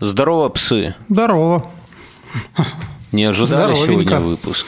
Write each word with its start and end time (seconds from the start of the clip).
Здорово, 0.00 0.48
псы. 0.48 0.94
Здорово. 1.10 1.66
Не 3.12 3.24
ожидали 3.24 3.74
сегодня 3.74 4.18
выпуск? 4.18 4.66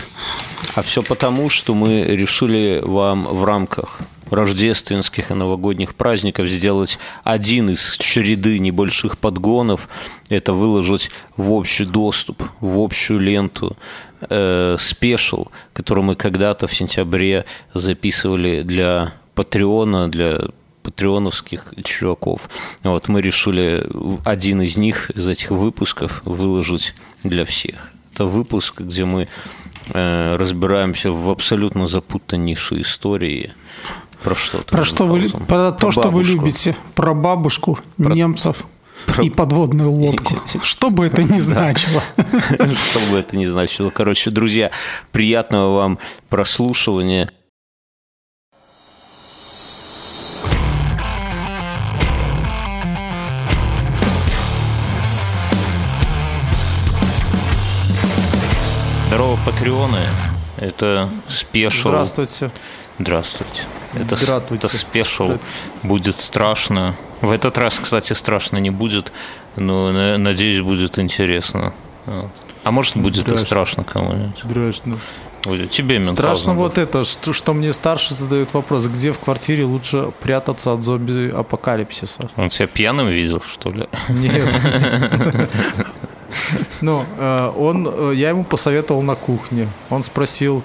А 0.75 0.83
все 0.83 1.03
потому, 1.03 1.49
что 1.49 1.75
мы 1.75 2.03
решили 2.03 2.81
вам 2.83 3.25
в 3.25 3.43
рамках 3.45 4.01
рождественских 4.31 5.31
и 5.31 5.35
новогодних 5.35 5.95
праздников 5.95 6.49
сделать 6.49 6.99
один 7.25 7.71
из 7.71 7.97
череды 7.97 8.59
небольших 8.59 9.17
подгонов, 9.17 9.89
это 10.29 10.53
выложить 10.53 11.11
в 11.39 11.53
общий 11.53 11.87
доступ, 11.87 12.43
в 12.61 12.79
общую 12.79 13.21
ленту 13.21 13.77
э, 14.21 14.77
спешл, 14.79 15.49
который 15.73 16.05
мы 16.05 16.15
когда-то 16.15 16.67
в 16.67 16.75
сентябре 16.75 17.47
записывали 17.73 18.63
для 18.63 19.15
Патреона, 19.35 20.11
для 20.11 20.43
патреоновских 20.83 21.75
чуваков. 21.85 22.49
Вот 22.83 23.09
мы 23.09 23.23
решили 23.23 23.87
один 24.25 24.63
из 24.63 24.77
них, 24.77 25.11
из 25.11 25.27
этих 25.29 25.51
выпусков, 25.51 26.23
выложить 26.25 26.95
для 27.25 27.45
всех. 27.45 27.93
Это 28.15 28.27
выпуск, 28.27 28.81
где 28.81 29.05
мы 29.05 29.29
э, 29.89 30.37
разбираемся 30.37 31.13
в 31.13 31.31
абсолютно 31.31 31.87
запутаннейшей 31.87 32.83
истории. 32.83 33.53
Про 34.23 34.35
что? 34.35 34.59
Про 34.59 34.85
что 34.85 35.07
вы, 35.07 35.29
про, 35.29 35.47
про 35.47 35.73
то, 35.73 35.91
что 35.91 36.11
вы 36.11 36.23
любите. 36.25 36.77
Про 36.95 37.15
бабушку, 37.15 37.79
про... 37.97 38.15
немцев. 38.15 38.67
Про... 39.07 39.25
И 39.25 39.31
подводную 39.31 39.91
лодку. 39.93 40.41
Что 40.63 40.91
бы 40.91 41.07
это 41.07 41.23
ни 41.23 41.39
значило. 41.39 42.03
Что 42.17 43.01
бы 43.11 43.19
это 43.19 43.37
ни 43.37 43.47
значило. 43.47 43.91
Короче, 43.91 44.31
друзья, 44.31 44.71
приятного 45.11 45.77
вам 45.77 45.99
прослушивания. 46.29 47.31
Здорово, 59.13 59.39
патреоны. 59.45 60.01
Это 60.57 61.11
special. 61.29 61.91
Здравствуйте. 61.91 62.51
Здравствуйте. 62.99 63.63
Это, 63.93 64.17
Здравствуйте. 64.17 64.67
это 64.67 64.75
special. 64.75 65.33
Будет 65.83 66.15
страшно. 66.15 66.97
В 67.21 67.31
этот 67.31 67.59
раз, 67.59 67.79
кстати, 67.79 68.15
страшно 68.15 68.57
не 68.57 68.71
будет, 68.71 69.13
но 69.57 70.17
надеюсь, 70.17 70.63
будет 70.63 70.99
интересно. 70.99 71.75
А 72.65 72.71
может, 72.71 72.97
будет 72.97 73.25
страшно. 73.25 73.43
и 73.43 73.47
страшно 73.47 73.85
кому-нибудь. 73.85 74.39
Страшно. 74.39 74.99
Будет. 75.45 75.69
Тебе 75.69 76.03
Страшно 76.07 76.55
вот 76.55 76.79
это, 76.79 77.05
что, 77.05 77.35
что 77.35 77.53
мне 77.53 77.75
старше 77.75 78.15
задают 78.15 78.55
вопрос, 78.55 78.87
где 78.87 79.13
в 79.13 79.19
квартире 79.19 79.65
лучше 79.65 80.11
прятаться 80.23 80.73
от 80.73 80.85
зомби-апокалипсиса. 80.85 82.31
Он 82.37 82.49
тебя 82.49 82.67
пьяным 82.67 83.09
видел, 83.09 83.43
что 83.43 83.73
ли? 83.73 83.87
Нет. 84.09 84.49
Ну, 86.81 87.05
э, 87.19 87.53
он, 87.57 87.89
э, 87.89 88.13
я 88.15 88.31
ему 88.31 88.45
посоветовал 88.45 89.03
на 89.03 89.15
кухне. 89.15 89.69
Он 89.91 90.03
спросил, 90.03 90.63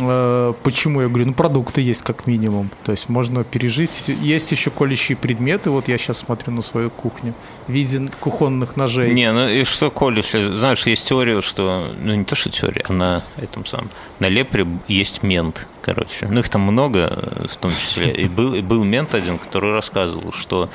э, 0.00 0.52
почему. 0.62 1.00
Я 1.00 1.08
говорю, 1.08 1.26
ну, 1.26 1.32
продукты 1.32 1.80
есть 1.80 2.02
как 2.02 2.26
минимум. 2.26 2.70
То 2.84 2.92
есть 2.92 3.08
можно 3.08 3.44
пережить. 3.44 4.08
Есть 4.08 4.52
еще 4.52 4.70
колющие 4.70 5.16
предметы. 5.16 5.70
Вот 5.70 5.88
я 5.88 5.98
сейчас 5.98 6.18
смотрю 6.18 6.52
на 6.52 6.62
свою 6.62 6.90
кухню. 6.90 7.34
В 7.66 7.72
виде 7.72 8.10
кухонных 8.20 8.76
ножей. 8.76 9.12
Не, 9.12 9.32
ну 9.32 9.48
и 9.48 9.64
что 9.64 9.90
колющие? 9.90 10.56
Знаешь, 10.56 10.86
есть 10.86 11.08
теория, 11.08 11.40
что... 11.40 11.88
Ну, 12.00 12.14
не 12.14 12.24
то, 12.24 12.34
что 12.34 12.50
теория, 12.50 12.84
а 12.88 12.92
на 12.92 13.22
этом 13.36 13.64
самом... 13.66 13.90
На 14.20 14.28
лепре 14.28 14.66
есть 14.88 15.22
мент, 15.22 15.66
короче. 15.82 16.28
Ну, 16.30 16.40
их 16.40 16.48
там 16.48 16.62
много, 16.62 17.46
в 17.48 17.56
том 17.56 17.70
числе. 17.70 18.12
И 18.12 18.26
был, 18.26 18.54
и 18.54 18.60
был 18.60 18.84
мент 18.84 19.14
один, 19.14 19.38
который 19.38 19.72
рассказывал, 19.72 20.32
что 20.32 20.68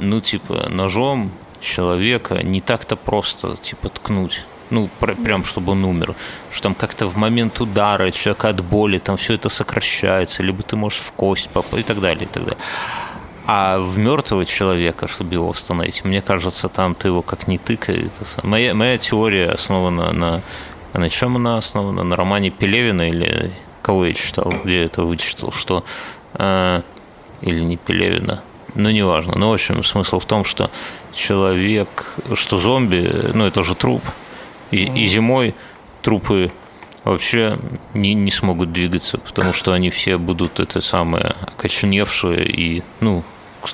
ну, 0.00 0.20
типа, 0.20 0.68
ножом 0.68 1.30
человека 1.62 2.42
не 2.42 2.60
так-то 2.60 2.96
просто, 2.96 3.56
типа, 3.56 3.88
ткнуть. 3.88 4.44
Ну, 4.70 4.88
прям, 5.24 5.44
чтобы 5.44 5.72
он 5.72 5.84
умер. 5.84 6.14
Что 6.50 6.62
там 6.62 6.74
как-то 6.74 7.06
в 7.06 7.16
момент 7.16 7.60
удара 7.60 8.10
человека 8.10 8.48
от 8.48 8.64
боли, 8.64 8.98
там 8.98 9.16
все 9.16 9.34
это 9.34 9.48
сокращается, 9.48 10.42
либо 10.42 10.62
ты 10.62 10.76
можешь 10.76 11.00
в 11.00 11.12
кость 11.12 11.50
попасть 11.50 11.84
и 11.84 11.86
так 11.86 12.00
далее, 12.00 12.24
и 12.24 12.26
так 12.26 12.44
далее. 12.44 12.58
А 13.46 13.78
в 13.78 13.98
мертвого 13.98 14.46
человека, 14.46 15.08
чтобы 15.08 15.34
его 15.34 15.50
остановить, 15.50 16.04
мне 16.04 16.22
кажется, 16.22 16.68
там 16.68 16.94
ты 16.94 17.08
его 17.08 17.22
как 17.22 17.48
не 17.48 17.58
тыкай. 17.58 18.10
Моя, 18.42 18.74
моя 18.74 18.98
теория 18.98 19.50
основана 19.50 20.12
на... 20.12 20.40
На 20.92 21.08
чем 21.08 21.36
она 21.36 21.56
основана? 21.56 22.04
На 22.04 22.16
романе 22.16 22.50
Пелевина 22.50 23.08
или 23.08 23.50
кого 23.82 24.06
я 24.06 24.14
читал, 24.14 24.52
где 24.64 24.84
это 24.84 25.04
вычитал, 25.04 25.52
что... 25.52 25.84
Э, 26.34 26.82
или 27.40 27.60
не 27.60 27.76
Пелевина, 27.76 28.42
ну, 28.74 28.90
неважно. 28.90 29.34
Ну, 29.36 29.50
в 29.50 29.52
общем, 29.52 29.84
смысл 29.84 30.18
в 30.18 30.26
том, 30.26 30.44
что 30.44 30.70
человек, 31.12 32.14
что 32.34 32.58
зомби, 32.58 33.30
ну, 33.34 33.46
это 33.46 33.62
же 33.62 33.74
труп. 33.74 34.02
И, 34.70 34.84
и 34.84 35.06
зимой 35.06 35.54
трупы 36.00 36.50
вообще 37.04 37.58
не, 37.94 38.14
не 38.14 38.30
смогут 38.30 38.72
двигаться, 38.72 39.18
потому 39.18 39.52
что 39.52 39.72
они 39.72 39.90
все 39.90 40.16
будут 40.16 40.60
это 40.60 40.80
самое 40.80 41.34
окоченевшие 41.42 42.44
и, 42.44 42.82
ну, 43.00 43.22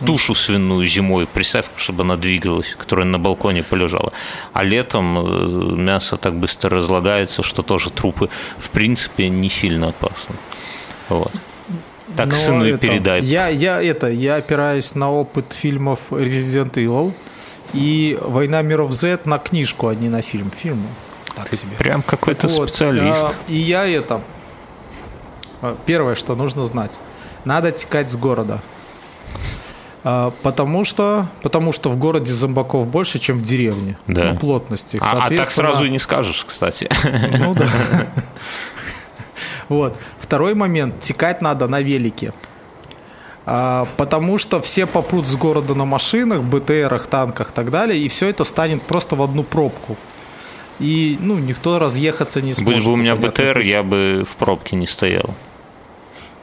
тушу 0.04 0.34
свиную 0.34 0.86
зимой, 0.86 1.26
представь, 1.26 1.70
чтобы 1.76 2.02
она 2.02 2.16
двигалась, 2.16 2.74
которая 2.74 3.06
на 3.06 3.18
балконе 3.18 3.62
полежала. 3.62 4.12
А 4.52 4.64
летом 4.64 5.18
э, 5.18 5.76
мясо 5.76 6.16
так 6.16 6.34
быстро 6.34 6.76
разлагается, 6.76 7.42
что 7.42 7.62
тоже 7.62 7.90
трупы, 7.90 8.28
в 8.58 8.70
принципе, 8.70 9.28
не 9.28 9.48
сильно 9.48 9.88
опасны. 9.88 10.36
Вот. 11.08 11.32
Так 12.16 12.28
Но 12.28 12.34
сыну 12.34 12.64
и 12.66 12.76
передай. 12.76 13.22
Я, 13.22 13.48
я, 13.48 13.82
это, 13.82 14.08
я 14.08 14.36
опираюсь 14.36 14.94
на 14.94 15.10
опыт 15.10 15.52
фильмов 15.52 16.10
Resident 16.12 16.72
Evil 16.72 17.12
и 17.72 18.18
«Война 18.20 18.62
миров 18.62 18.92
Z» 18.92 19.20
на 19.24 19.38
книжку, 19.38 19.88
а 19.88 19.94
не 19.94 20.08
на 20.08 20.22
фильм. 20.22 20.50
Фильм 20.50 20.86
так 21.38 21.48
Ты 21.48 21.56
себе. 21.56 21.76
прям 21.76 22.02
какой-то 22.02 22.48
вот, 22.48 22.70
специалист. 22.70 23.26
А, 23.26 23.32
и 23.48 23.54
я 23.54 23.86
это... 23.86 24.22
А, 25.62 25.76
первое, 25.86 26.14
что 26.14 26.34
нужно 26.34 26.64
знать. 26.64 26.98
Надо 27.44 27.70
текать 27.70 28.10
с 28.10 28.16
города. 28.16 28.60
А, 30.04 30.32
потому 30.42 30.84
что, 30.84 31.26
потому 31.42 31.72
что 31.72 31.90
в 31.90 31.96
городе 31.96 32.32
зомбаков 32.32 32.88
больше, 32.88 33.18
чем 33.18 33.38
в 33.38 33.42
деревне. 33.42 33.96
Да. 34.06 34.32
По 34.32 34.40
плотности. 34.40 34.98
А, 35.00 35.26
а 35.26 35.28
так 35.28 35.50
сразу 35.50 35.84
и 35.84 35.90
не 35.90 35.98
скажешь, 35.98 36.44
кстати. 36.44 36.88
Ну 37.38 37.54
да. 37.54 37.66
Вот. 39.68 39.96
Второй 40.18 40.54
момент. 40.54 41.00
Текать 41.00 41.42
надо 41.42 41.68
на 41.68 41.80
велике. 41.80 42.32
А, 43.50 43.86
потому 43.96 44.36
что 44.36 44.60
все 44.60 44.86
попрут 44.86 45.26
с 45.26 45.34
города 45.34 45.74
на 45.74 45.84
машинах, 45.84 46.42
БТРах, 46.42 47.06
танках 47.06 47.50
и 47.50 47.54
так 47.54 47.70
далее, 47.70 47.98
и 47.98 48.08
все 48.08 48.28
это 48.28 48.44
станет 48.44 48.82
просто 48.82 49.16
в 49.16 49.22
одну 49.22 49.42
пробку. 49.42 49.96
И 50.78 51.16
ну, 51.20 51.38
никто 51.38 51.78
разъехаться 51.78 52.40
не 52.40 52.52
сможет. 52.52 52.76
Будь 52.76 52.84
бы 52.84 52.92
у 52.92 52.96
меня 52.96 53.16
БТР, 53.16 53.60
я 53.60 53.82
бы 53.82 54.24
в 54.30 54.36
пробке 54.36 54.76
не 54.76 54.86
стоял. 54.86 55.34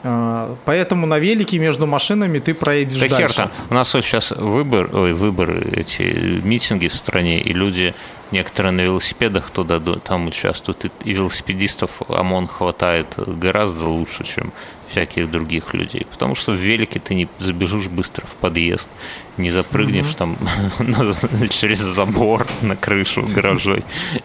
А, 0.08 0.56
поэтому 0.66 1.08
на 1.08 1.18
велике 1.18 1.58
между 1.58 1.88
машинами 1.88 2.38
ты 2.38 2.54
проедешь 2.54 3.00
да 3.00 3.08
дальше. 3.08 3.34
Хер 3.34 3.50
У 3.72 3.74
нас 3.74 3.92
вот 3.92 4.06
сейчас 4.06 4.30
выбор, 4.32 4.88
ой, 4.96 5.14
выбор, 5.14 5.50
эти 5.52 6.04
митинги 6.44 6.88
в 6.88 6.94
стране, 6.94 7.42
и 7.42 7.54
люди 7.54 7.96
некоторые 8.30 8.72
на 8.72 8.82
велосипедах 8.82 9.50
туда 9.50 9.80
там 9.80 10.28
участвуют, 10.28 10.86
и 11.04 11.14
велосипедистов 11.14 12.04
ОМОН 12.08 12.48
хватает 12.48 13.16
гораздо 13.18 13.88
лучше, 13.88 14.24
чем 14.24 14.54
всяких 14.90 15.32
других 15.32 15.74
людей. 15.74 16.06
Потому 16.12 16.36
что 16.36 16.52
в 16.52 16.56
велике 16.56 17.00
ты 17.00 17.16
не 17.16 17.28
забежишь 17.40 17.88
быстро 17.88 18.26
в 18.26 18.36
подъезд, 18.36 18.90
не 19.38 19.52
запрыгнешь 19.52 20.12
угу. 20.12 20.18
там 20.18 20.38
через 21.50 21.80
забор 21.80 22.48
на 22.62 22.76
крышу 22.76 23.28
гаражей 23.36 23.84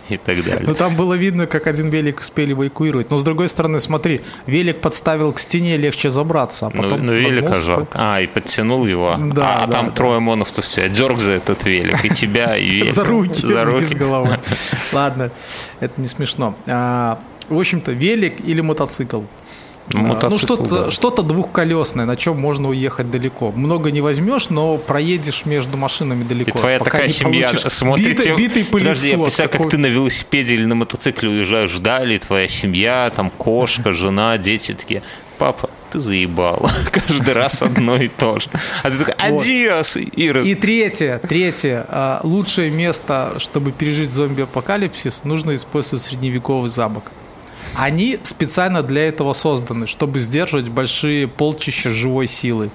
и 0.08 0.17
так 0.17 0.44
далее. 0.44 0.64
Ну 0.67 0.75
там 0.75 0.94
было 0.96 1.14
видно, 1.14 1.46
как 1.46 1.67
один 1.67 1.90
велик 1.90 2.20
успели 2.20 2.52
эвакуировать. 2.52 3.11
Но 3.11 3.17
с 3.17 3.25
другой 3.25 3.49
стороны, 3.49 3.81
смотри, 3.81 4.20
велик 4.46 4.81
подставил 4.81 5.32
к 5.32 5.38
стене, 5.38 5.76
легче 5.76 6.11
забраться. 6.11 6.67
А 6.67 6.70
ну, 6.73 6.82
потом 6.82 7.00
ну, 7.00 7.12
ну 7.12 7.12
велика 7.12 7.61
жалко. 7.61 7.88
А, 7.94 8.20
и 8.20 8.26
подтянул 8.26 8.87
его. 8.87 9.17
Да, 9.19 9.64
а, 9.64 9.67
да, 9.67 9.73
там 9.73 9.87
да. 9.87 9.93
трое 9.93 10.20
моновцев 10.20 10.67
тебя 10.67 10.88
дерг 10.88 11.20
за 11.20 11.32
этот 11.32 11.64
велик, 11.64 12.05
и 12.05 12.11
тебя, 12.11 12.56
и 12.56 12.64
велик. 12.70 12.93
За 12.93 13.05
руки. 13.05 13.46
За 13.46 13.64
руки. 13.64 13.87
С 13.87 13.94
головой. 13.94 14.37
Ладно, 14.93 15.31
это 15.81 16.00
не 16.00 16.06
смешно. 16.06 16.55
А, 16.67 17.19
в 17.49 17.58
общем-то, 17.58 17.93
велик 17.93 18.40
или 18.44 18.61
мотоцикл? 18.61 19.23
Ну, 19.92 20.02
мотоцикл, 20.02 20.34
ну, 20.34 20.38
что-то, 20.38 20.84
да. 20.84 20.90
что-то 20.90 21.22
двухколесное, 21.22 22.06
на 22.06 22.16
чем 22.16 22.38
можно 22.38 22.69
уехать 22.69 23.10
далеко. 23.10 23.50
Много 23.50 23.90
не 23.90 24.00
возьмешь, 24.00 24.48
но 24.48 24.76
проедешь 24.78 25.46
между 25.46 25.76
машинами 25.76 26.22
далеко. 26.22 26.50
И 26.50 26.52
твоя 26.52 26.78
такая 26.78 27.08
семья 27.08 27.50
смотрит... 27.50 28.19
Битый, 28.19 28.37
битый. 28.37 28.64
Подожди, 28.64 29.10
я 29.10 29.19
представляю, 29.19 29.50
такой... 29.50 29.64
как 29.64 29.70
ты 29.72 29.78
на 29.78 29.87
велосипеде 29.87 30.54
или 30.54 30.64
на 30.64 30.76
мотоцикле 30.76 31.28
уезжаешь 31.31 31.72
вдали, 31.72 32.19
твоя 32.19 32.46
семья, 32.46 33.10
там 33.14 33.31
кошка, 33.31 33.92
жена, 34.00 34.38
дети 34.38 34.75
такие, 34.75 35.02
папа, 35.38 35.69
ты 35.90 35.98
заебал. 35.98 36.70
Каждый 36.92 37.34
раз 37.34 37.62
одно 37.62 37.96
и 37.96 38.06
то 38.06 38.38
же. 38.38 38.48
А 38.84 38.90
ты 38.90 38.98
такой, 38.98 39.14
адиос! 39.14 39.96
И, 39.96 40.02
и 40.04 40.54
третье, 40.54 41.19
третье. 41.19 41.84
А, 41.88 42.20
лучшее 42.22 42.70
место, 42.70 43.34
чтобы 43.38 43.72
пережить 43.72 44.12
зомби-апокалипсис, 44.12 45.25
нужно 45.25 45.54
использовать 45.56 46.02
средневековый 46.02 46.70
замок. 46.70 47.10
Они 47.75 48.19
специально 48.22 48.82
для 48.82 49.08
этого 49.08 49.32
созданы, 49.32 49.87
чтобы 49.87 50.19
сдерживать 50.19 50.69
большие 50.69 51.28
полчища 51.28 51.90
живой 51.90 52.26
силы. 52.26 52.70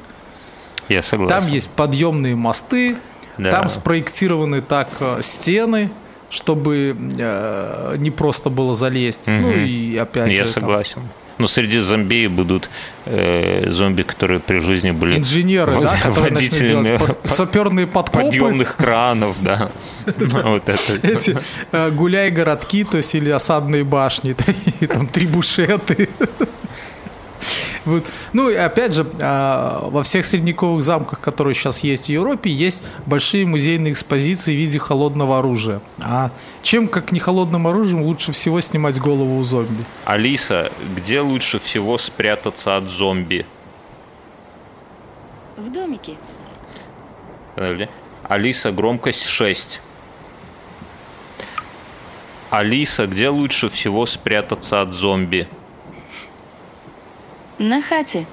Я 0.89 1.01
согласен. 1.01 1.39
Там 1.41 1.51
есть 1.51 1.69
подъемные 1.69 2.35
мосты, 2.35 2.95
Да. 3.37 3.51
Там 3.51 3.69
спроектированы 3.69 4.61
так 4.61 4.87
э, 5.01 5.17
стены, 5.21 5.89
чтобы 6.29 6.95
э, 7.17 7.95
не 7.97 8.09
просто 8.11 8.49
было 8.49 8.73
залезть. 8.73 9.27
Ну 9.27 9.33
Мгм. 9.49 9.65
и 9.65 9.97
опять 9.97 10.31
Я 10.31 10.45
же, 10.45 10.53
там, 10.53 10.63
согласен. 10.63 11.01
Но 11.37 11.47
среди 11.47 11.79
зомби 11.79 12.27
будут 12.27 12.69
э, 13.05 13.69
зомби, 13.69 14.03
которые 14.03 14.39
при 14.39 14.59
жизни 14.59 14.91
были 14.91 15.17
инженеры, 15.17 15.73
да, 15.81 15.97
которые 15.97 16.31
начнут 16.31 16.31
водителями 16.31 16.97
под- 17.05 17.27
саперные 17.27 17.87
подкопы. 17.87 18.25
подъемных 18.25 18.77
кранов, 18.77 19.35
да. 19.41 19.69
Вот 20.05 20.69
это. 20.69 21.07
Эти 21.07 21.37
э, 21.71 21.91
гуляй 21.91 22.31
городки, 22.31 22.83
то 22.85 22.97
есть 22.97 23.13
или 23.15 23.29
осадные 23.29 23.83
башни, 23.83 24.33
там 24.87 25.07
трибушеты. 25.07 26.09
Вот. 27.85 28.05
Ну 28.33 28.49
и 28.49 28.55
опять 28.55 28.93
же, 28.93 29.05
а, 29.21 29.87
во 29.89 30.03
всех 30.03 30.25
средневековых 30.25 30.81
замках, 30.81 31.19
которые 31.19 31.53
сейчас 31.53 31.83
есть 31.83 32.07
в 32.07 32.09
Европе, 32.09 32.49
есть 32.49 32.81
большие 33.05 33.45
музейные 33.45 33.93
экспозиции 33.93 34.53
в 34.53 34.57
виде 34.57 34.79
холодного 34.79 35.39
оружия. 35.39 35.81
А 36.01 36.31
чем, 36.63 36.87
как 36.87 37.11
не 37.11 37.19
холодным 37.19 37.67
оружием, 37.67 38.01
лучше 38.01 38.31
всего 38.31 38.59
снимать 38.59 38.99
голову 38.99 39.37
у 39.37 39.43
зомби? 39.43 39.83
Алиса, 40.05 40.71
где 40.95 41.21
лучше 41.21 41.59
всего 41.59 41.97
спрятаться 41.97 42.75
от 42.75 42.85
зомби? 42.85 43.45
В 45.57 45.71
домике. 45.71 46.15
Подожди. 47.55 47.87
Алиса, 48.23 48.71
громкость 48.71 49.25
6. 49.25 49.81
Алиса, 52.49 53.05
где 53.05 53.29
лучше 53.29 53.69
всего 53.69 54.05
спрятаться 54.05 54.81
от 54.81 54.91
зомби? 54.91 55.47
На 57.57 57.81
хате. 57.81 58.25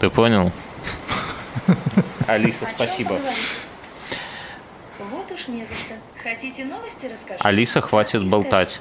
Ты 0.00 0.10
понял? 0.10 0.52
Алиса, 2.26 2.66
спасибо. 2.74 3.18
Вот 5.10 5.30
уж 5.32 5.48
не 5.48 5.64
за 5.64 5.74
что. 5.74 5.94
Хотите 6.22 6.64
новости 6.64 7.06
расскажу? 7.06 7.38
Алиса, 7.40 7.80
хватит 7.80 8.28
болтать. 8.28 8.80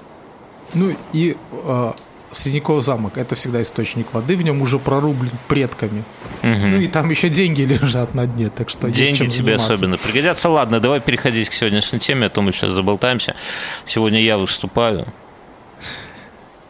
Ну 0.73 0.95
и 1.11 1.35
э, 1.51 1.91
Средневековый 2.31 2.81
замок– 2.81 3.13
это 3.17 3.35
всегда 3.35 3.61
источник 3.61 4.13
воды, 4.13 4.37
в 4.37 4.41
нем 4.41 4.61
уже 4.61 4.79
прорублен 4.79 5.33
предками. 5.49 6.03
Ну 6.43 6.79
и 6.79 6.87
там 6.87 7.09
еще 7.09 7.27
деньги 7.27 7.61
лежат 7.81 8.15
на 8.15 8.25
дне, 8.25 8.49
так 8.49 8.69
что 8.69 8.87
есть 8.87 8.99
Деньги 8.99 9.17
чем 9.17 9.27
тебе 9.27 9.43
заниматься. 9.57 9.73
особенно 9.73 9.97
пригодятся. 9.97 10.49
Ладно, 10.49 10.79
давай 10.79 11.01
переходить 11.01 11.49
к 11.49 11.53
сегодняшней 11.53 11.99
теме, 11.99 12.27
а 12.27 12.29
то 12.29 12.41
мы 12.41 12.53
сейчас 12.53 12.71
заболтаемся. 12.71 13.35
Сегодня 13.85 14.21
я 14.21 14.37
выступаю. 14.37 15.07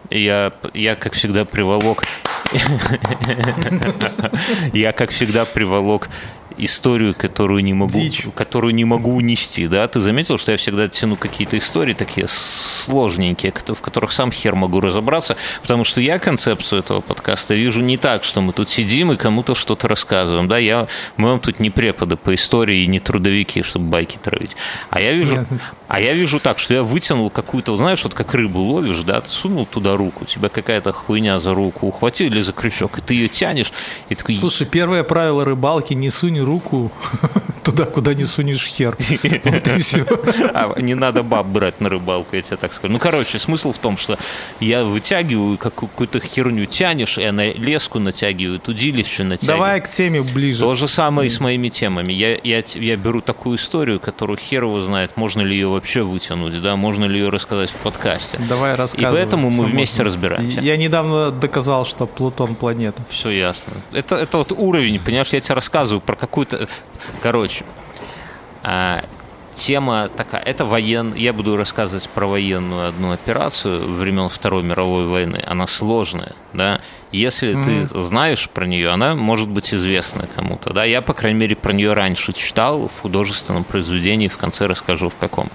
Я, 0.10 0.52
я 0.74 0.96
как 0.96 1.14
всегда, 1.14 1.46
приволок... 1.46 2.04
Я, 4.74 4.92
как 4.92 5.12
всегда, 5.12 5.46
приволок 5.46 6.10
историю, 6.58 7.16
которую 7.16 7.64
не 7.64 7.74
могу, 7.74 7.94
Дичь. 7.94 8.28
которую 8.36 8.74
не 8.74 8.86
могу 8.86 9.16
унести, 9.16 9.68
да? 9.68 9.88
Ты 9.88 10.00
заметил, 10.00 10.38
что 10.38 10.52
я 10.52 10.58
всегда 10.58 10.88
тяну 10.88 11.16
какие-то 11.16 11.58
истории 11.58 11.94
такие 11.94 12.28
сложненькие, 12.28 13.54
в 13.68 13.82
которых 13.82 14.12
сам 14.12 14.32
хер 14.32 14.56
могу 14.56 14.80
разобраться, 14.80 15.38
потому 15.62 15.84
что 15.84 16.02
я 16.02 16.20
концепцию 16.20 16.80
этого 16.80 17.02
подкаста 17.02 17.56
вижу 17.56 17.82
не 17.82 17.98
так, 17.98 18.24
что 18.24 18.42
мы 18.42 18.54
тут 18.54 18.70
сидим 18.70 19.12
и 19.12 19.18
кому-то 19.18 19.56
что-то 19.56 19.88
рассказываем, 19.88 20.48
да? 20.48 20.58
Я, 20.58 20.88
мы 21.18 21.30
вам 21.30 21.40
тут 21.40 21.60
не 21.60 21.70
преподы 21.70 22.18
по 22.18 22.34
истории 22.36 22.84
и 22.84 22.88
не 22.88 23.00
трудовики, 23.00 23.64
чтобы 23.64 23.86
байки 23.86 24.18
травить. 24.18 24.56
А 24.90 25.02
я 25.02 25.14
вижу, 25.14 25.38
Нет. 25.38 25.62
А 25.92 26.00
я 26.00 26.14
вижу 26.14 26.40
так, 26.40 26.58
что 26.58 26.74
я 26.74 26.84
вытянул 26.84 27.30
какую-то, 27.30 27.76
знаешь, 27.76 28.02
вот 28.06 28.14
как 28.14 28.34
рыбу 28.34 28.62
ловишь, 28.62 29.04
да, 29.04 29.20
ты 29.20 29.30
сунул 29.30 29.66
туда 29.66 29.98
руку, 29.98 30.24
тебя 30.24 30.48
какая-то 30.48 30.94
хуйня 30.94 31.38
за 31.42 31.54
руку 31.54 31.86
ухватил 31.86 32.28
или 32.28 32.40
за 32.40 32.54
крючок, 32.54 33.00
и 33.00 33.02
ты 33.02 33.14
ее 33.14 33.28
тянешь, 33.28 33.74
и 34.08 34.16
такой, 34.16 34.36
Слушай, 34.36 34.68
первое 34.68 35.04
правило 35.04 35.44
рыбалки– 35.44 35.94
не 36.02 36.10
сунь 36.10 36.40
руку 36.40 36.94
туда, 37.64 37.86
куда 37.86 38.14
не 38.14 38.24
сунешь 38.24 38.66
хер. 38.66 38.98
Вот 39.44 39.68
и 39.68 39.78
все. 39.80 40.06
А, 40.54 40.80
не 40.80 40.96
надо 40.96 41.24
баб 41.24 41.48
брать 41.48 41.82
на 41.82 41.90
рыбалку, 41.90 42.36
я 42.36 42.42
тебе 42.42 42.58
так 42.58 42.74
скажу. 42.74 42.94
Ну, 42.94 43.00
короче, 43.00 43.38
смысл 43.38 43.72
в 43.72 43.78
том, 43.78 43.98
что 43.98 44.18
я 44.60 44.84
вытягиваю 44.84 45.58
как 45.58 45.76
какую-то 45.76 46.20
херню 46.20 46.66
тянешь, 46.66 47.18
и 47.18 47.30
на 47.32 47.52
леску 47.52 48.00
натягивают, 48.00 48.68
удилище 48.68 49.24
натягивают. 49.24 49.60
Давай 49.60 49.82
к 49.82 49.88
теме 49.88 50.22
ближе. 50.22 50.62
То 50.62 50.76
же 50.76 50.88
самое 50.88 51.28
и 51.28 51.30
с 51.30 51.40
моими 51.40 51.70
темами. 51.70 52.14
Я, 52.14 52.38
я, 52.44 52.64
я 52.76 52.96
беру 52.96 53.22
такую 53.22 53.58
историю, 53.58 54.00
которую 54.00 54.38
хер 54.38 54.64
его 54.64 54.82
знает, 54.82 55.18
можно 55.18 55.42
ли 55.42 55.56
ее 55.56 55.81
вообще 55.82 56.04
вытянуть, 56.04 56.62
да, 56.62 56.76
можно 56.76 57.06
ли 57.06 57.20
ее 57.20 57.30
рассказать 57.30 57.72
в 57.72 57.78
подкасте. 57.78 58.40
Давай 58.48 58.74
И 58.74 58.76
рассказывай. 58.76 59.12
поэтому 59.16 59.50
мы 59.50 59.66
вместе 59.66 60.04
можно. 60.04 60.06
разбираемся. 60.06 60.62
Я 60.62 60.78
недавно 60.78 61.32
доказал, 61.32 61.86
что 61.86 62.06
Плутон 62.06 62.54
планета. 62.54 63.02
Все 63.10 63.32
ясно. 63.32 63.74
Это, 63.92 64.16
это 64.16 64.38
вот 64.38 64.52
уровень, 64.52 65.00
понимаешь, 65.00 65.30
я 65.30 65.42
тебе 65.42 65.56
рассказываю 65.56 66.00
про 66.00 66.16
какую-то... 66.16 66.68
Короче, 67.24 67.66
а, 68.62 69.02
тема 69.54 70.10
такая, 70.16 70.42
это 70.42 70.66
воен... 70.66 71.14
Я 71.14 71.34
буду 71.34 71.58
рассказывать 71.58 72.10
про 72.10 72.28
военную 72.28 72.90
одну 72.90 73.12
операцию 73.12 73.94
времен 73.94 74.30
Второй 74.30 74.64
мировой 74.64 75.06
войны. 75.06 75.44
Она 75.46 75.68
сложная, 75.68 76.34
да. 76.54 76.82
Если 77.12 77.54
ты 77.54 77.88
знаешь 78.00 78.50
про 78.50 78.66
нее, 78.66 78.90
она 78.90 79.16
может 79.16 79.50
быть 79.50 79.74
известна 79.74 80.28
кому-то, 80.36 80.74
да. 80.74 80.84
Я, 80.84 81.02
по 81.02 81.14
крайней 81.14 81.40
мере, 81.40 81.56
про 81.56 81.74
нее 81.74 81.94
раньше 81.94 82.34
читал 82.34 82.88
в 82.88 83.02
художественном 83.02 83.64
произведении, 83.64 84.28
в 84.28 84.38
конце 84.38 84.68
расскажу 84.68 85.10
в 85.10 85.16
каком. 85.16 85.50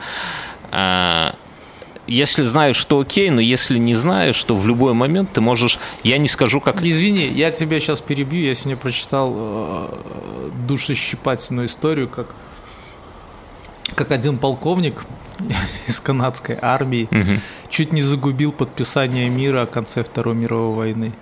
А, 0.70 1.34
если 2.06 2.42
знаешь, 2.42 2.76
что 2.76 3.00
окей, 3.00 3.30
но 3.30 3.40
если 3.40 3.78
не 3.78 3.94
знаешь, 3.94 4.42
то 4.44 4.54
в 4.54 4.66
любой 4.66 4.92
момент 4.94 5.32
ты 5.32 5.40
можешь... 5.40 5.78
Я 6.04 6.18
не 6.18 6.28
скажу, 6.28 6.60
как 6.60 6.82
Извини, 6.82 7.26
я 7.26 7.50
тебя 7.50 7.80
сейчас 7.80 8.00
перебью. 8.00 8.44
Я 8.44 8.54
сегодня 8.54 8.76
прочитал 8.76 9.32
э, 9.34 10.50
душещипательную 10.68 11.66
историю, 11.66 12.08
как, 12.08 12.28
как 13.94 14.12
один 14.12 14.38
полковник 14.38 15.04
из 15.86 16.00
канадской 16.00 16.58
армии 16.60 17.08
чуть 17.68 17.92
не 17.92 18.02
загубил 18.02 18.52
подписание 18.52 19.28
мира 19.28 19.62
о 19.62 19.66
конце 19.66 20.02
Второй 20.02 20.34
мировой 20.34 20.74
войны. 20.74 21.12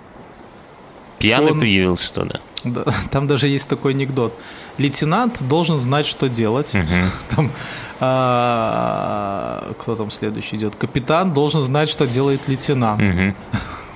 Пьяный 1.19 1.51
Он- 1.51 1.59
появился 1.59 2.13
туда. 2.13 2.39
Да, 2.63 2.83
там 3.11 3.27
даже 3.27 3.47
есть 3.47 3.69
такой 3.69 3.93
анекдот. 3.93 4.33
Лейтенант 4.77 5.37
должен 5.47 5.79
знать, 5.79 6.05
что 6.05 6.27
делать. 6.27 6.75
Там, 7.35 7.51
а, 7.99 9.71
кто 9.79 9.95
там 9.95 10.11
следующий 10.11 10.57
идет? 10.57 10.75
Капитан 10.75 11.33
должен 11.33 11.61
знать, 11.61 11.87
что 11.89 12.05
делает 12.07 12.47
лейтенант. 12.47 13.35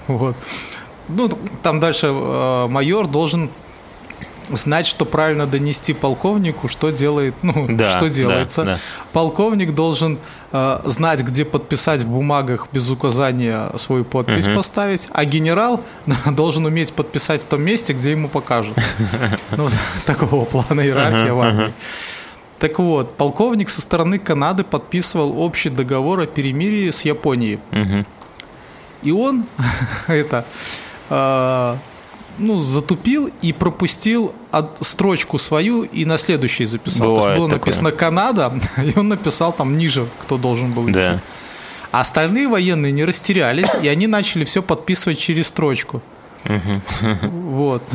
Вот. 0.08 0.36
Ну, 1.10 1.28
там 1.64 1.80
дальше 1.80 2.08
э, 2.08 2.68
майор 2.68 3.08
должен 3.08 3.50
знать, 4.52 4.86
что 4.86 5.06
правильно 5.06 5.46
донести 5.48 5.94
полковнику, 5.94 6.68
что 6.68 6.90
делает, 6.92 7.36
ну, 7.42 7.68
Да, 7.70 7.90
что 7.90 8.02
да, 8.02 8.10
делается. 8.10 8.64
да. 8.64 8.80
Полковник 9.14 9.74
должен 9.76 10.18
э, 10.52 10.80
знать, 10.86 11.22
где 11.22 11.46
подписать 11.46 12.04
в 12.04 12.10
бумагах 12.10 12.68
без 12.72 12.90
указания 12.90 13.72
свою 13.78 14.04
подпись 14.06 14.48
поставить, 14.48 15.10
а 15.14 15.26
генерал 15.26 15.84
должен 16.32 16.66
уметь 16.66 16.94
подписать 16.94 17.42
в 17.42 17.46
том 17.46 17.62
месте, 17.62 17.94
где 17.94 18.12
ему 18.12 18.28
покажут. 18.30 18.78
Ну, 19.52 19.68
такого 20.06 20.46
плана 20.46 20.82
иерархия 20.82 21.34
в 21.34 21.40
армии. 21.42 21.74
Так 22.60 22.78
вот, 22.80 23.16
полковник 23.16 23.70
со 23.70 23.82
стороны 23.82 24.20
Канады 24.20 24.64
подписывал 24.64 25.40
общий 25.40 25.70
договор 25.70 26.20
о 26.22 26.26
перемирии 26.26 26.90
с 26.90 27.06
Японией. 27.06 27.60
И 29.02 29.12
он 29.12 29.46
это 30.08 30.44
э, 31.10 31.76
ну, 32.40 32.60
затупил 32.60 33.30
и 33.42 33.54
пропустил 33.54 34.34
от, 34.52 34.78
строчку 34.82 35.38
свою 35.38 35.84
и 35.84 36.06
на 36.06 36.18
следующий 36.18 36.66
записал. 36.66 37.08
То 37.08 37.16
Бывает 37.16 37.28
есть 37.28 37.40
было 37.40 37.50
такое. 37.50 37.60
написано 37.60 37.92
Канада, 37.92 38.54
и 38.78 38.98
он 38.98 39.10
написал 39.10 39.54
там 39.54 39.78
ниже, 39.78 40.08
кто 40.20 40.38
должен 40.38 40.72
был 40.72 40.90
идти. 40.90 41.00
Да. 41.00 41.20
А 41.92 42.02
остальные 42.02 42.48
военные 42.48 42.92
не 42.92 43.04
растерялись, 43.04 43.70
и 43.82 43.88
они 43.88 44.08
начали 44.08 44.46
все 44.46 44.62
подписывать 44.62 45.20
через 45.20 45.48
строчку. 45.48 46.02
Вот. 47.32 47.84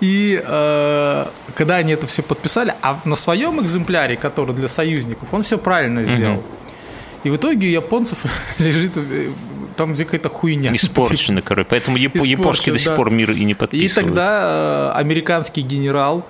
И 0.00 0.42
э, 0.44 1.26
когда 1.54 1.76
они 1.76 1.92
это 1.92 2.06
все 2.06 2.22
подписали, 2.22 2.74
а 2.82 3.00
на 3.04 3.14
своем 3.14 3.60
экземпляре, 3.62 4.16
который 4.16 4.54
для 4.54 4.66
союзников, 4.66 5.32
он 5.32 5.42
все 5.42 5.58
правильно 5.58 6.02
сделал. 6.02 6.42
И 7.22 7.30
в 7.30 7.36
итоге 7.36 7.68
у 7.68 7.70
японцев 7.70 8.24
лежит 8.58 8.96
э, 8.96 9.30
там 9.76 9.92
где 9.94 10.04
какая-то 10.04 10.28
хуйня. 10.28 10.74
Испорчено, 10.74 11.42
короче. 11.42 11.66
Поэтому 11.70 11.96
япо- 11.96 12.26
япошки 12.26 12.70
до 12.70 12.78
сих 12.78 12.88
да. 12.88 12.96
пор 12.96 13.10
мир 13.10 13.30
и 13.30 13.44
не 13.44 13.52
И 13.52 13.54
подписывают. 13.54 13.94
тогда 14.08 14.92
э, 14.94 14.98
американский 14.98 15.62
генерал 15.62 16.24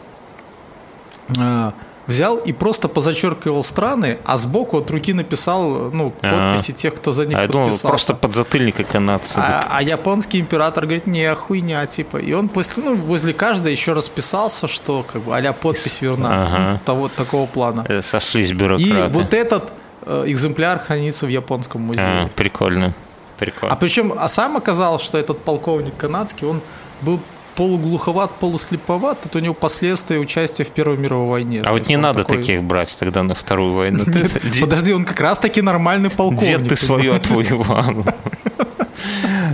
э, 1.39 1.71
взял 2.07 2.37
и 2.37 2.53
просто 2.53 2.89
позачеркивал 2.89 3.63
страны, 3.63 4.19
а 4.25 4.37
сбоку 4.37 4.79
от 4.79 4.91
руки 4.91 5.13
написал 5.13 5.91
ну, 5.93 6.13
Ага. 6.23 6.53
подписи 6.53 6.73
тех, 6.73 6.95
кто 6.95 7.13
за 7.13 7.27
них 7.27 7.39
А 7.39 7.43
подписался. 7.47 7.89
просто 7.89 8.15
подзатыльника 8.15 8.85
канадцы. 8.85 9.35
А, 9.39 9.65
а 9.71 9.83
японский 9.83 10.41
император 10.41 10.85
говорит, 10.85 11.07
не, 11.07 11.33
хуйня, 11.35 11.87
типа. 11.87 12.17
И 12.19 12.33
он 12.33 12.49
после, 12.49 12.83
ну, 12.83 12.97
возле 12.97 13.33
каждой 13.33 13.73
еще 13.73 13.93
расписался, 13.93 14.67
что 14.69 15.05
как 15.11 15.23
бы 15.23 15.37
а 15.37 15.53
подпись 15.53 16.03
верна. 16.03 16.29
Ага. 16.47 16.73
Ну, 16.73 16.79
того, 16.85 17.09
такого 17.09 17.47
плана. 17.47 17.85
Э, 17.89 18.03
Сошлись 18.03 18.51
И 18.51 18.55
бюрократы. 18.55 19.09
вот 19.13 19.33
этот 19.33 19.73
э, 20.05 20.25
экземпляр 20.27 20.81
хранится 20.81 21.27
в 21.27 21.29
японском 21.29 21.83
музее. 21.83 22.05
А, 22.05 22.29
прикольно. 22.35 22.95
Прикольно. 23.43 23.75
А 23.75 23.77
причем, 23.77 24.15
а 24.17 24.29
сам 24.29 24.57
оказалось, 24.57 25.03
что 25.03 25.19
этот 25.19 25.41
полковник 25.41 25.97
канадский, 25.97 26.47
он 26.47 26.61
был 27.01 27.19
полуглуховат, 27.57 28.31
полуслеповат, 28.39 29.27
это 29.27 29.39
у 29.39 29.41
него 29.41 29.53
последствия 29.53 30.21
участия 30.21 30.63
в 30.63 30.71
Первой 30.71 30.97
мировой 30.97 31.29
войне. 31.29 31.61
А 31.61 31.67
То 31.67 31.73
вот 31.73 31.89
не 31.89 31.97
надо 31.97 32.23
такой... 32.23 32.39
таких 32.39 32.63
брать 32.63 32.97
тогда 32.97 33.25
на 33.25 33.35
Вторую 33.35 33.75
войну. 33.75 34.05
Подожди, 34.61 34.93
он 34.93 35.05
как 35.05 35.21
раз 35.21 35.41
таки 35.41 35.61
нормальный 35.61 36.09
полковник. 36.09 36.61
Дед 36.61 36.69
ты 36.69 36.77
свое 36.77 37.17
отвоевал. 37.17 38.05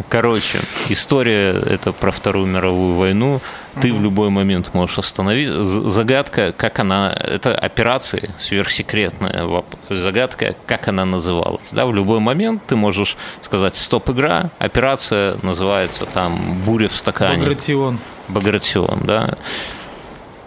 Короче, 0.08 0.58
история 0.88 1.50
это 1.50 1.92
про 1.92 2.10
Вторую 2.10 2.46
мировую 2.46 2.94
войну. 2.94 3.40
Ты 3.80 3.92
в 3.92 4.02
любой 4.02 4.30
момент 4.30 4.74
можешь 4.74 4.98
остановить. 4.98 5.48
Загадка, 5.48 6.52
как 6.52 6.78
она... 6.78 7.12
Это 7.12 7.54
операция 7.54 8.30
сверхсекретная. 8.38 9.46
Загадка, 9.88 10.56
как 10.66 10.88
она 10.88 11.04
называлась. 11.04 11.62
Да, 11.70 11.86
в 11.86 11.94
любой 11.94 12.20
момент 12.20 12.62
ты 12.66 12.76
можешь 12.76 13.16
сказать 13.42 13.74
«стоп-игра». 13.74 14.50
Операция 14.58 15.38
называется 15.42 16.06
там 16.06 16.60
«буря 16.64 16.88
в 16.88 16.94
стакане». 16.94 17.38
Багратион. 17.38 17.98
Багратион, 18.28 19.00
да. 19.04 19.30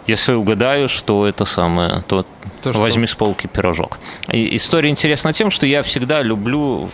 Если 0.08 0.34
угадаешь, 0.34 0.92
что 0.92 1.28
это 1.28 1.46
самое, 1.46 2.04
то, 2.08 2.26
то 2.62 2.72
возьми 2.74 3.06
что? 3.06 3.16
с 3.16 3.18
полки 3.18 3.48
пирожок. 3.48 4.00
И 4.32 4.56
история 4.56 4.90
интересна 4.90 5.32
тем, 5.32 5.52
что 5.52 5.68
я 5.68 5.84
всегда 5.84 6.22
люблю 6.22 6.90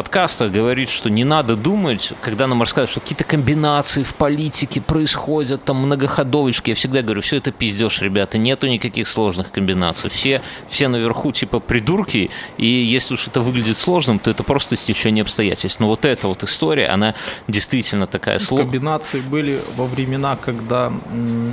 подкастах 0.00 0.50
говорит, 0.50 0.88
что 0.88 1.10
не 1.10 1.24
надо 1.24 1.56
думать, 1.56 2.14
когда 2.22 2.46
нам 2.46 2.62
рассказывают, 2.62 2.90
что 2.90 3.00
какие-то 3.00 3.24
комбинации 3.24 4.02
в 4.02 4.14
политике 4.14 4.80
происходят, 4.80 5.62
там 5.62 5.76
многоходовочки. 5.76 6.70
Я 6.70 6.74
всегда 6.74 7.02
говорю, 7.02 7.20
все 7.20 7.36
это 7.36 7.52
пиздеж, 7.52 8.00
ребята, 8.00 8.38
нету 8.38 8.66
никаких 8.66 9.06
сложных 9.06 9.50
комбинаций. 9.50 10.08
Все, 10.08 10.40
все 10.70 10.88
наверху 10.88 11.32
типа 11.32 11.60
придурки, 11.60 12.30
и 12.56 12.66
если 12.66 13.12
уж 13.12 13.28
это 13.28 13.42
выглядит 13.42 13.76
сложным, 13.76 14.18
то 14.18 14.30
это 14.30 14.42
просто 14.42 14.74
стечение 14.74 15.20
обстоятельств. 15.20 15.80
Но 15.80 15.86
вот 15.86 16.06
эта 16.06 16.28
вот 16.28 16.42
история, 16.44 16.86
она 16.86 17.14
действительно 17.46 18.06
такая 18.06 18.38
сложная. 18.38 18.70
Комбинации 18.70 19.20
были 19.20 19.60
во 19.76 19.84
времена, 19.84 20.36
когда 20.36 20.90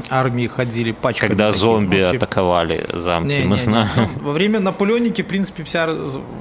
армии 0.10 0.48
ходили 0.48 0.94
пачками. 0.94 1.32
Когда 1.32 1.48
такие, 1.48 1.60
зомби 1.60 1.98
ну, 1.98 2.12
типа... 2.12 2.25
атаковали 2.25 2.88
замки, 2.94 3.39
не, 3.39 3.39
мы 3.42 3.58
не, 3.58 3.62
знаем. 3.62 3.89
Не. 3.98 4.22
Во 4.22 4.32
время 4.32 4.62
Наполеоники, 4.62 5.22
в 5.22 5.27
принципе, 5.27 5.66
вся, 5.66 5.89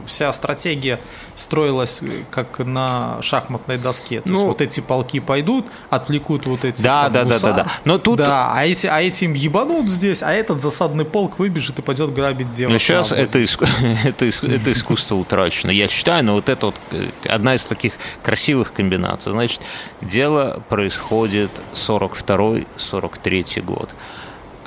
вся 0.04 0.32
стратегия 0.32 1.00
строилась 1.34 1.95
как 2.30 2.58
на 2.58 3.20
шахматной 3.22 3.78
доске. 3.78 4.20
То 4.20 4.28
ну, 4.28 4.34
есть 4.34 4.46
вот 4.46 4.60
эти 4.60 4.80
полки 4.80 5.20
пойдут, 5.20 5.66
отвлекут 5.90 6.46
вот 6.46 6.64
эти 6.64 6.82
да, 6.82 7.08
да, 7.08 7.24
гусар, 7.24 7.52
да, 7.52 7.56
да, 7.56 7.64
да. 7.64 7.70
Но 7.84 7.98
тут... 7.98 8.18
Да, 8.18 8.52
а, 8.54 8.64
эти, 8.64 8.86
а 8.86 9.00
этим 9.00 9.34
ебанут 9.34 9.88
здесь, 9.88 10.22
а 10.22 10.32
этот 10.32 10.60
засадный 10.60 11.04
полк 11.04 11.38
выбежит 11.38 11.78
и 11.78 11.82
пойдет 11.82 12.12
грабить 12.12 12.50
девушку. 12.50 12.72
Но 12.72 12.78
сейчас 12.78 13.12
это, 13.12 13.38
иску... 13.38 13.66
это, 14.04 14.26
иску... 14.26 14.46
это 14.46 14.72
искусство 14.72 15.16
утрачено. 15.16 15.70
Я 15.70 15.88
считаю, 15.88 16.24
но 16.24 16.34
вот 16.34 16.48
это 16.48 16.66
вот 16.66 16.76
э, 16.90 17.08
одна 17.28 17.54
из 17.54 17.64
таких 17.66 17.94
красивых 18.22 18.72
комбинаций. 18.72 19.32
Значит, 19.32 19.60
дело 20.00 20.62
происходит 20.68 21.50
42-43 21.72 23.62
год. 23.62 23.90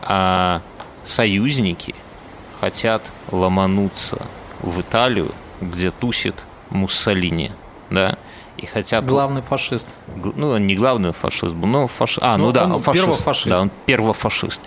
А 0.02 0.62
союзники 1.04 1.96
хотят 2.60 3.04
ломануться 3.32 4.26
в 4.62 4.82
Италию, 4.82 5.32
где 5.62 5.92
тусит 5.92 6.36
Муссолини, 6.70 7.52
да, 7.90 8.18
и 8.58 8.66
хотят... 8.66 9.06
Главный 9.06 9.42
фашист. 9.42 9.88
Ну, 10.16 10.58
не 10.58 10.76
главный 10.76 11.14
фашист 11.14 11.54
но 11.56 11.88
фашист. 11.88 12.20
А, 12.22 12.38
ну, 12.38 12.48
ну 12.48 12.52
да, 12.52 12.66
он 12.66 12.80
фашист. 12.80 13.06
Первофашист. 13.06 13.50
Да, 13.50 13.62
он 13.62 13.72
первофашист. 13.86 14.62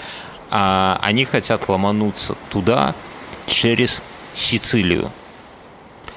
А 0.51 0.99
они 1.03 1.25
хотят 1.25 1.69
ломануться 1.69 2.37
туда 2.51 2.95
через 3.47 4.03
Сицилию. 4.35 5.11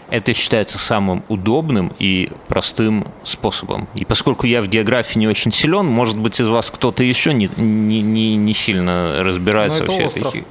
Это 0.09 0.33
считается 0.33 0.77
самым 0.77 1.23
удобным 1.29 1.91
и 1.97 2.29
простым 2.47 3.07
способом. 3.23 3.87
И 3.95 4.05
поскольку 4.05 4.45
я 4.45 4.61
в 4.61 4.67
географии 4.67 5.17
не 5.17 5.27
очень 5.27 5.51
силен, 5.51 5.87
может 5.87 6.17
быть, 6.17 6.39
из 6.39 6.47
вас 6.47 6.69
кто-то 6.69 7.03
еще 7.03 7.33
не, 7.33 7.49
не, 7.57 8.01
не, 8.01 8.35
не 8.35 8.53
сильно 8.53 9.23
разбирается 9.23 9.83
Но 9.83 9.91
во 9.91 10.07
всей 10.07 10.21
этой... 10.21 10.45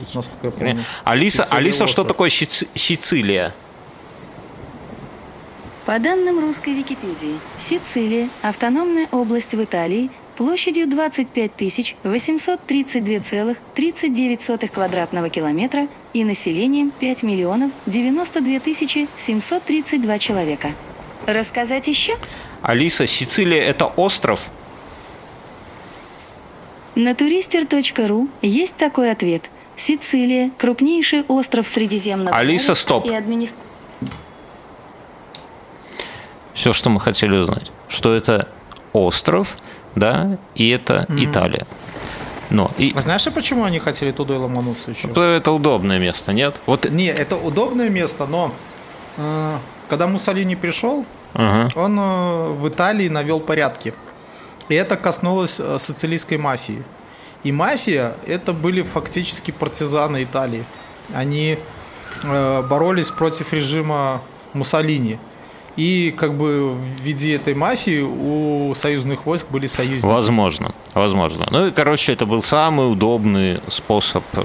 Алиса, 1.04 1.44
Алиса 1.50 1.86
что 1.86 2.04
такое 2.04 2.30
Сицилия? 2.30 3.54
По 5.86 5.98
данным 5.98 6.40
русской 6.40 6.72
Википедии, 6.72 7.38
Сицилия– 7.58 8.30
автономная 8.42 9.06
область 9.12 9.52
в 9.52 9.62
Италии 9.62 10.08
площадью 10.34 10.88
25 10.88 11.50
832,39 12.02 14.68
квадратного 14.68 15.28
километра 15.28 15.88
и 16.14 16.24
населением 16.24 16.90
5 16.90 17.22
миллионов 17.24 17.70
92 17.84 18.60
732 19.14 20.18
человека. 20.18 20.70
Рассказать 21.26 21.86
еще? 21.86 22.16
Алиса, 22.62 23.06
Сицилия– 23.06 23.62
это 23.64 23.84
остров? 23.84 24.40
На 26.94 27.14
туристер.ру 27.14 28.30
есть 28.40 28.76
такой 28.76 29.10
ответ. 29.10 29.50
Сицилия– 29.76 30.50
крупнейший 30.58 31.24
остров 31.28 31.68
Средиземного 31.68 32.34
Алиса, 32.34 32.74
стоп. 32.74 33.04
и 33.04 33.14
администрация 33.14 33.73
все, 36.54 36.72
что 36.72 36.90
мы 36.90 37.00
хотели 37.00 37.36
узнать. 37.36 37.70
Что 37.88 38.14
это 38.14 38.48
остров, 38.92 39.56
да, 39.94 40.38
и 40.54 40.68
это 40.70 41.06
mm-hmm. 41.08 41.24
Италия. 41.24 41.66
Но, 42.50 42.70
и... 42.78 42.92
А 42.94 43.00
знаешь, 43.00 43.26
почему 43.34 43.64
они 43.64 43.78
хотели 43.78 44.12
туда 44.12 44.38
ломануться 44.38 44.92
еще? 44.92 45.08
Это 45.08 45.50
удобное 45.50 45.98
место, 45.98 46.32
нет? 46.32 46.60
Вот... 46.66 46.88
Не, 46.90 47.08
это 47.08 47.36
удобное 47.36 47.88
место, 47.88 48.26
но 48.26 48.52
э, 49.16 49.58
когда 49.88 50.06
Муссолини 50.06 50.54
пришел, 50.54 51.04
uh-huh. 51.34 51.72
он 51.74 51.98
э, 51.98 52.52
в 52.54 52.68
Италии 52.68 53.08
навел 53.08 53.40
порядки. 53.40 53.94
И 54.68 54.74
это 54.74 54.96
коснулось 54.96 55.58
э, 55.58 55.78
социалистской 55.78 56.38
мафии. 56.38 56.82
И 57.42 57.52
мафия 57.52 58.14
это 58.26 58.52
были 58.52 58.82
фактически 58.82 59.50
партизаны 59.50 60.24
Италии. 60.24 60.64
Они 61.14 61.58
э, 62.22 62.62
боролись 62.62 63.10
против 63.10 63.52
режима 63.52 64.22
Муссолини. 64.52 65.18
И 65.76 66.14
как 66.16 66.34
бы 66.34 66.72
в 66.72 66.80
виде 67.02 67.34
этой 67.34 67.54
мафии 67.54 68.00
у 68.00 68.74
союзных 68.74 69.26
войск 69.26 69.48
были 69.50 69.66
союзники. 69.66 70.06
Возможно, 70.06 70.72
возможно. 70.94 71.48
Ну 71.50 71.66
и, 71.66 71.70
короче, 71.72 72.12
это 72.12 72.26
был 72.26 72.42
самый 72.42 72.90
удобный 72.90 73.60
способ 73.68 74.22
э, 74.34 74.42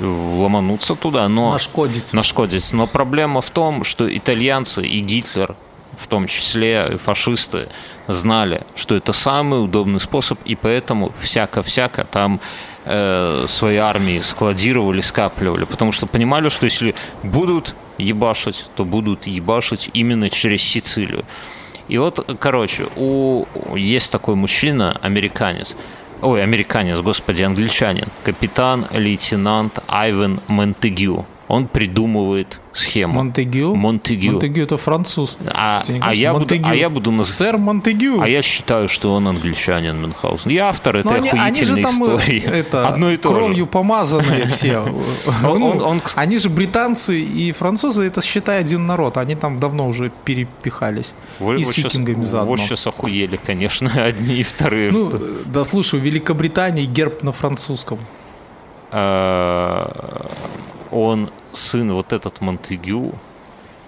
ломануться 0.00 0.94
туда, 0.94 1.28
но... 1.28 1.52
Нашкодить. 1.52 2.12
Нашкодить. 2.14 2.72
Но 2.72 2.86
проблема 2.86 3.42
в 3.42 3.50
том, 3.50 3.84
что 3.84 4.08
итальянцы 4.16 4.86
и 4.86 5.00
Гитлер, 5.00 5.54
в 5.98 6.06
том 6.06 6.26
числе 6.26 6.92
и 6.94 6.96
фашисты, 6.96 7.68
знали, 8.08 8.62
что 8.74 8.94
это 8.94 9.12
самый 9.12 9.62
удобный 9.62 10.00
способ, 10.00 10.38
и 10.44 10.54
поэтому 10.54 11.12
всяко-всяко 11.20 12.04
там 12.04 12.40
э, 12.84 13.46
свои 13.48 13.76
армии 13.76 14.20
складировали, 14.20 15.00
скапливали, 15.00 15.64
потому 15.64 15.92
что 15.92 16.06
понимали, 16.06 16.48
что 16.48 16.64
если 16.66 16.94
будут 17.22 17.74
ебашить, 17.98 18.66
то 18.76 18.84
будут 18.84 19.26
ебашить 19.26 19.90
именно 19.92 20.30
через 20.30 20.62
Сицилию. 20.62 21.24
И 21.88 21.98
вот, 21.98 22.36
короче, 22.40 22.86
у 22.96 23.44
есть 23.76 24.10
такой 24.10 24.34
мужчина, 24.34 24.98
американец, 25.02 25.76
ой, 26.22 26.42
американец, 26.42 26.98
господи, 27.00 27.42
англичанин, 27.42 28.06
капитан-лейтенант 28.24 29.80
Айвен 29.88 30.40
Монтегю. 30.48 31.26
Он 31.46 31.66
придумывает 31.66 32.60
схему. 32.72 33.14
Монтегю? 33.14 33.74
Монтегю. 33.74 34.32
Монтегю 34.32 34.62
это 34.62 34.76
француз. 34.76 35.36
А, 35.46 35.82
а, 36.00 36.14
я, 36.14 36.32
буду, 36.32 36.54
а 36.64 36.74
я 36.74 36.88
буду... 36.88 37.10
Наз... 37.10 37.30
Сэр 37.30 37.58
Монтегю. 37.58 38.20
А 38.20 38.28
я 38.28 38.40
считаю, 38.40 38.88
что 38.88 39.14
он 39.14 39.28
англичанин 39.28 40.00
Мюнхгаузен. 40.00 40.50
Я 40.50 40.68
автор 40.68 40.96
этой 40.96 41.18
они, 41.18 41.28
охуительной 41.28 41.46
они 41.46 41.64
же 41.64 41.76
там, 41.76 42.02
истории. 42.02 42.42
Это, 42.42 42.88
Одно 42.88 43.10
и 43.10 43.16
то 43.18 43.30
кровью 43.30 43.64
же. 43.64 43.66
помазанные 43.66 44.46
все. 44.48 44.84
Ну, 45.42 46.00
они 46.14 46.38
же 46.38 46.48
британцы 46.48 47.20
и 47.20 47.52
французы, 47.52 48.04
это 48.04 48.22
считай 48.22 48.60
один 48.60 48.86
народ. 48.86 49.18
Они 49.18 49.34
там 49.34 49.60
давно 49.60 49.86
уже 49.86 50.10
перепихались. 50.24 51.14
и 51.40 51.62
с 51.62 51.76
викингами 51.76 52.24
заодно. 52.24 52.52
Вот 52.52 52.60
сейчас 52.60 52.86
охуели, 52.86 53.38
конечно, 53.44 53.90
одни 54.04 54.36
и 54.36 54.42
вторые. 54.42 54.90
Ну, 54.90 55.12
да 55.44 55.64
слушай, 55.64 56.00
в 56.00 56.02
Великобритании 56.02 56.86
герб 56.86 57.22
на 57.22 57.32
французском. 57.32 57.98
Он 60.94 61.30
сын 61.52 61.92
вот 61.92 62.12
этот 62.12 62.40
Монтегю 62.40 63.14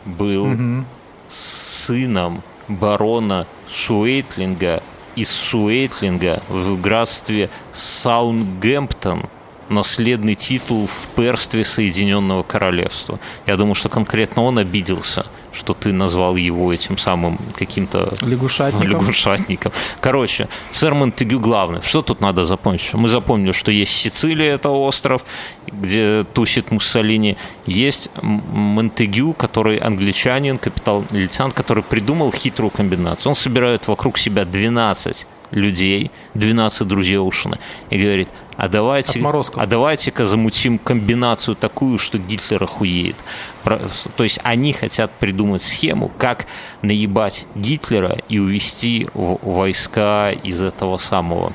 был 0.04 0.44
угу. 0.46 0.84
сыном 1.28 2.42
барона 2.66 3.46
Суэйтлинга 3.68 4.82
из 5.14 5.30
Суэйтлинга 5.30 6.42
в 6.48 6.80
графстве 6.80 7.48
Саунгемптон 7.72 9.22
наследный 9.68 10.34
титул 10.34 10.88
в 10.88 11.06
перстве 11.14 11.64
Соединенного 11.64 12.42
Королевства. 12.42 13.20
Я 13.46 13.56
думаю, 13.56 13.76
что 13.76 13.88
конкретно 13.88 14.42
он 14.42 14.58
обиделся, 14.58 15.26
что 15.56 15.74
ты 15.74 15.92
назвал 15.92 16.36
его 16.36 16.72
этим 16.72 16.98
самым 16.98 17.38
каким-то 17.56 18.12
лягушатником. 18.22 18.88
лягушатником. 18.88 19.72
Короче, 20.00 20.48
сэр 20.70 20.94
Монтегю 20.94 21.40
главный. 21.40 21.80
Что 21.82 22.02
тут 22.02 22.20
надо 22.20 22.44
запомнить? 22.44 22.94
Мы 22.94 23.08
запомнили, 23.08 23.52
что 23.52 23.70
есть 23.70 23.92
Сицилия, 23.92 24.54
это 24.54 24.70
остров, 24.70 25.24
где 25.66 26.24
тусит 26.34 26.70
Муссолини. 26.70 27.36
Есть 27.66 28.10
Монтегю, 28.22 29.32
который 29.32 29.78
англичанин, 29.78 30.58
капитал-лейтенант, 30.58 31.54
который 31.54 31.82
придумал 31.82 32.32
хитрую 32.32 32.70
комбинацию. 32.70 33.30
Он 33.30 33.34
собирает 33.34 33.88
вокруг 33.88 34.18
себя 34.18 34.44
12 34.44 35.26
людей, 35.50 36.10
12 36.34 36.86
друзей 36.86 37.18
Оушена, 37.18 37.58
и 37.90 37.98
говорит, 37.98 38.28
а 38.56 38.68
давайте, 38.68 39.22
а 39.56 39.66
давайте-ка 39.66 40.26
замутим 40.26 40.78
комбинацию 40.78 41.54
такую, 41.56 41.98
что 41.98 42.18
Гитлер 42.18 42.62
охуеет. 42.62 43.16
То 43.64 44.24
есть 44.24 44.40
они 44.44 44.72
хотят 44.72 45.10
придумать 45.12 45.62
схему, 45.62 46.10
как 46.16 46.46
наебать 46.80 47.46
Гитлера 47.54 48.16
и 48.28 48.38
увести 48.38 49.08
войска 49.14 50.30
из 50.30 50.62
этого 50.62 50.96
самого 50.96 51.52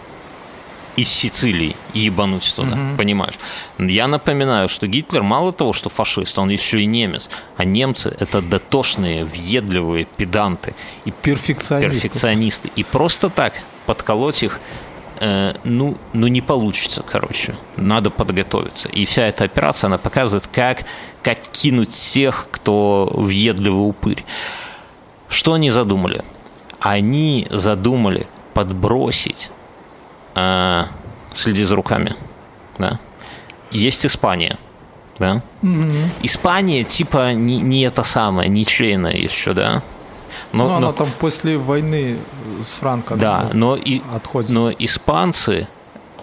из 0.95 1.09
Сицилии 1.09 1.75
и 1.93 1.99
ебануть 2.01 2.53
туда, 2.55 2.73
угу. 2.73 2.97
понимаешь? 2.97 3.39
Я 3.79 4.07
напоминаю, 4.07 4.69
что 4.69 4.87
Гитлер 4.87 5.23
мало 5.23 5.53
того, 5.53 5.73
что 5.73 5.89
фашист, 5.89 6.37
он 6.37 6.49
еще 6.49 6.81
и 6.81 6.85
немец, 6.85 7.29
а 7.57 7.63
немцы 7.63 8.15
это 8.19 8.41
дотошные, 8.41 9.25
въедливые 9.25 10.05
педанты 10.05 10.75
и 11.05 11.11
перфекционисты. 11.11 11.93
перфекционисты. 11.93 12.71
И 12.75 12.83
просто 12.83 13.29
так 13.29 13.53
подколоть 13.85 14.43
их 14.43 14.59
э, 15.21 15.53
ну, 15.63 15.95
ну 16.13 16.27
не 16.27 16.41
получится, 16.41 17.03
короче. 17.03 17.55
Надо 17.77 18.09
подготовиться. 18.09 18.89
И 18.89 19.05
вся 19.05 19.27
эта 19.27 19.45
операция, 19.45 19.87
она 19.87 19.97
показывает, 19.97 20.47
как, 20.47 20.83
как 21.23 21.39
кинуть 21.39 21.91
всех, 21.91 22.47
кто 22.51 23.09
въедливый 23.13 23.87
упырь. 23.87 24.25
Что 25.29 25.53
они 25.53 25.71
задумали? 25.71 26.23
Они 26.79 27.47
задумали 27.49 28.27
подбросить 28.53 29.51
э, 30.35 30.83
следи 31.33 31.63
за 31.63 31.75
руками, 31.75 32.15
да. 32.77 32.99
Есть 33.69 34.05
Испания, 34.05 34.57
да. 35.19 35.41
Mm-hmm. 35.61 36.09
Испания 36.23 36.83
типа 36.83 37.33
не, 37.33 37.59
не 37.59 37.83
это 37.83 38.03
самое, 38.03 38.49
ничейная 38.49 39.13
еще, 39.13 39.53
да. 39.53 39.83
Но, 40.51 40.63
но, 40.63 40.69
но 40.69 40.75
она 40.77 40.91
там 40.93 41.09
после 41.19 41.57
войны 41.57 42.17
с 42.61 42.75
Франко 42.75 43.15
да, 43.15 43.49
но 43.53 43.75
и, 43.75 44.01
отходит. 44.13 44.51
Но 44.51 44.71
испанцы 44.71 45.67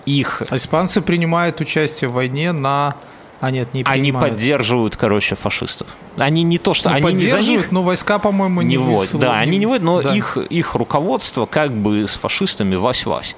их. 0.07 0.43
А 0.49 0.57
испанцы 0.57 1.01
принимают 1.01 1.61
участие 1.61 2.09
в 2.09 2.15
войне 2.15 2.53
на 2.53 2.97
а 3.41 3.51
нет, 3.53 3.73
не 3.73 3.85
Они 3.87 4.11
поддерживают, 4.11 4.97
короче, 4.97 5.37
фашистов. 5.37 5.87
Они 6.17 6.43
не 6.43 6.59
то, 6.59 6.75
что... 6.75 6.89
Ну, 6.89 6.97
они 6.97 7.05
поддерживают, 7.05 7.47
не 7.47 7.55
за 7.55 7.61
них, 7.61 7.71
но 7.71 7.83
войска, 7.85 8.19
по-моему, 8.19 8.63
не, 8.63 8.71
не 8.71 8.79
вводят. 8.79 9.15
Да, 9.21 9.39
они 9.39 9.59
не 9.59 9.67
вводят, 9.67 9.85
но 9.85 10.03
да. 10.03 10.15
их, 10.15 10.37
их 10.37 10.75
руководство 10.75 11.47
как 11.47 11.73
бы 11.73 12.09
с 12.09 12.15
фашистами 12.15 12.75
вась-вась. 12.75 13.37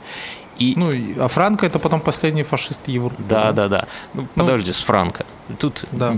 И... 0.58 0.74
Ну, 0.76 0.90
а 1.22 1.28
Франко 1.28 1.66
это 1.66 1.78
потом 1.78 2.00
последний 2.00 2.44
фашист 2.44 2.88
Европы. 2.88 3.22
Да, 3.28 3.52
да, 3.52 3.68
да. 3.68 3.88
Ну, 4.14 4.26
ну, 4.34 4.44
подожди, 4.44 4.72
с 4.72 4.80
Франко. 4.80 5.26
Тут... 5.58 5.84
Да. 5.92 6.16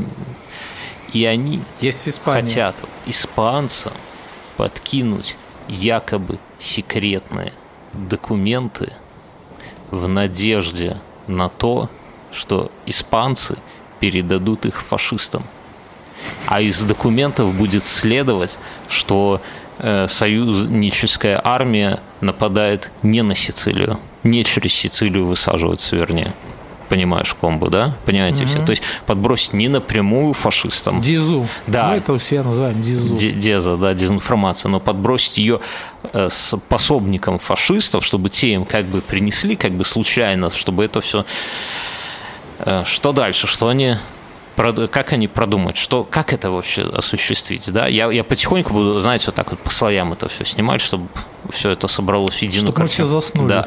И 1.13 1.25
они 1.25 1.61
Есть 1.81 2.21
хотят 2.25 2.75
испанцам 3.07 3.93
подкинуть 4.63 5.37
якобы 5.67 6.39
секретные 6.61 7.53
документы 7.93 8.93
в 9.91 10.07
надежде 10.07 10.97
на 11.27 11.49
то, 11.49 11.89
что 12.31 12.71
испанцы 12.87 13.57
передадут 13.99 14.65
их 14.65 14.81
фашистам. 14.81 15.43
А 16.47 16.61
из 16.61 16.81
документов 16.85 17.53
будет 17.57 17.85
следовать, 17.85 18.57
что 18.89 19.43
э, 19.79 20.07
союзническая 20.07 21.41
армия 21.43 21.99
нападает 22.21 22.93
не 23.03 23.23
на 23.23 23.35
Сицилию, 23.35 23.99
не 24.23 24.45
через 24.45 24.73
Сицилию 24.75 25.27
высаживаться, 25.27 25.97
вернее. 25.97 26.35
Понимаешь 26.93 27.33
комбо, 27.33 27.71
да? 27.71 27.97
Понимаете 28.05 28.43
угу. 28.43 28.51
все? 28.51 28.63
То 28.67 28.71
есть 28.71 28.83
подбросить 29.07 29.55
не 29.55 29.69
напрямую 29.69 30.35
фашистам. 30.35 31.01
Дизу. 31.01 31.49
Да. 31.67 31.89
Мы 31.89 31.95
это 31.95 32.19
все 32.19 32.43
называем 32.43 32.83
дизу. 32.83 33.15
Деза, 33.15 33.79
да, 33.79 33.95
дезинформация. 33.95 34.69
Но 34.69 34.79
подбросить 34.79 35.39
ее 35.39 35.61
э, 36.13 36.29
с 36.31 36.55
пособником 36.69 37.39
фашистов, 37.39 38.05
чтобы 38.05 38.29
те 38.29 38.53
им 38.53 38.67
как 38.67 38.85
бы 38.85 39.01
принесли, 39.01 39.57
как 39.57 39.73
бы 39.73 39.87
случайно, 39.87 40.51
чтобы 40.51 40.85
это 40.85 41.01
все... 41.01 41.25
Э, 42.59 42.83
что 42.85 43.15
дальше? 43.15 43.47
Что 43.47 43.69
они 43.69 43.97
как 44.91 45.13
они 45.13 45.29
продумают, 45.29 45.77
что, 45.77 46.05
как 46.05 46.33
это 46.33 46.51
вообще 46.51 46.83
осуществить, 46.83 47.71
да? 47.73 47.87
Я, 47.89 48.11
я 48.11 48.25
потихоньку 48.25 48.73
буду, 48.73 49.01
знаете, 49.01 49.27
вот 49.27 49.35
так 49.35 49.51
вот 49.51 49.61
по 49.61 49.71
слоям 49.71 50.13
это 50.13 50.29
все 50.29 50.45
снимать, 50.45 50.81
чтобы 50.81 51.09
все 51.51 51.71
это 51.71 51.89
собралось 51.89 52.37
в 52.37 52.43
единую 52.43 52.67
Чтобы 52.67 52.77
картину. 52.77 53.05
мы 53.05 53.07
все 53.09 53.21
заснули. 53.21 53.49
Да. 53.49 53.65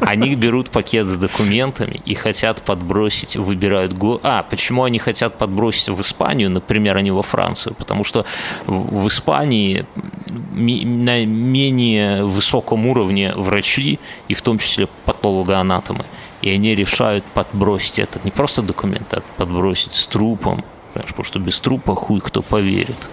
Они 0.00 0.34
берут 0.34 0.70
пакет 0.70 1.06
с 1.06 1.16
документами 1.16 2.00
и 2.04 2.14
хотят 2.14 2.62
подбросить, 2.62 3.36
выбирают... 3.36 3.92
Го... 3.92 4.20
А, 4.22 4.42
почему 4.42 4.84
они 4.84 4.98
хотят 4.98 5.38
подбросить 5.38 5.88
в 5.88 6.00
Испанию, 6.00 6.50
например, 6.50 6.96
а 6.96 7.00
не 7.00 7.10
во 7.10 7.22
Францию? 7.22 7.74
Потому 7.74 8.04
что 8.04 8.24
в 8.66 9.06
Испании 9.08 9.86
на 10.26 11.24
менее 11.24 12.24
высоком 12.24 12.86
уровне 12.86 13.32
врачи, 13.36 13.98
и 14.28 14.34
в 14.34 14.42
том 14.42 14.58
числе 14.58 14.88
патологоанатомы, 15.04 16.04
и 16.42 16.50
они 16.50 16.74
решают 16.74 17.24
подбросить 17.24 17.98
этот 17.98 18.24
не 18.24 18.30
просто 18.30 18.62
документ, 18.62 19.12
а 19.12 19.22
подбросить 19.36 19.92
с 19.92 20.06
трупом, 20.06 20.64
потому 20.94 21.24
что 21.24 21.38
без 21.38 21.60
трупа 21.60 21.94
хуй 21.94 22.20
кто 22.20 22.42
поверит. 22.42 23.08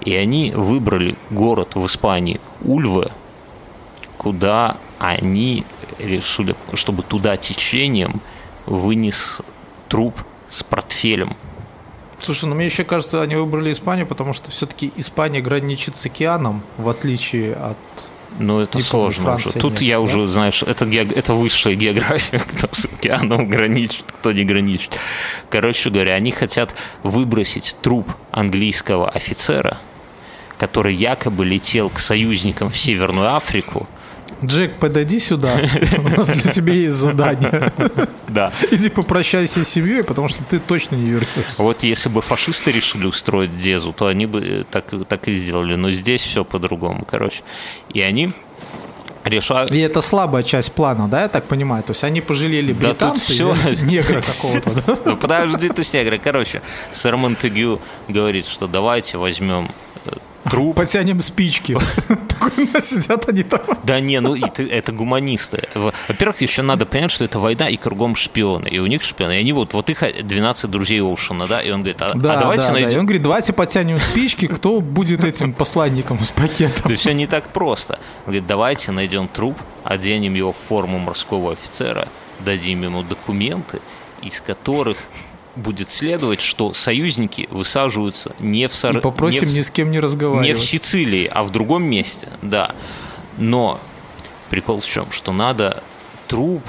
И 0.00 0.14
они 0.14 0.52
выбрали 0.54 1.16
город 1.30 1.74
в 1.74 1.84
Испании 1.86 2.40
Ульве, 2.62 3.10
куда 4.16 4.76
они 4.98 5.64
решили, 5.98 6.54
чтобы 6.74 7.02
туда 7.02 7.36
течением 7.36 8.20
вынес 8.66 9.40
труп 9.88 10.14
с 10.46 10.62
портфелем. 10.62 11.36
Слушай, 12.18 12.46
ну 12.46 12.54
мне 12.54 12.66
еще 12.66 12.84
кажется, 12.84 13.22
они 13.22 13.36
выбрали 13.36 13.72
Испанию, 13.72 14.06
потому 14.06 14.32
что 14.32 14.50
все-таки 14.50 14.92
Испания 14.96 15.40
граничит 15.40 15.96
с 15.96 16.06
океаном, 16.06 16.62
в 16.76 16.88
отличие 16.88 17.54
от 17.54 17.76
ну, 18.38 18.60
это 18.60 18.78
не 18.78 18.82
сложно 18.82 19.34
уже. 19.34 19.52
Тут 19.52 19.74
нет, 19.74 19.82
я 19.82 19.96
да? 19.96 20.00
уже, 20.00 20.26
знаешь, 20.26 20.62
это, 20.62 20.84
это 20.86 21.34
высшая 21.34 21.74
география, 21.74 22.38
кто 22.38 22.68
с 22.70 22.84
океаном 22.84 23.48
граничит, 23.48 24.04
кто 24.20 24.32
не 24.32 24.44
граничит. 24.44 24.96
Короче 25.50 25.90
говоря, 25.90 26.14
они 26.14 26.30
хотят 26.30 26.74
выбросить 27.02 27.76
труп 27.82 28.10
английского 28.30 29.08
офицера, 29.08 29.78
который 30.58 30.94
якобы 30.94 31.44
летел 31.44 31.88
к 31.90 31.98
союзникам 31.98 32.70
в 32.70 32.76
Северную 32.76 33.34
Африку, 33.34 33.88
Джек, 34.44 34.74
подойди 34.74 35.18
сюда, 35.18 35.60
у 35.98 36.02
нас 36.02 36.28
для 36.28 36.52
тебя 36.52 36.72
есть 36.72 36.96
задание. 36.96 37.72
Да. 38.28 38.52
Иди 38.70 38.88
попрощайся 38.88 39.64
с 39.64 39.68
семьей, 39.68 40.04
потому 40.04 40.28
что 40.28 40.44
ты 40.44 40.58
точно 40.58 40.96
не 40.96 41.10
вернешься. 41.10 41.62
Вот 41.62 41.82
если 41.82 42.08
бы 42.08 42.22
фашисты 42.22 42.70
решили 42.70 43.06
устроить 43.06 43.56
Дезу, 43.56 43.92
то 43.92 44.06
они 44.06 44.26
бы 44.26 44.40
э, 44.44 44.64
так, 44.70 44.84
так 45.08 45.28
и 45.28 45.32
сделали. 45.32 45.74
Но 45.74 45.90
здесь 45.90 46.22
все 46.22 46.44
по-другому, 46.44 47.04
короче. 47.04 47.42
И 47.92 48.00
они 48.00 48.32
решают... 49.24 49.70
И 49.72 49.78
это 49.78 50.00
слабая 50.00 50.42
часть 50.42 50.72
плана, 50.72 51.08
да, 51.08 51.22
я 51.22 51.28
так 51.28 51.46
понимаю? 51.46 51.82
То 51.82 51.92
есть 51.92 52.04
они 52.04 52.20
пожалели 52.20 52.72
британцев, 52.72 53.36
да 53.38 53.54
все... 53.54 53.84
негра 53.84 54.20
какого-то? 54.20 54.98
Ну, 55.04 55.16
подожди 55.16 55.68
ты 55.68 55.84
с 55.84 55.92
негра. 55.92 56.18
Короче, 56.18 56.62
сэр 56.92 57.16
Монтегю 57.16 57.80
говорит, 58.08 58.46
что 58.46 58.66
давайте 58.66 59.18
возьмем 59.18 59.70
труп. 60.50 60.76
Потянем 60.76 61.20
спички. 61.20 61.76
Сидят 62.80 63.28
они 63.28 63.42
там. 63.42 63.60
Да 63.84 64.00
не, 64.00 64.20
ну 64.20 64.36
это 64.36 64.92
гуманисты. 64.92 65.68
Во-первых, 65.74 66.40
еще 66.40 66.62
надо 66.62 66.86
понять, 66.86 67.10
что 67.10 67.24
это 67.24 67.38
война 67.38 67.68
и 67.68 67.76
кругом 67.76 68.14
шпионы. 68.16 68.68
И 68.68 68.78
у 68.78 68.86
них 68.86 69.02
шпионы. 69.02 69.32
И 69.32 69.40
они 69.40 69.52
вот, 69.52 69.74
вот 69.74 69.90
их 69.90 70.02
12 70.22 70.70
друзей 70.70 71.00
Оушена, 71.00 71.46
да, 71.46 71.60
и 71.62 71.70
он 71.70 71.80
говорит, 71.80 72.00
а, 72.02 72.12
да, 72.14 72.34
а 72.34 72.40
давайте 72.40 72.66
да, 72.66 72.72
найдем... 72.72 72.90
Да. 72.90 72.96
И 72.96 72.98
он 72.98 73.06
говорит, 73.06 73.22
давайте 73.22 73.52
потянем 73.52 73.98
спички, 73.98 74.46
кто 74.46 74.80
будет 74.80 75.24
этим 75.24 75.52
посланником 75.52 76.22
с 76.22 76.30
пакетом. 76.30 76.90
Да 76.90 76.96
все 76.96 77.12
не 77.12 77.26
так 77.26 77.52
просто. 77.52 77.94
Он 77.94 78.32
говорит, 78.32 78.46
давайте 78.46 78.92
найдем 78.92 79.28
труп, 79.28 79.58
оденем 79.84 80.34
его 80.34 80.52
в 80.52 80.56
форму 80.56 80.98
морского 80.98 81.52
офицера, 81.52 82.08
дадим 82.40 82.82
ему 82.82 83.02
документы, 83.02 83.80
из 84.22 84.40
которых 84.40 84.98
будет 85.58 85.90
следовать, 85.90 86.40
что 86.40 86.72
союзники 86.72 87.48
высаживаются 87.50 88.34
не 88.38 88.68
в 88.68 88.74
Сар... 88.74 88.98
И 88.98 89.00
попросим 89.00 89.48
не 89.48 89.54
в... 89.54 89.56
ни 89.56 89.60
с 89.60 89.70
кем 89.70 89.90
не 89.90 90.00
разговаривать. 90.00 90.46
Не 90.46 90.54
в 90.54 90.64
Сицилии, 90.64 91.30
а 91.32 91.44
в 91.44 91.50
другом 91.50 91.84
месте, 91.84 92.28
да. 92.42 92.74
Но 93.36 93.80
прикол 94.50 94.80
в 94.80 94.86
чем? 94.86 95.10
Что 95.10 95.32
надо 95.32 95.82
труп 96.26 96.62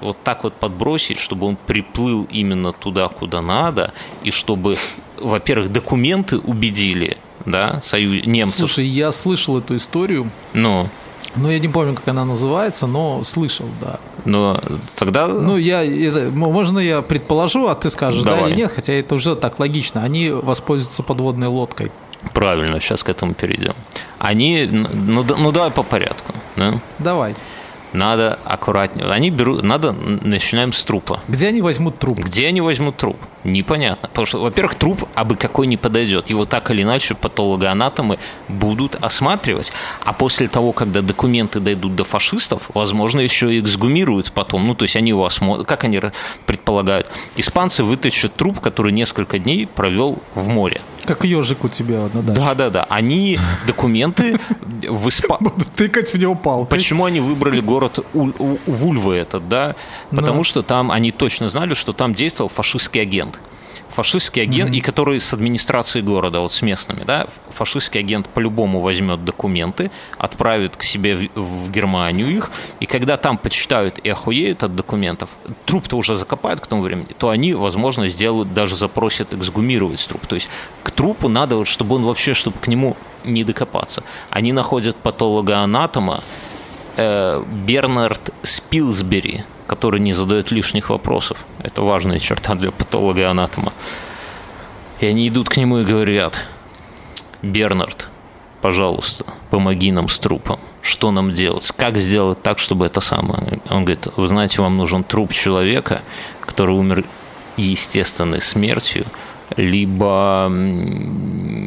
вот 0.00 0.16
так 0.22 0.44
вот 0.44 0.54
подбросить, 0.54 1.18
чтобы 1.18 1.46
он 1.46 1.56
приплыл 1.56 2.26
именно 2.30 2.72
туда, 2.72 3.08
куда 3.08 3.40
надо, 3.42 3.92
и 4.22 4.30
чтобы, 4.30 4.76
во-первых, 5.18 5.72
документы 5.72 6.38
убедили, 6.38 7.16
да, 7.44 7.80
союз 7.80 8.26
немцев. 8.26 8.58
Слушай, 8.58 8.86
я 8.86 9.10
слышал 9.10 9.58
эту 9.58 9.76
историю. 9.76 10.30
Ну. 10.52 10.88
Ну, 11.36 11.50
я 11.50 11.58
не 11.58 11.68
помню, 11.68 11.94
как 11.94 12.08
она 12.08 12.24
называется, 12.24 12.86
но 12.86 13.22
слышал, 13.22 13.66
да. 13.80 13.98
Но 14.24 14.60
тогда... 14.96 15.28
Ну, 15.28 15.56
я, 15.56 15.84
это, 15.84 16.30
можно 16.30 16.78
я 16.78 17.02
предположу, 17.02 17.68
а 17.68 17.74
ты 17.74 17.90
скажешь, 17.90 18.22
Давай. 18.22 18.40
да 18.40 18.48
или 18.48 18.56
нет, 18.56 18.72
хотя 18.74 18.94
это 18.94 19.14
уже 19.14 19.36
так 19.36 19.58
логично. 19.58 20.02
Они 20.02 20.30
воспользуются 20.30 21.02
подводной 21.02 21.48
лодкой. 21.48 21.92
Правильно, 22.34 22.80
сейчас 22.80 23.04
к 23.04 23.08
этому 23.08 23.34
перейдем. 23.34 23.74
Они, 24.18 24.66
ну, 24.70 25.22
ну 25.22 25.52
давай 25.52 25.70
по 25.70 25.82
порядку. 25.82 26.32
Да? 26.56 26.80
Давай. 26.98 27.34
надо 27.92 28.38
аккуратнее. 28.44 29.08
Они 29.10 29.30
берут, 29.30 29.62
надо, 29.62 29.92
начинаем 29.92 30.72
с 30.72 30.82
трупа. 30.84 31.20
Где 31.28 31.48
они 31.48 31.62
возьмут 31.62 31.98
труп? 31.98 32.18
Где 32.18 32.48
они 32.48 32.60
возьмут 32.60 32.96
труп? 32.96 33.16
Непонятно. 33.46 34.08
Потому 34.08 34.26
что, 34.26 34.38
во-первых, 34.40 34.74
труп 34.74 35.04
абы 35.14 35.36
какой 35.36 35.66
не 35.66 35.76
подойдет. 35.76 36.30
Его 36.30 36.44
так 36.44 36.70
или 36.70 36.82
иначе 36.82 37.14
патологоанатомы 37.14 38.18
будут 38.48 38.96
осматривать. 38.96 39.72
А 40.04 40.12
после 40.12 40.48
того, 40.48 40.72
когда 40.72 41.00
документы 41.00 41.60
дойдут 41.60 41.94
до 41.94 42.04
фашистов, 42.04 42.70
возможно, 42.74 43.20
еще 43.20 43.54
и 43.54 43.60
эксгумируют 43.60 44.32
потом. 44.32 44.66
Ну, 44.66 44.74
то 44.74 44.82
есть 44.82 44.96
они 44.96 45.10
его 45.10 45.24
осмотрят. 45.24 45.66
Как 45.66 45.84
они 45.84 46.00
предполагают? 46.44 47.08
Испанцы 47.36 47.84
вытащат 47.84 48.34
труп, 48.34 48.60
который 48.60 48.92
несколько 48.92 49.38
дней 49.38 49.66
провел 49.66 50.18
в 50.34 50.48
море. 50.48 50.80
Как 51.04 51.24
ежик 51.24 51.62
у 51.62 51.68
тебя 51.68 52.08
на 52.12 52.22
даче. 52.22 52.40
Да, 52.40 52.54
да, 52.54 52.70
да. 52.70 52.86
Они 52.90 53.38
документы 53.66 54.40
в 54.88 55.08
Испании... 55.08 55.36
Будут 55.44 55.68
тыкать 55.74 56.12
в 56.12 56.18
него 56.18 56.34
палкой. 56.34 56.78
Почему 56.78 57.04
они 57.04 57.20
выбрали 57.20 57.60
город 57.60 58.04
Вульвы 58.12 59.14
этот, 59.14 59.48
да? 59.48 59.76
Потому 60.10 60.42
что 60.42 60.62
там 60.62 60.90
они 60.90 61.12
точно 61.12 61.48
знали, 61.48 61.74
что 61.74 61.92
там 61.92 62.12
действовал 62.12 62.48
фашистский 62.48 63.00
агент 63.00 63.35
фашистский 63.96 64.42
агент, 64.42 64.70
mm-hmm. 64.70 64.78
и 64.78 64.80
который 64.80 65.20
с 65.20 65.32
администрацией 65.32 66.04
города, 66.04 66.40
вот 66.40 66.52
с 66.52 66.60
местными, 66.60 67.04
да, 67.04 67.26
фашистский 67.48 68.00
агент 68.00 68.28
по-любому 68.28 68.80
возьмет 68.80 69.24
документы, 69.24 69.90
отправит 70.18 70.76
к 70.76 70.82
себе 70.82 71.30
в, 71.34 71.40
в 71.40 71.70
Германию 71.70 72.28
их, 72.28 72.50
и 72.80 72.86
когда 72.86 73.16
там 73.16 73.38
почитают 73.38 73.98
и 73.98 74.10
охуеют 74.10 74.62
от 74.62 74.76
документов, 74.76 75.30
труп-то 75.64 75.96
уже 75.96 76.14
закопают 76.16 76.60
к 76.60 76.66
тому 76.66 76.82
времени, 76.82 77.08
то 77.18 77.30
они, 77.30 77.54
возможно, 77.54 78.08
сделают, 78.08 78.52
даже 78.52 78.76
запросят 78.76 79.32
эксгумировать 79.32 80.06
труп. 80.06 80.26
То 80.26 80.34
есть 80.34 80.50
к 80.82 80.90
трупу 80.90 81.28
надо, 81.28 81.56
вот, 81.56 81.66
чтобы 81.66 81.96
он 81.96 82.04
вообще, 82.04 82.34
чтобы 82.34 82.58
к 82.58 82.68
нему 82.68 82.96
не 83.24 83.44
докопаться. 83.44 84.02
Они 84.30 84.52
находят 84.52 84.96
патологоанатома 84.96 86.22
э, 86.96 87.42
Бернард 87.66 88.30
Спилсбери, 88.42 89.44
который 89.66 90.00
не 90.00 90.12
задает 90.12 90.50
лишних 90.50 90.90
вопросов. 90.90 91.46
Это 91.62 91.82
важная 91.82 92.18
черта 92.18 92.54
для 92.54 92.70
патолога-анатома. 92.70 93.72
И 95.00 95.06
они 95.06 95.28
идут 95.28 95.48
к 95.48 95.56
нему 95.56 95.78
и 95.78 95.84
говорят, 95.84 96.46
Бернард, 97.42 98.08
пожалуйста, 98.62 99.24
помоги 99.50 99.92
нам 99.92 100.08
с 100.08 100.18
трупом. 100.18 100.58
Что 100.80 101.10
нам 101.10 101.32
делать? 101.32 101.70
Как 101.76 101.98
сделать 101.98 102.42
так, 102.42 102.58
чтобы 102.58 102.86
это 102.86 103.00
самое... 103.00 103.60
Он 103.70 103.84
говорит, 103.84 104.08
вы 104.16 104.26
знаете, 104.28 104.62
вам 104.62 104.76
нужен 104.76 105.04
труп 105.04 105.32
человека, 105.32 106.02
который 106.40 106.74
умер 106.74 107.04
естественной 107.56 108.40
смертью, 108.40 109.04
либо 109.56 110.50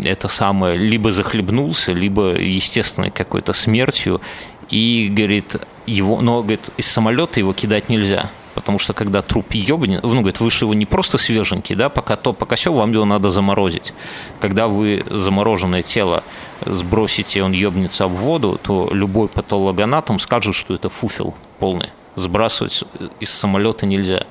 это 0.03 0.27
самое, 0.27 0.77
либо 0.77 1.11
захлебнулся, 1.11 1.93
либо 1.93 2.35
естественной 2.35 3.11
какой-то 3.11 3.53
смертью, 3.53 4.21
и, 4.69 5.09
говорит, 5.11 5.57
его, 5.89 6.21
но, 6.21 6.41
говорит, 6.41 6.71
из 6.77 6.87
самолета 6.87 7.39
его 7.39 7.53
кидать 7.53 7.89
нельзя. 7.89 8.29
Потому 8.55 8.79
что 8.79 8.93
когда 8.93 9.21
труп 9.21 9.53
ебнет, 9.53 10.03
ну, 10.03 10.19
говорит, 10.19 10.39
выше 10.39 10.65
его 10.65 10.73
не 10.73 10.85
просто 10.85 11.17
свеженький, 11.17 11.75
да, 11.75 11.89
пока 11.89 12.15
то, 12.15 12.33
пока 12.33 12.55
все, 12.55 12.73
вам 12.73 12.91
его 12.91 13.05
надо 13.05 13.29
заморозить. 13.29 13.93
Когда 14.41 14.67
вы 14.67 15.03
замороженное 15.09 15.81
тело 15.81 16.23
сбросите, 16.65 17.43
он 17.43 17.53
ебнется 17.53 18.05
об 18.05 18.11
воду, 18.11 18.59
то 18.61 18.89
любой 18.91 19.29
патологоанатом 19.29 20.19
скажет, 20.19 20.55
что 20.55 20.73
это 20.73 20.89
фуфел 20.89 21.35
полный. 21.59 21.89
Сбрасывать 22.15 22.83
из 23.19 23.29
самолета 23.29 23.85
нельзя. 23.85 24.25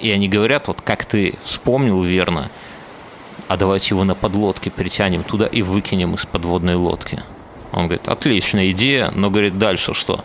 И 0.00 0.10
они 0.10 0.28
говорят, 0.28 0.66
вот 0.66 0.80
как 0.80 1.04
ты 1.04 1.34
вспомнил 1.44 2.02
верно, 2.02 2.50
а 3.46 3.56
давайте 3.56 3.94
его 3.94 4.04
на 4.04 4.14
подлодке 4.14 4.70
притянем 4.70 5.22
туда 5.22 5.46
и 5.46 5.62
выкинем 5.62 6.14
из 6.14 6.24
подводной 6.24 6.74
лодки. 6.74 7.22
Он 7.72 7.84
говорит, 7.84 8.08
отличная 8.08 8.70
идея, 8.70 9.12
но 9.14 9.30
говорит, 9.30 9.58
дальше 9.58 9.94
что? 9.94 10.24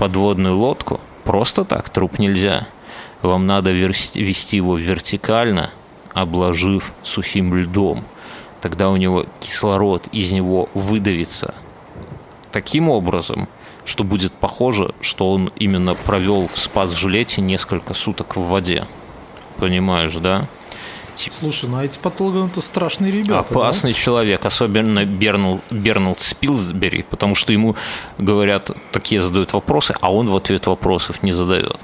Подводную 0.00 0.56
лодку 0.56 0.98
просто 1.24 1.66
так 1.66 1.90
труп 1.90 2.18
нельзя. 2.18 2.66
Вам 3.20 3.46
надо 3.46 3.70
вести 3.70 4.56
его 4.56 4.78
вертикально, 4.78 5.72
обложив 6.14 6.94
сухим 7.02 7.54
льдом. 7.54 8.06
Тогда 8.62 8.88
у 8.88 8.96
него 8.96 9.26
кислород 9.40 10.06
из 10.10 10.32
него 10.32 10.70
выдавится 10.72 11.54
таким 12.50 12.88
образом, 12.88 13.46
что 13.84 14.02
будет 14.02 14.32
похоже, 14.32 14.94
что 15.02 15.30
он 15.30 15.52
именно 15.56 15.94
провел 15.94 16.46
в 16.46 16.56
спас-жилете 16.56 17.42
несколько 17.42 17.92
суток 17.92 18.36
в 18.36 18.48
воде. 18.48 18.86
Понимаешь, 19.58 20.14
да? 20.14 20.46
Типа. 21.14 21.36
Слушай, 21.36 21.68
ну 21.68 21.78
а 21.78 21.84
эти 21.84 21.98
патологи 21.98 22.46
это 22.46 22.60
страшные 22.60 23.12
ребята. 23.12 23.40
Опасный 23.40 23.92
да? 23.92 23.98
человек, 23.98 24.44
особенно 24.44 25.04
Бернал, 25.04 25.60
Берналд 25.70 26.20
Спилсбери, 26.20 27.02
потому 27.02 27.34
что 27.34 27.52
ему 27.52 27.76
говорят, 28.18 28.70
такие 28.92 29.20
задают 29.20 29.52
вопросы, 29.52 29.94
а 30.00 30.12
он 30.12 30.28
в 30.28 30.36
ответ 30.36 30.66
вопросов 30.66 31.22
не 31.22 31.32
задает. 31.32 31.78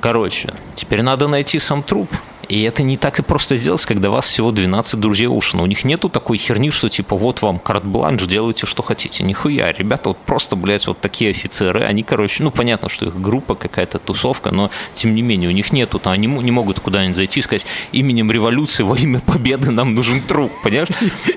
Короче, 0.00 0.54
теперь 0.74 1.02
надо 1.02 1.28
найти 1.28 1.58
сам 1.58 1.82
труп. 1.82 2.10
И 2.48 2.62
это 2.62 2.82
не 2.82 2.96
так 2.96 3.18
и 3.18 3.22
просто 3.22 3.56
сделать, 3.56 3.84
когда 3.84 4.10
вас 4.10 4.26
всего 4.26 4.50
12 4.50 4.98
друзей 4.98 5.26
Ушина. 5.26 5.62
У 5.62 5.66
них 5.66 5.84
нету 5.84 6.08
такой 6.08 6.38
херни, 6.38 6.70
что 6.70 6.88
типа 6.88 7.16
вот 7.16 7.42
вам 7.42 7.58
карт-бланш, 7.58 8.24
делайте 8.24 8.66
что 8.66 8.82
хотите. 8.82 9.24
Нихуя, 9.24 9.72
ребята 9.72 10.10
вот 10.10 10.18
просто, 10.18 10.56
блядь, 10.56 10.86
вот 10.86 11.00
такие 11.00 11.30
офицеры, 11.30 11.82
они, 11.84 12.02
короче, 12.02 12.42
ну 12.42 12.50
понятно, 12.50 12.88
что 12.88 13.06
их 13.06 13.20
группа 13.20 13.54
какая-то 13.54 13.98
тусовка, 13.98 14.50
но 14.50 14.70
тем 14.94 15.14
не 15.14 15.22
менее 15.22 15.48
у 15.48 15.52
них 15.52 15.72
нету, 15.72 15.98
там, 15.98 16.12
они 16.12 16.26
не 16.26 16.50
могут 16.50 16.80
куда-нибудь 16.80 17.16
зайти 17.16 17.40
и 17.40 17.42
сказать, 17.42 17.66
именем 17.92 18.30
революции 18.30 18.82
во 18.82 18.96
имя 18.96 19.20
победы 19.20 19.70
нам 19.70 19.94
нужен 19.94 20.20
труп, 20.20 20.52
понимаешь? 20.62 20.88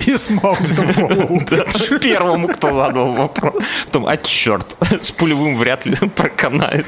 И 0.05 0.17
смался 0.17 0.75
в. 0.75 1.99
Первому, 1.99 2.47
кто 2.49 2.73
задал 2.73 3.13
вопрос. 3.13 3.63
Потом, 3.85 4.07
а 4.07 4.17
черт, 4.17 4.75
с 5.01 5.11
пулевым 5.11 5.55
вряд 5.55 5.85
ли 5.85 5.95
проканает. 6.15 6.87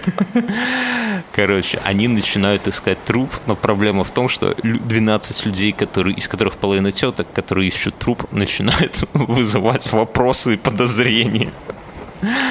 Короче, 1.34 1.80
они 1.84 2.08
начинают 2.08 2.68
искать 2.68 3.04
труп, 3.04 3.32
но 3.46 3.56
проблема 3.56 4.04
в 4.08 4.12
том, 4.12 4.30
что 4.30 4.56
12 4.64 5.46
людей, 5.46 5.72
которые, 5.72 6.16
из 6.16 6.28
которых 6.28 6.58
половина 6.58 6.92
теток, 6.92 7.28
которые 7.34 7.68
ищут 7.68 7.98
труп, 7.98 8.24
начинают 8.32 9.04
вызывать 9.14 9.92
вопросы 9.92 10.56
и 10.56 10.58
подозрения. 10.58 11.52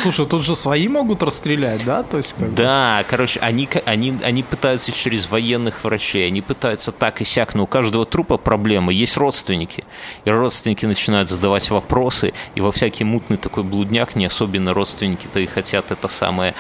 Слушай, 0.03 0.27
тут 0.27 0.43
же 0.43 0.55
свои 0.55 0.87
могут 0.89 1.23
расстрелять, 1.23 1.85
да? 1.85 2.03
То 2.03 2.19
есть, 2.19 2.35
как 2.39 2.55
да, 2.55 2.99
бы... 2.99 3.11
короче, 3.11 3.41
они, 3.41 3.69
они, 3.85 4.17
они 4.23 4.43
пытаются 4.43 4.93
через 4.93 5.29
военных 5.29 5.83
врачей, 5.83 6.29
они 6.29 6.41
пытаются 6.41 6.93
так 6.93 7.21
и 7.21 7.25
сяк, 7.25 7.55
но 7.55 7.65
у 7.65 7.67
каждого 7.67 8.05
трупа 8.05 8.37
проблемы, 8.39 8.95
есть 8.95 9.17
родственники. 9.17 9.85
И 10.25 10.31
родственники 10.31 10.87
начинают 10.87 11.29
задавать 11.29 11.69
вопросы, 11.71 12.33
и 12.55 12.61
во 12.61 12.71
всякий 12.71 13.05
мутный 13.05 13.37
такой 13.37 13.65
блудняк, 13.65 14.15
не 14.15 14.27
особенно 14.27 14.73
родственники-то 14.73 15.41
и 15.41 15.47
хотят 15.47 15.91
это 15.91 16.07
самое 16.07 16.55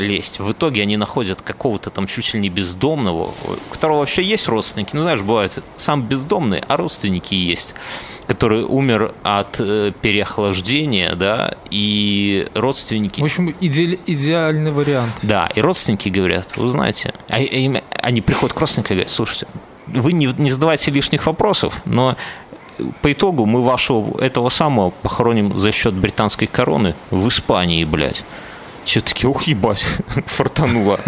лезть. 0.00 0.40
В 0.40 0.52
итоге 0.52 0.82
они 0.82 0.96
находят 0.96 1.42
какого-то 1.42 1.90
там 1.90 2.06
чуть 2.06 2.34
ли 2.34 2.40
не 2.40 2.48
бездомного, 2.48 3.34
у 3.44 3.72
которого 3.72 3.98
вообще 3.98 4.22
есть 4.22 4.48
родственники. 4.48 4.90
Ну, 4.94 5.02
знаешь, 5.02 5.20
бывает 5.20 5.62
сам 5.76 6.02
бездомный, 6.02 6.62
а 6.68 6.76
родственники 6.76 7.34
есть 7.34 7.74
который 8.28 8.62
умер 8.62 9.14
от 9.22 9.58
э, 9.58 9.90
переохлаждения, 10.02 11.14
да, 11.14 11.54
и 11.70 12.46
родственники... 12.54 13.22
В 13.22 13.24
общем, 13.24 13.54
иде... 13.58 13.98
идеальный 14.04 14.70
вариант. 14.70 15.14
Да, 15.22 15.48
и 15.54 15.62
родственники 15.62 16.10
говорят, 16.10 16.58
вы 16.58 16.70
знаете, 16.70 17.14
а, 17.30 17.38
а, 17.38 17.82
они 18.02 18.20
приходят 18.20 18.54
к 18.54 18.60
родственникам 18.60 18.92
и 18.92 18.94
говорят, 18.96 19.10
слушайте, 19.10 19.46
вы 19.86 20.12
не, 20.12 20.26
не 20.36 20.50
задавайте 20.50 20.90
лишних 20.90 21.24
вопросов, 21.24 21.80
но 21.86 22.18
по 23.00 23.10
итогу 23.10 23.46
мы 23.46 23.62
вашего 23.62 24.20
этого 24.20 24.50
самого 24.50 24.90
похороним 24.90 25.56
за 25.56 25.72
счет 25.72 25.94
британской 25.94 26.46
короны 26.46 26.94
в 27.10 27.28
Испании, 27.28 27.84
блядь. 27.84 28.24
Все 28.88 29.02
таки 29.02 29.26
ох, 29.26 29.42
ебать, 29.42 29.86
фартануло. 30.26 30.98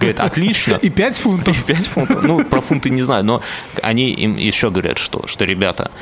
Говорит, 0.00 0.18
отлично. 0.18 0.74
И 0.74 0.90
5 0.90 1.16
фунтов. 1.16 1.62
И 1.62 1.66
5 1.66 1.86
фунтов. 1.86 2.22
Ну, 2.24 2.44
про 2.44 2.60
фунты 2.60 2.90
не 2.90 3.02
знаю, 3.02 3.24
но 3.24 3.42
они 3.80 4.10
им 4.10 4.36
еще 4.36 4.72
говорят, 4.72 4.98
что, 4.98 5.24
что 5.28 5.44
ребята, 5.44 5.92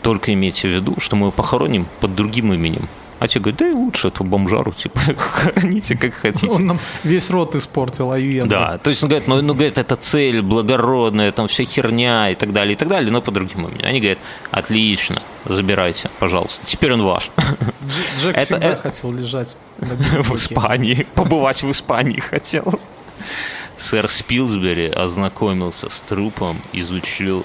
только 0.00 0.32
имейте 0.32 0.68
в 0.68 0.70
виду, 0.70 0.94
что 1.00 1.16
мы 1.16 1.30
похороним 1.32 1.86
под 2.00 2.14
другим 2.14 2.50
именем. 2.54 2.88
А 3.18 3.28
те 3.28 3.40
говорят, 3.40 3.58
да 3.58 3.68
и 3.68 3.72
лучше 3.72 4.08
эту 4.08 4.24
бомжару, 4.24 4.72
типа, 4.72 5.00
хороните 5.16 5.96
как 5.96 6.14
хотите. 6.14 6.48
Он 6.48 6.66
нам 6.66 6.80
весь 7.02 7.30
рот 7.30 7.54
испортил, 7.54 8.12
а 8.12 8.16
аюен. 8.16 8.48
Да, 8.48 8.78
то 8.78 8.90
есть 8.90 9.02
он 9.02 9.08
говорит, 9.08 9.28
ну, 9.28 9.40
ну, 9.40 9.54
говорит, 9.54 9.78
это 9.78 9.96
цель 9.96 10.42
благородная, 10.42 11.32
там 11.32 11.48
вся 11.48 11.64
херня 11.64 12.30
и 12.30 12.34
так 12.34 12.52
далее, 12.52 12.74
и 12.74 12.76
так 12.76 12.88
далее, 12.88 13.10
но 13.10 13.22
по 13.22 13.30
другим 13.30 13.66
именем. 13.66 13.86
Они 13.86 14.00
говорят, 14.00 14.18
отлично, 14.50 15.22
забирайте, 15.46 16.10
пожалуйста, 16.18 16.66
теперь 16.66 16.92
он 16.92 17.02
ваш. 17.02 17.30
Джек 18.18 18.36
это, 18.36 18.44
всегда 18.44 18.68
это... 18.72 18.82
хотел 18.82 19.12
лежать 19.12 19.56
в 19.78 20.36
Испании, 20.36 21.06
побывать 21.14 21.62
в 21.62 21.70
Испании 21.70 22.20
хотел. 22.20 22.78
Сэр 23.76 24.08
Спилсбери 24.08 24.88
ознакомился 24.88 25.88
с 25.90 26.00
трупом, 26.00 26.56
изучил 26.72 27.44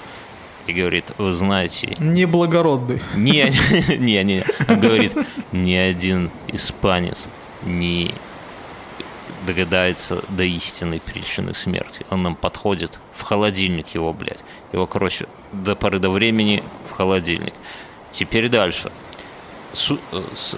и 0.66 0.72
говорит, 0.72 1.12
вы 1.18 1.32
знаете... 1.32 1.94
Неблагородный. 1.98 3.00
Не, 3.14 3.52
не, 3.98 4.22
не, 4.22 4.44
он 4.68 4.80
говорит, 4.80 5.16
ни 5.52 5.74
один 5.74 6.30
испанец 6.48 7.28
не 7.62 8.14
догадается 9.46 10.22
до 10.28 10.44
истинной 10.44 11.00
причины 11.00 11.54
смерти. 11.54 12.06
Он 12.10 12.22
нам 12.22 12.34
подходит 12.34 13.00
в 13.12 13.22
холодильник 13.22 13.88
его, 13.88 14.12
блядь. 14.12 14.44
Его, 14.72 14.86
короче, 14.86 15.26
до 15.52 15.74
поры 15.74 15.98
до 15.98 16.10
времени 16.10 16.62
в 16.88 16.92
холодильник. 16.92 17.54
Теперь 18.10 18.48
дальше. 18.48 18.92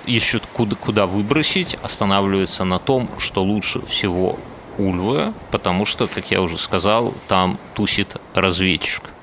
ищут 0.06 0.44
куда, 0.52 0.76
куда 0.76 1.06
выбросить, 1.06 1.76
останавливаются 1.82 2.64
на 2.64 2.78
том, 2.78 3.08
что 3.18 3.42
лучше 3.42 3.84
всего 3.86 4.38
Ульвы, 4.76 5.32
потому 5.50 5.86
что, 5.86 6.08
как 6.08 6.30
я 6.30 6.42
уже 6.42 6.58
сказал, 6.58 7.14
там 7.28 7.58
тусит 7.74 8.16
разведчик. 8.34 9.13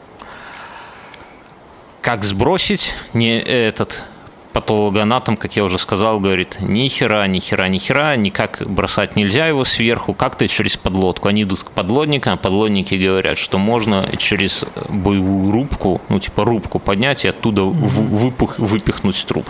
Как 2.01 2.23
сбросить 2.23 2.95
не 3.13 3.39
этот 3.39 4.05
патологоанатом, 4.53 5.37
как 5.37 5.55
я 5.55 5.63
уже 5.63 5.77
сказал, 5.77 6.19
говорит, 6.19 6.57
ни 6.59 6.87
хера, 6.87 7.25
ни 7.27 7.39
хера, 7.39 7.67
ни 7.67 7.77
хера, 7.77 8.15
никак 8.15 8.63
бросать 8.65 9.15
нельзя 9.15 9.45
его 9.47 9.63
сверху, 9.65 10.15
как-то 10.15 10.47
через 10.47 10.77
подлодку. 10.77 11.27
Они 11.27 11.43
идут 11.43 11.63
к 11.63 11.69
подлодникам, 11.71 12.33
а 12.33 12.37
подлодники 12.37 12.95
говорят, 12.95 13.37
что 13.37 13.59
можно 13.59 14.09
через 14.17 14.65
боевую 14.89 15.51
рубку, 15.51 16.01
ну 16.09 16.19
типа 16.19 16.43
рубку 16.43 16.79
поднять 16.79 17.23
и 17.23 17.27
оттуда 17.27 17.61
выпух, 17.61 18.57
выпихнуть 18.57 19.23
труп. 19.25 19.49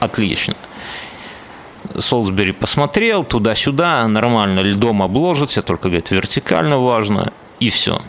Отлично. 0.00 0.56
Солсбери 1.96 2.52
посмотрел 2.52 3.24
туда-сюда, 3.24 4.06
нормально 4.08 4.60
льдом 4.60 5.02
обложится, 5.02 5.62
только, 5.62 5.88
говорит, 5.88 6.10
вертикально 6.10 6.78
важно, 6.78 7.32
и 7.60 7.70
все. 7.70 8.02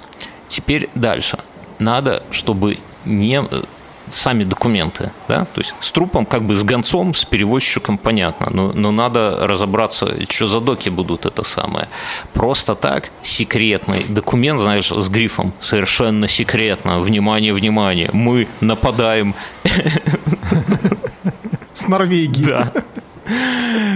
Теперь 0.48 0.90
дальше. 0.96 1.38
Надо, 1.80 2.24
чтобы 2.32 2.80
не 3.06 3.44
сами 4.10 4.44
документы, 4.44 5.12
да, 5.28 5.46
то 5.46 5.62
есть 5.62 5.74
с 5.80 5.92
трупом, 5.92 6.26
как 6.26 6.44
бы 6.44 6.56
с 6.56 6.64
гонцом, 6.64 7.14
с 7.14 7.24
перевозчиком 7.26 7.98
понятно, 7.98 8.48
но, 8.52 8.72
но 8.74 8.92
надо 8.92 9.48
разобраться, 9.48 10.26
что 10.30 10.48
за 10.48 10.60
доки 10.60 10.90
будут 10.90 11.26
это 11.26 11.44
самое. 11.44 11.88
Просто 12.34 12.76
так, 12.76 13.12
секретный 13.24 14.04
документ, 14.10 14.60
знаешь, 14.60 14.92
с 14.92 15.10
грифом, 15.10 15.54
совершенно 15.60 16.28
секретно, 16.28 17.00
внимание, 17.00 17.54
внимание, 17.54 18.10
мы 18.14 18.48
нападаем. 18.60 19.36
С 21.74 21.88
Норвегии. 21.88 22.44
Да. 22.44 22.72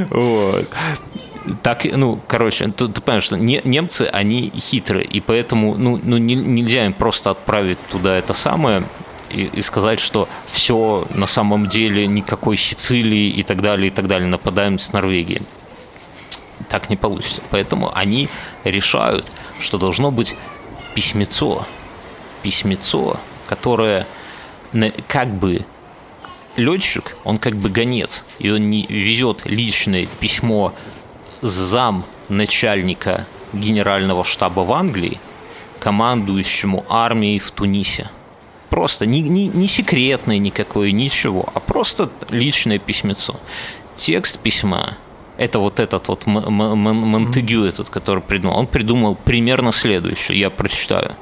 Вот 0.09 0.69
так, 1.61 1.85
ну, 1.85 2.19
короче, 2.27 2.67
ты, 2.67 2.87
ты 2.87 3.01
понимаешь, 3.01 3.23
что 3.23 3.37
не, 3.37 3.61
немцы, 3.63 4.09
они 4.11 4.51
хитрые, 4.55 5.05
и 5.05 5.19
поэтому, 5.19 5.75
ну, 5.77 5.99
ну 6.01 6.17
не, 6.17 6.35
нельзя 6.35 6.85
им 6.85 6.93
просто 6.93 7.31
отправить 7.31 7.77
туда 7.89 8.15
это 8.17 8.33
самое, 8.33 8.83
и, 9.29 9.43
и 9.45 9.61
сказать, 9.61 9.99
что 9.99 10.27
все 10.47 11.07
на 11.13 11.27
самом 11.27 11.67
деле 11.67 12.07
никакой 12.07 12.57
Сицилии 12.57 13.29
и 13.29 13.43
так 13.43 13.61
далее, 13.61 13.87
и 13.87 13.91
так 13.91 14.07
далее, 14.07 14.27
нападаем 14.27 14.79
с 14.79 14.93
Норвегии. 14.93 15.41
Так 16.69 16.89
не 16.89 16.95
получится. 16.95 17.41
Поэтому 17.49 17.95
они 17.95 18.29
решают, 18.63 19.31
что 19.59 19.77
должно 19.77 20.11
быть 20.11 20.35
письмецо. 20.93 21.65
Письмецо, 22.43 23.19
которое 23.47 24.07
как 25.07 25.29
бы 25.29 25.65
летчик, 26.55 27.17
он 27.23 27.37
как 27.37 27.55
бы 27.55 27.69
гонец, 27.69 28.25
и 28.39 28.49
он 28.49 28.69
не 28.69 28.85
везет 28.87 29.41
личное 29.45 30.07
письмо 30.19 30.73
зам 31.47 32.03
начальника 32.29 33.25
генерального 33.53 34.23
штаба 34.23 34.61
в 34.61 34.71
Англии, 34.73 35.19
командующему 35.79 36.85
армией 36.89 37.39
в 37.39 37.51
Тунисе. 37.51 38.09
Просто 38.69 39.05
не, 39.05 39.21
не, 39.21 39.47
не 39.47 39.67
секретное 39.67 40.37
никакое, 40.37 40.91
ничего, 40.91 41.47
а 41.53 41.59
просто 41.59 42.09
личное 42.29 42.79
письмецо. 42.79 43.39
Текст 43.95 44.39
письма 44.39 44.97
это 45.37 45.59
вот 45.59 45.79
этот 45.79 46.07
вот 46.07 46.25
Монтегю 46.25 47.65
этот, 47.65 47.89
который 47.89 48.21
придумал, 48.21 48.57
он 48.57 48.67
придумал 48.67 49.15
примерно 49.15 49.71
следующее, 49.71 50.39
я 50.39 50.49
прочитаю. 50.49 51.15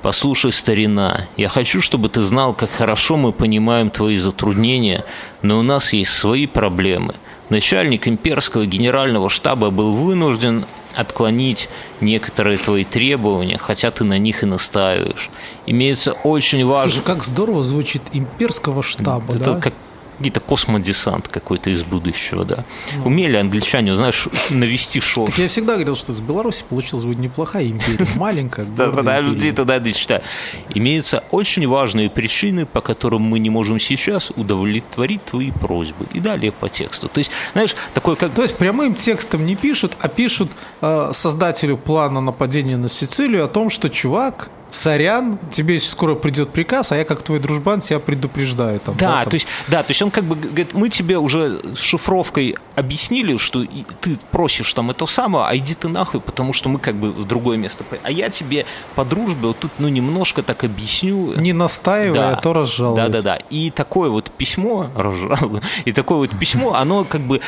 Послушай, 0.00 0.52
старина, 0.52 1.28
я 1.36 1.48
хочу, 1.48 1.80
чтобы 1.80 2.08
ты 2.08 2.22
знал, 2.22 2.54
как 2.54 2.70
хорошо 2.70 3.16
мы 3.16 3.32
понимаем 3.32 3.90
твои 3.90 4.16
затруднения, 4.16 5.04
но 5.42 5.60
у 5.60 5.62
нас 5.62 5.92
есть 5.92 6.12
свои 6.12 6.46
проблемы. 6.46 7.14
Начальник 7.52 8.08
имперского 8.08 8.64
генерального 8.64 9.28
штаба 9.28 9.68
был 9.68 9.92
вынужден 9.92 10.64
отклонить 10.94 11.68
некоторые 12.00 12.56
твои 12.56 12.84
требования, 12.84 13.58
хотя 13.58 13.90
ты 13.90 14.04
на 14.04 14.16
них 14.16 14.42
и 14.42 14.46
настаиваешь. 14.46 15.28
Имеется 15.66 16.12
очень 16.12 16.64
важно... 16.64 16.90
Слушай, 16.90 17.04
как 17.04 17.22
здорово 17.22 17.62
звучит 17.62 18.00
имперского 18.12 18.82
штаба, 18.82 19.34
Это 19.34 19.52
да? 19.52 19.60
как 19.60 19.74
какие-то 20.18 20.40
космодесант 20.40 21.28
какой-то 21.28 21.70
из 21.70 21.82
будущего, 21.82 22.44
да. 22.44 22.64
Ну. 22.96 23.06
Умели 23.06 23.36
англичане, 23.36 23.96
знаешь, 23.96 24.28
навести 24.50 25.00
шоу. 25.00 25.26
Так 25.26 25.38
я 25.38 25.48
всегда 25.48 25.74
говорил, 25.74 25.96
что 25.96 26.12
с 26.12 26.20
Беларуси 26.20 26.64
получилась 26.68 27.04
бы 27.04 27.14
неплохая 27.14 27.66
империя, 27.66 28.06
маленькая. 28.16 28.64
Да, 28.64 28.90
подожди, 28.90 29.52
туда 29.52 29.78
дочитай. 29.78 30.22
Имеются 30.70 31.24
очень 31.30 31.66
важные 31.66 32.10
причины, 32.10 32.66
по 32.66 32.80
которым 32.80 33.22
мы 33.22 33.38
не 33.38 33.50
можем 33.50 33.78
сейчас 33.78 34.30
удовлетворить 34.36 35.24
твои 35.24 35.50
просьбы. 35.50 36.06
И 36.12 36.20
далее 36.20 36.52
по 36.52 36.68
тексту. 36.68 37.08
То 37.08 37.18
есть, 37.18 37.30
знаешь, 37.52 37.74
такой 37.94 38.16
как... 38.16 38.32
То 38.32 38.42
есть 38.42 38.56
прямым 38.56 38.94
текстом 38.94 39.46
не 39.46 39.56
пишут, 39.56 39.96
а 40.00 40.08
пишут 40.08 40.50
э, 40.80 41.10
создателю 41.12 41.76
плана 41.76 42.20
нападения 42.20 42.76
на 42.76 42.88
Сицилию 42.88 43.44
о 43.44 43.48
том, 43.48 43.70
что 43.70 43.88
чувак, 43.88 44.50
сорян, 44.72 45.38
тебе 45.50 45.78
скоро 45.78 46.14
придет 46.14 46.48
приказ, 46.48 46.92
а 46.92 46.96
я 46.96 47.04
как 47.04 47.22
твой 47.22 47.38
дружбан 47.38 47.80
тебя 47.80 48.00
предупреждаю. 48.00 48.80
Там, 48.80 48.96
да, 48.96 49.08
да, 49.08 49.20
там. 49.22 49.30
то 49.30 49.34
есть, 49.34 49.46
да, 49.68 49.82
то 49.82 49.90
есть 49.90 50.02
он 50.02 50.10
как 50.10 50.24
бы 50.24 50.34
говорит, 50.34 50.72
мы 50.72 50.88
тебе 50.88 51.18
уже 51.18 51.60
шифровкой 51.76 52.56
объяснили, 52.74 53.36
что 53.36 53.64
ты 54.00 54.18
просишь 54.30 54.72
там 54.72 54.90
это 54.90 55.06
самое, 55.06 55.46
а 55.46 55.56
иди 55.56 55.74
ты 55.74 55.88
нахуй, 55.88 56.20
потому 56.20 56.52
что 56.54 56.70
мы 56.70 56.78
как 56.78 56.96
бы 56.96 57.12
в 57.12 57.26
другое 57.26 57.58
место. 57.58 57.84
А 58.02 58.10
я 58.10 58.30
тебе 58.30 58.64
по 58.94 59.04
дружбе 59.04 59.48
вот 59.48 59.58
тут 59.58 59.72
ну 59.78 59.88
немножко 59.88 60.42
так 60.42 60.64
объясню. 60.64 61.34
Не 61.34 61.52
настаивая, 61.52 62.30
да, 62.30 62.30
а 62.30 62.40
то 62.40 62.52
разжалуй. 62.54 62.96
Да, 62.96 63.08
да, 63.08 63.22
да. 63.22 63.38
И 63.50 63.70
такое 63.70 64.08
вот 64.08 64.30
письмо, 64.30 64.90
разжалуй, 64.96 65.60
и 65.84 65.92
такое 65.92 66.18
вот 66.18 66.30
письмо, 66.38 66.74
оно 66.74 67.04
как 67.04 67.20
бы 67.20 67.40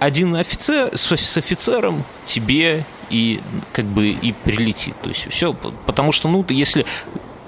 один 0.00 0.36
офицер 0.36 0.96
с 0.96 1.36
офицером 1.36 2.04
тебе 2.24 2.86
и 3.12 3.40
как 3.72 3.84
бы 3.84 4.08
и 4.08 4.32
прилетит. 4.32 4.96
То 5.02 5.10
есть 5.10 5.30
все, 5.30 5.52
потому 5.52 6.12
что, 6.12 6.28
ну, 6.28 6.44
если 6.48 6.86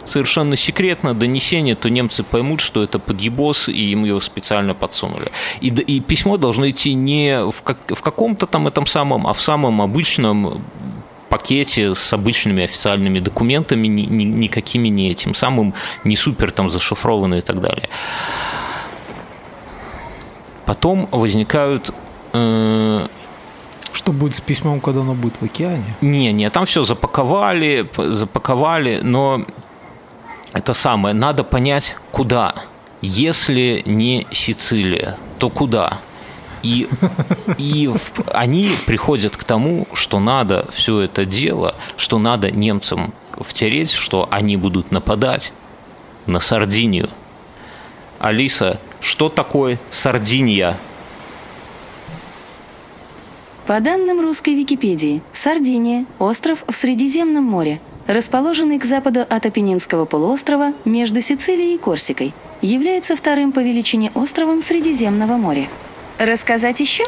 совершенно 0.05 0.57
секретно 0.57 1.15
донесение, 1.15 1.75
то 1.75 1.89
немцы 1.89 2.23
поймут, 2.23 2.61
что 2.61 2.83
это 2.83 2.99
подъебос, 2.99 3.69
и 3.69 3.93
им 3.93 4.05
его 4.05 4.21
специально 4.21 4.75
подсунули. 4.75 5.27
И, 5.61 5.69
и 5.69 6.01
письмо 6.01 6.37
должно 6.37 6.69
идти 6.69 6.95
не 6.95 7.51
в, 7.51 7.63
как, 7.63 7.79
в 7.89 8.03
каком-то 8.03 8.47
там 8.47 8.67
этом 8.67 8.87
самом, 8.87 9.27
а 9.27 9.33
в 9.33 9.41
самом 9.41 9.81
обычном 9.81 10.63
пакете 11.29 11.95
с 11.95 12.13
обычными 12.13 12.63
официальными 12.63 13.19
документами, 13.19 13.89
ни, 13.89 14.03
ни, 14.03 14.25
никакими 14.25 14.89
не 14.89 15.11
этим 15.11 15.35
самым, 15.35 15.75
не 16.05 16.17
супер 16.17 16.53
там 16.53 16.69
зашифрованные 16.69 17.41
и 17.41 17.43
так 17.43 17.61
далее. 17.61 17.89
Потом 20.67 21.09
возникают 21.11 21.93
э, 22.33 23.07
что 23.93 24.13
будет 24.13 24.35
с 24.35 24.41
письмом, 24.41 24.81
когда 24.81 25.01
оно 25.01 25.15
будет 25.15 25.35
в 25.41 25.45
океане? 25.45 25.97
Не, 26.01 26.33
не, 26.33 26.51
там 26.51 26.67
все 26.67 26.85
запаковали, 26.85 27.89
запаковали, 27.97 29.01
но 29.03 29.45
это 30.53 30.73
самое, 30.73 31.15
надо 31.15 31.45
понять, 31.45 31.97
куда. 32.13 32.55
Если 33.01 33.83
не 33.87 34.27
Сицилия, 34.31 35.19
то 35.39 35.51
куда? 35.51 35.99
И, 36.63 36.89
и 37.59 37.89
в, 37.89 38.13
они 38.33 38.71
приходят 38.87 39.37
к 39.37 39.45
тому, 39.45 39.87
что 39.93 40.19
надо 40.19 40.65
все 40.73 41.01
это 41.01 41.27
дело, 41.27 41.75
что 41.97 42.19
надо 42.19 42.51
немцам 42.51 43.13
втереть, 43.39 43.91
что 43.91 44.29
они 44.31 44.57
будут 44.57 44.91
нападать 44.91 45.53
на 46.27 46.41
Сардинию. 46.41 47.11
Алиса, 48.19 48.81
что 49.01 49.29
такое 49.29 49.79
Сардиния? 49.91 50.79
По 53.67 53.81
данным 53.81 54.21
русской 54.21 54.55
Википедии, 54.55 55.23
Сардиния– 55.33 56.05
остров 56.19 56.65
в 56.69 56.75
Средиземном 56.75 57.45
море, 57.45 57.81
расположенный 58.07 58.79
к 58.79 58.85
западу 58.85 59.21
от 59.23 59.47
Апеннинского 59.47 60.05
полуострова 60.05 60.75
между 60.85 61.23
Сицилией 61.23 61.77
и 61.77 61.79
Корсикой, 61.79 62.35
является 62.61 63.17
вторым 63.17 63.53
по 63.53 63.61
величине 63.61 64.11
островом 64.15 64.61
Средиземного 64.61 65.39
моря. 65.39 65.67
Рассказать 66.19 66.79
еще? 66.81 67.05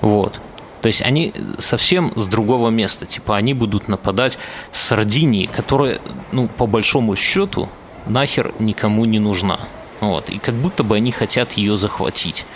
Вот. 0.00 0.40
То 0.82 0.88
есть 0.88 1.02
они 1.02 1.32
совсем 1.58 2.12
с 2.16 2.26
другого 2.26 2.70
места. 2.70 3.06
Типа 3.06 3.36
они 3.36 3.54
будут 3.54 3.86
нападать 3.86 4.36
с 4.72 4.80
Сардинии, 4.80 5.46
которая, 5.46 6.00
ну, 6.32 6.48
по 6.48 6.66
большому 6.66 7.14
счету, 7.14 7.68
нахер 8.06 8.52
никому 8.58 9.04
не 9.04 9.20
нужна. 9.20 9.60
Вот. 10.00 10.28
И 10.28 10.38
как 10.38 10.56
будто 10.56 10.82
бы 10.82 10.96
они 10.96 11.12
хотят 11.12 11.52
ее 11.52 11.76
захватить. 11.76 12.46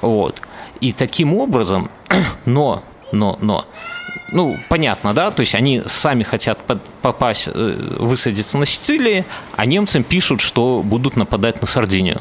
Вот. 0.00 0.40
И 0.84 0.92
таким 0.92 1.32
образом, 1.32 1.90
но, 2.44 2.82
но, 3.10 3.38
но, 3.40 3.64
ну, 4.32 4.58
понятно, 4.68 5.14
да, 5.14 5.30
то 5.30 5.40
есть 5.40 5.54
они 5.54 5.82
сами 5.86 6.24
хотят 6.24 6.58
попасть, 7.00 7.48
э, 7.48 7.96
высадиться 7.98 8.58
на 8.58 8.66
Сицилии, 8.66 9.24
а 9.56 9.64
немцам 9.64 10.04
пишут, 10.04 10.42
что 10.42 10.82
будут 10.84 11.16
нападать 11.16 11.62
на 11.62 11.66
Сардинию. 11.66 12.20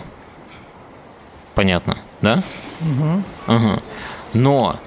Понятно, 1.56 1.98
да? 2.22 2.42
Угу. 2.80 3.54
Угу. 3.54 3.82
Но 4.36 4.78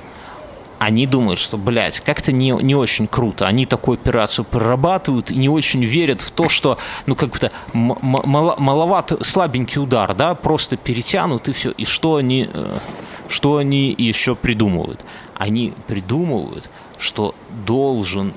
они 0.78 1.06
думают, 1.06 1.38
что, 1.38 1.56
блядь, 1.56 2.00
как-то 2.00 2.32
не, 2.32 2.50
не 2.50 2.74
очень 2.74 3.06
круто. 3.06 3.46
Они 3.46 3.66
такую 3.66 3.98
операцию 3.98 4.44
прорабатывают 4.44 5.30
и 5.30 5.36
не 5.36 5.48
очень 5.48 5.84
верят 5.84 6.20
в 6.20 6.30
то, 6.30 6.48
что, 6.48 6.78
ну, 7.06 7.14
как-то 7.14 7.50
мало, 7.72 8.56
маловат, 8.58 9.12
слабенький 9.22 9.80
удар, 9.80 10.14
да, 10.14 10.34
просто 10.34 10.76
перетянут 10.76 11.48
и 11.48 11.52
все. 11.52 11.70
И 11.70 11.84
что 11.84 12.16
они, 12.16 12.48
э, 12.52 12.78
что 13.28 13.56
они 13.56 13.94
еще 13.96 14.34
придумывают? 14.34 15.00
Они 15.34 15.72
придумывают, 15.86 16.70
что 16.98 17.34
должен 17.66 18.34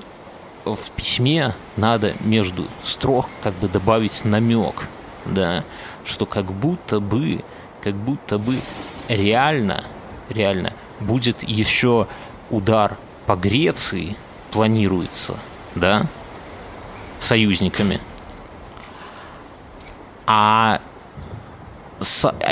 в 0.64 0.90
письме 0.90 1.54
надо 1.76 2.14
между 2.20 2.66
строк 2.82 3.28
как 3.42 3.54
бы 3.54 3.68
добавить 3.68 4.24
намек, 4.24 4.88
да, 5.24 5.64
что 6.04 6.26
как 6.26 6.52
будто 6.52 7.00
бы, 7.00 7.42
как 7.82 7.94
будто 7.94 8.38
бы 8.38 8.60
реально, 9.08 9.84
реально 10.28 10.72
будет 11.00 11.42
еще 11.42 12.06
удар 12.50 12.96
по 13.26 13.36
Греции 13.36 14.16
планируется, 14.50 15.36
да, 15.74 16.06
союзниками. 17.18 18.00
А 20.26 20.80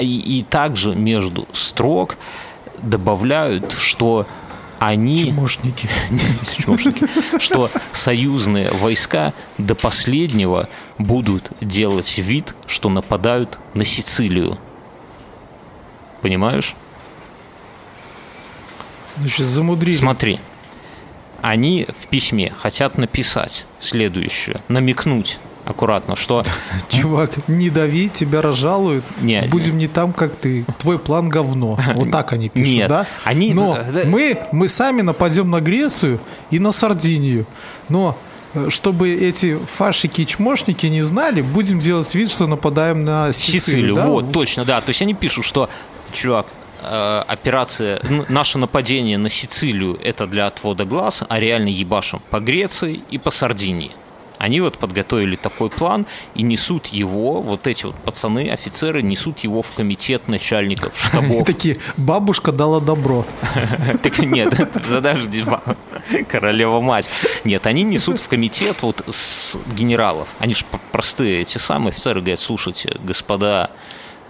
и, 0.00 0.38
и 0.38 0.42
также 0.42 0.94
между 0.94 1.46
строк 1.52 2.16
добавляют, 2.82 3.72
что 3.72 4.26
они... 4.78 5.30
Чмошники. 5.30 5.88
Чмошники. 6.58 7.06
Что 7.38 7.70
союзные 7.92 8.70
войска 8.70 9.32
до 9.56 9.74
последнего 9.74 10.68
будут 10.98 11.50
делать 11.60 12.18
вид, 12.18 12.54
что 12.66 12.88
нападают 12.88 13.58
на 13.74 13.84
Сицилию. 13.84 14.58
Понимаешь? 16.22 16.76
Значит, 19.20 19.46
замудрили. 19.46 19.96
Смотри, 19.96 20.40
они 21.42 21.86
в 21.88 22.06
письме 22.08 22.52
хотят 22.58 22.98
написать 22.98 23.66
следующее, 23.80 24.60
намекнуть 24.68 25.38
аккуратно, 25.68 26.16
что... 26.16 26.44
Чувак, 26.88 27.30
не 27.48 27.70
дави, 27.70 28.08
тебя 28.08 28.40
разжалуют, 28.40 29.04
не, 29.20 29.42
будем 29.42 29.76
не 29.76 29.86
там, 29.86 30.12
как 30.12 30.34
ты, 30.34 30.64
твой 30.78 30.98
план 30.98 31.28
говно. 31.28 31.78
Вот 31.94 32.10
так 32.10 32.32
они 32.32 32.48
пишут, 32.48 32.74
Нет, 32.74 32.88
да? 32.88 33.06
Они... 33.24 33.52
Но 33.52 33.78
мы, 34.06 34.38
мы 34.52 34.68
сами 34.68 35.02
нападем 35.02 35.50
на 35.50 35.60
Грецию 35.60 36.20
и 36.50 36.58
на 36.58 36.72
Сардинию. 36.72 37.46
Но 37.88 38.16
э, 38.54 38.68
чтобы 38.70 39.10
эти 39.10 39.58
фашики 39.58 40.22
и 40.22 40.26
чмошники 40.26 40.86
не 40.86 41.02
знали, 41.02 41.42
будем 41.42 41.80
делать 41.80 42.14
вид, 42.14 42.30
что 42.30 42.46
нападаем 42.46 43.04
на 43.04 43.32
Сицилию. 43.32 43.60
Сицилию, 43.60 43.94
да? 43.96 44.06
вот, 44.06 44.32
точно, 44.32 44.64
да. 44.64 44.80
То 44.80 44.88
есть 44.90 45.02
они 45.02 45.14
пишут, 45.14 45.44
что, 45.44 45.68
чувак, 46.12 46.46
операция, 46.82 48.00
наше 48.28 48.58
нападение 48.58 49.18
на 49.18 49.30
Сицилию 49.30 49.98
это 50.02 50.26
для 50.26 50.46
отвода 50.46 50.84
глаз, 50.84 51.22
а 51.28 51.40
реально 51.40 51.68
ебашим 51.68 52.20
по 52.30 52.40
Греции 52.40 53.00
и 53.10 53.18
по 53.18 53.30
Сардинии. 53.30 53.92
Они 54.38 54.60
вот 54.60 54.78
подготовили 54.78 55.36
такой 55.36 55.68
план 55.68 56.06
и 56.34 56.42
несут 56.42 56.86
его, 56.86 57.42
вот 57.42 57.66
эти 57.66 57.86
вот 57.86 57.96
пацаны, 57.96 58.48
офицеры, 58.50 59.02
несут 59.02 59.40
его 59.40 59.62
в 59.62 59.72
комитет 59.72 60.28
начальников 60.28 60.98
штабов. 60.98 61.44
Такие, 61.44 61.78
бабушка 61.96 62.52
дала 62.52 62.80
добро. 62.80 63.26
Так 64.02 64.18
нет, 64.20 64.54
подожди, 64.88 65.44
королева 66.28 66.80
мать. 66.80 67.08
Нет, 67.44 67.66
они 67.66 67.82
несут 67.82 68.20
в 68.20 68.28
комитет 68.28 68.80
вот 68.82 69.02
с 69.08 69.58
генералов. 69.74 70.28
Они 70.38 70.54
же 70.54 70.64
простые 70.92 71.40
эти 71.40 71.58
самые 71.58 71.90
офицеры 71.90 72.20
говорят, 72.20 72.38
слушайте, 72.38 72.96
господа, 73.02 73.70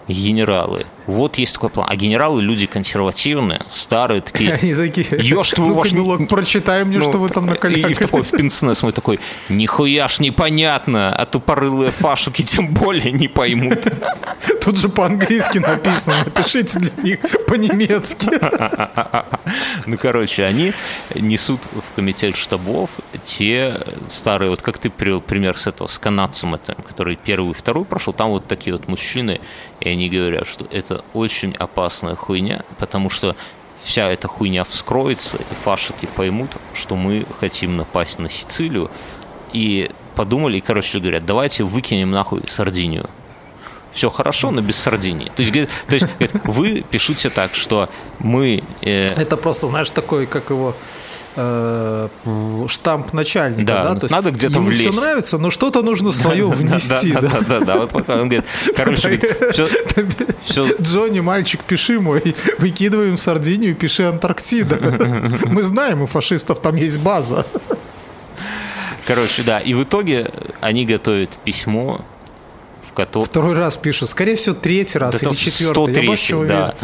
генералы. 0.06 0.86
Вот 1.08 1.38
есть 1.38 1.54
такой 1.54 1.70
план. 1.70 1.86
А 1.88 1.96
генералы 1.96 2.42
люди 2.42 2.66
консервативные, 2.66 3.64
старые, 3.70 4.20
такие. 4.20 4.52
Они 4.62 4.74
такие. 4.74 5.06
Ешь 5.22 5.52
твой 5.52 5.72
ваш... 5.72 5.88
Прочитай 6.28 6.84
мне, 6.84 6.98
ну, 6.98 7.04
что 7.04 7.16
вы 7.16 7.30
там 7.30 7.46
накаляли. 7.46 7.90
И 7.90 7.94
в 7.94 7.98
такой 7.98 8.22
в 8.22 8.30
пенснес 8.30 8.82
мы 8.82 8.92
такой, 8.92 9.18
нихуя 9.48 10.06
ж 10.06 10.20
непонятно, 10.20 11.16
а 11.16 11.24
тупорылые 11.24 11.92
фашики 11.92 12.42
тем 12.42 12.74
более 12.74 13.10
не 13.10 13.26
поймут. 13.26 13.86
Тут 14.62 14.78
же 14.78 14.90
по-английски 14.90 15.58
написано, 15.58 16.16
напишите 16.26 16.78
для 16.78 16.90
них 17.02 17.20
по-немецки. 17.46 18.28
Ну, 19.86 19.96
короче, 19.96 20.44
они 20.44 20.74
несут 21.14 21.62
в 21.72 21.94
комитет 21.96 22.36
штабов 22.36 22.90
те 23.22 23.80
старые, 24.06 24.50
вот 24.50 24.60
как 24.60 24.78
ты 24.78 24.90
привел 24.90 25.22
пример 25.22 25.56
с 25.56 25.66
этого, 25.66 25.86
с 25.86 25.98
канадцем, 25.98 26.54
это, 26.54 26.74
который 26.74 27.16
первый 27.16 27.52
и 27.52 27.54
второй 27.54 27.86
прошел, 27.86 28.12
там 28.12 28.28
вот 28.28 28.46
такие 28.46 28.76
вот 28.76 28.86
мужчины, 28.88 29.40
и 29.80 29.88
они 29.88 30.10
говорят, 30.10 30.46
что 30.46 30.66
это 30.70 30.97
очень 31.14 31.54
опасная 31.54 32.14
хуйня, 32.14 32.64
потому 32.78 33.10
что 33.10 33.36
вся 33.82 34.08
эта 34.10 34.28
хуйня 34.28 34.64
вскроется, 34.64 35.36
и 35.36 35.54
фашики 35.54 36.06
поймут, 36.06 36.56
что 36.74 36.96
мы 36.96 37.26
хотим 37.40 37.76
напасть 37.76 38.18
на 38.18 38.28
Сицилию, 38.28 38.90
и 39.52 39.90
подумали, 40.14 40.58
и, 40.58 40.60
короче, 40.60 40.98
говорят, 40.98 41.24
давайте 41.24 41.64
выкинем 41.64 42.10
нахуй 42.10 42.42
Сардинию 42.46 43.08
все 43.98 44.10
хорошо, 44.10 44.52
но 44.52 44.60
без 44.60 44.76
Сардинии. 44.76 45.32
То 45.34 45.42
есть, 45.42 45.52
то 45.88 45.94
есть 45.94 46.06
вы 46.44 46.84
пишите 46.88 47.30
так, 47.30 47.54
что 47.54 47.88
мы... 48.20 48.62
Э... 48.82 49.06
Это 49.06 49.36
просто, 49.36 49.66
знаешь, 49.66 49.90
такой, 49.90 50.26
как 50.26 50.50
его 50.50 50.76
э, 51.34 52.08
штамп 52.68 53.12
начальника. 53.12 53.64
Да, 53.64 53.82
да? 53.82 53.94
То 53.98 54.04
есть 54.04 54.14
надо 54.14 54.30
где-то 54.30 54.54
ему 54.54 54.68
влезть. 54.68 54.88
все 54.88 55.00
нравится, 55.00 55.38
но 55.38 55.50
что-то 55.50 55.82
нужно 55.82 56.12
свое 56.12 56.46
внести. 56.46 57.12
Да, 57.12 57.22
да, 57.22 57.40
да, 57.48 57.60
да. 57.60 57.76
Вот 57.78 57.90
пока 57.90 58.14
он 58.14 58.28
говорит, 58.28 58.44
короче, 58.76 59.20
Джонни, 60.80 61.18
мальчик, 61.20 61.60
пиши 61.64 61.98
мой, 61.98 62.36
выкидываем 62.58 63.16
Сардинию, 63.16 63.74
пиши 63.74 64.04
Антарктида. 64.04 64.76
Мы 65.46 65.62
знаем, 65.62 66.02
у 66.02 66.06
фашистов 66.06 66.60
там 66.60 66.76
есть 66.76 67.00
база. 67.00 67.44
Короче, 69.06 69.42
да, 69.42 69.58
и 69.58 69.74
в 69.74 69.82
итоге 69.82 70.30
они 70.60 70.86
готовят 70.86 71.30
письмо 71.44 72.04
который... 72.98 73.24
Второй 73.24 73.54
раз 73.54 73.76
пишут. 73.76 74.08
Скорее 74.08 74.34
всего, 74.34 74.56
третий 74.56 74.98
раз 74.98 75.20
да 75.20 75.30
или 75.30 75.36
четвертый. 75.36 75.94
103, 75.94 76.40
я 76.40 76.46
да. 76.46 76.74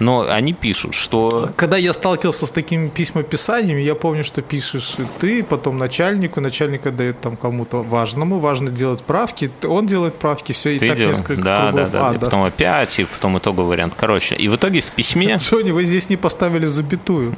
Но 0.00 0.26
они 0.28 0.52
пишут, 0.52 0.92
что... 0.92 1.48
Когда 1.56 1.78
я 1.78 1.94
сталкивался 1.94 2.46
с 2.46 2.50
такими 2.50 2.90
письмописаниями, 2.90 3.80
я 3.80 3.94
помню, 3.94 4.22
что 4.22 4.42
пишешь 4.42 4.96
ты, 5.18 5.42
потом 5.42 5.78
начальнику, 5.78 6.42
начальник 6.42 6.86
отдает 6.86 7.22
там 7.22 7.38
кому-то 7.38 7.82
важному, 7.82 8.38
важно 8.38 8.70
делать 8.70 9.02
правки, 9.02 9.50
он 9.64 9.86
делает 9.86 10.16
правки, 10.16 10.52
все, 10.52 10.76
и 10.76 10.78
ты 10.78 10.88
так 10.88 10.98
дел... 10.98 11.08
несколько 11.08 11.42
да, 11.42 11.56
кругов 11.70 11.90
да, 11.90 11.98
да, 11.98 12.06
ада. 12.08 12.16
И 12.16 12.20
потом 12.20 12.42
опять, 12.42 12.98
и 12.98 13.04
потом 13.04 13.38
итоговый 13.38 13.68
вариант. 13.68 13.94
Короче, 13.96 14.34
и 14.34 14.48
в 14.48 14.56
итоге 14.56 14.82
в 14.82 14.90
письме... 14.90 15.36
Джонни, 15.38 15.70
вы 15.70 15.84
здесь 15.84 16.10
не 16.10 16.18
поставили 16.18 16.66
запятую. 16.66 17.34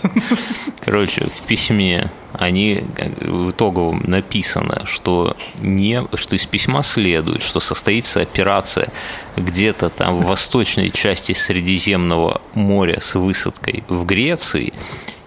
Короче, 0.84 1.28
в 1.34 1.46
письме 1.46 2.10
они 2.38 2.84
в 3.20 3.50
итоговом 3.50 4.02
написано, 4.06 4.82
что, 4.86 5.36
не, 5.60 6.04
что 6.14 6.36
из 6.36 6.46
письма 6.46 6.82
следует, 6.82 7.42
что 7.42 7.60
состоится 7.60 8.20
операция 8.20 8.88
где-то 9.36 9.88
там 9.88 10.16
в 10.16 10.26
восточной 10.26 10.90
части 10.90 11.32
Средиземного 11.32 12.40
моря 12.54 13.00
с 13.00 13.14
высадкой 13.14 13.84
в 13.88 14.04
Греции, 14.04 14.72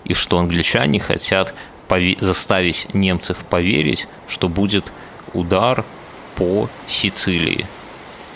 и 0.03 0.13
что 0.13 0.39
англичане 0.39 0.99
хотят 0.99 1.53
заставить 2.19 2.93
немцев 2.93 3.37
поверить, 3.49 4.07
что 4.27 4.49
будет 4.49 4.91
удар 5.33 5.85
по 6.35 6.69
Сицилии. 6.87 7.65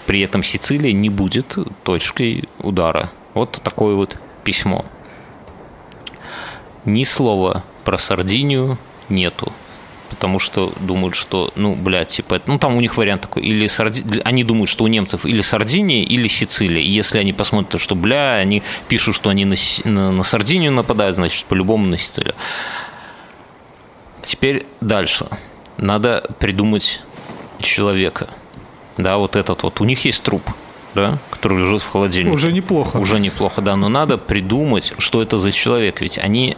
При 0.06 0.22
этом 0.22 0.44
Сицилия 0.44 0.94
не 0.94 1.10
будет 1.10 1.58
точкой 1.84 2.48
удара. 2.60 3.12
Вот 3.34 3.62
такое 3.64 3.96
вот 3.96 4.18
письмо. 4.44 4.86
Ни 6.86 7.04
слова 7.04 7.64
про 7.84 7.98
Сардинию 7.98 8.78
нету. 9.10 9.52
Потому 10.10 10.40
что 10.40 10.74
думают, 10.82 11.16
что, 11.16 11.52
ну, 11.56 11.74
блядь, 11.74 12.10
типа, 12.10 12.42
ну, 12.46 12.60
там 12.60 12.76
у 12.76 12.82
них 12.82 12.98
вариант 12.98 13.22
такой, 13.22 13.44
или 13.44 13.66
Сарди... 13.68 14.04
они 14.26 14.44
думают, 14.44 14.70
что 14.70 14.84
у 14.84 14.88
немцев 14.88 15.26
или 15.26 15.42
Сардиния, 15.42 16.04
или 16.04 16.28
Сицилия. 16.28 16.84
И 16.84 16.90
если 16.90 17.18
они 17.18 17.32
посмотрят, 17.32 17.82
что, 17.82 17.96
бля, 17.96 18.36
они 18.36 18.62
пишут, 18.90 19.16
что 19.16 19.30
они 19.30 19.46
на, 19.46 19.56
на, 19.86 20.12
на 20.12 20.24
Сардинию 20.24 20.74
нападают, 20.74 21.16
значит, 21.16 21.46
по-любому 21.46 21.88
на 21.88 21.98
Сицилию. 21.98 22.36
Теперь 24.24 24.66
дальше. 24.82 25.28
Надо 25.78 26.24
придумать 26.40 27.02
человека. 27.60 28.28
Да, 28.98 29.18
вот 29.18 29.38
этот 29.38 29.64
вот. 29.64 29.80
У 29.80 29.86
них 29.86 30.04
есть 30.04 30.22
труп 30.24 30.44
да, 30.94 31.20
который 31.30 31.60
лежит 31.60 31.82
в 31.82 31.90
холодильнике. 31.90 32.34
Уже 32.34 32.52
неплохо. 32.52 32.98
Уже 32.98 33.20
неплохо, 33.20 33.62
да, 33.62 33.76
но 33.76 33.90
надо 33.90 34.18
придумать, 34.18 34.94
что 34.98 35.22
это 35.22 35.38
за 35.38 35.52
человек, 35.52 36.02
ведь 36.02 36.18
они 36.18 36.58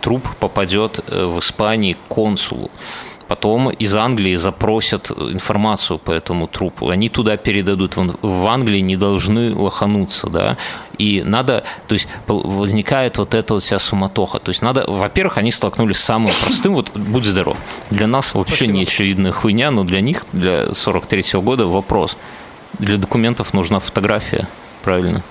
труп 0.00 0.28
попадет 0.40 1.00
э, 1.06 1.24
в 1.24 1.38
Испании 1.38 1.94
к 1.94 2.08
консулу. 2.08 2.70
Потом 3.28 3.68
из 3.68 3.94
Англии 3.94 4.36
запросят 4.36 5.10
информацию 5.10 5.98
по 5.98 6.12
этому 6.12 6.46
трупу. 6.46 6.88
Они 6.88 7.10
туда 7.10 7.36
передадут. 7.36 7.96
В 7.96 8.46
Англии 8.46 8.80
не 8.80 8.96
должны 8.96 9.54
лохануться, 9.54 10.30
да. 10.30 10.56
И 10.96 11.22
надо, 11.26 11.62
то 11.86 11.92
есть 11.92 12.08
возникает 12.26 13.18
вот 13.18 13.34
эта 13.34 13.52
вот 13.54 13.62
вся 13.62 13.78
суматоха. 13.78 14.38
То 14.38 14.48
есть 14.48 14.62
надо, 14.62 14.84
во-первых, 14.88 15.36
они 15.36 15.50
столкнулись 15.50 15.98
с 15.98 16.04
самым 16.04 16.30
простым, 16.42 16.74
вот 16.74 16.90
будь 16.96 17.24
здоров. 17.24 17.58
Для 17.90 18.06
нас 18.06 18.34
вообще 18.34 18.56
Спасибо. 18.56 18.78
не 18.78 18.82
очевидная 18.84 19.32
хуйня, 19.32 19.70
но 19.70 19.84
для 19.84 20.00
них, 20.00 20.24
для 20.32 20.72
43 20.72 21.20
-го 21.34 21.42
года 21.42 21.66
вопрос. 21.66 22.16
Для 22.78 22.96
документов 22.96 23.52
нужна 23.52 23.78
фотография, 23.78 24.48
правильно? 24.82 25.22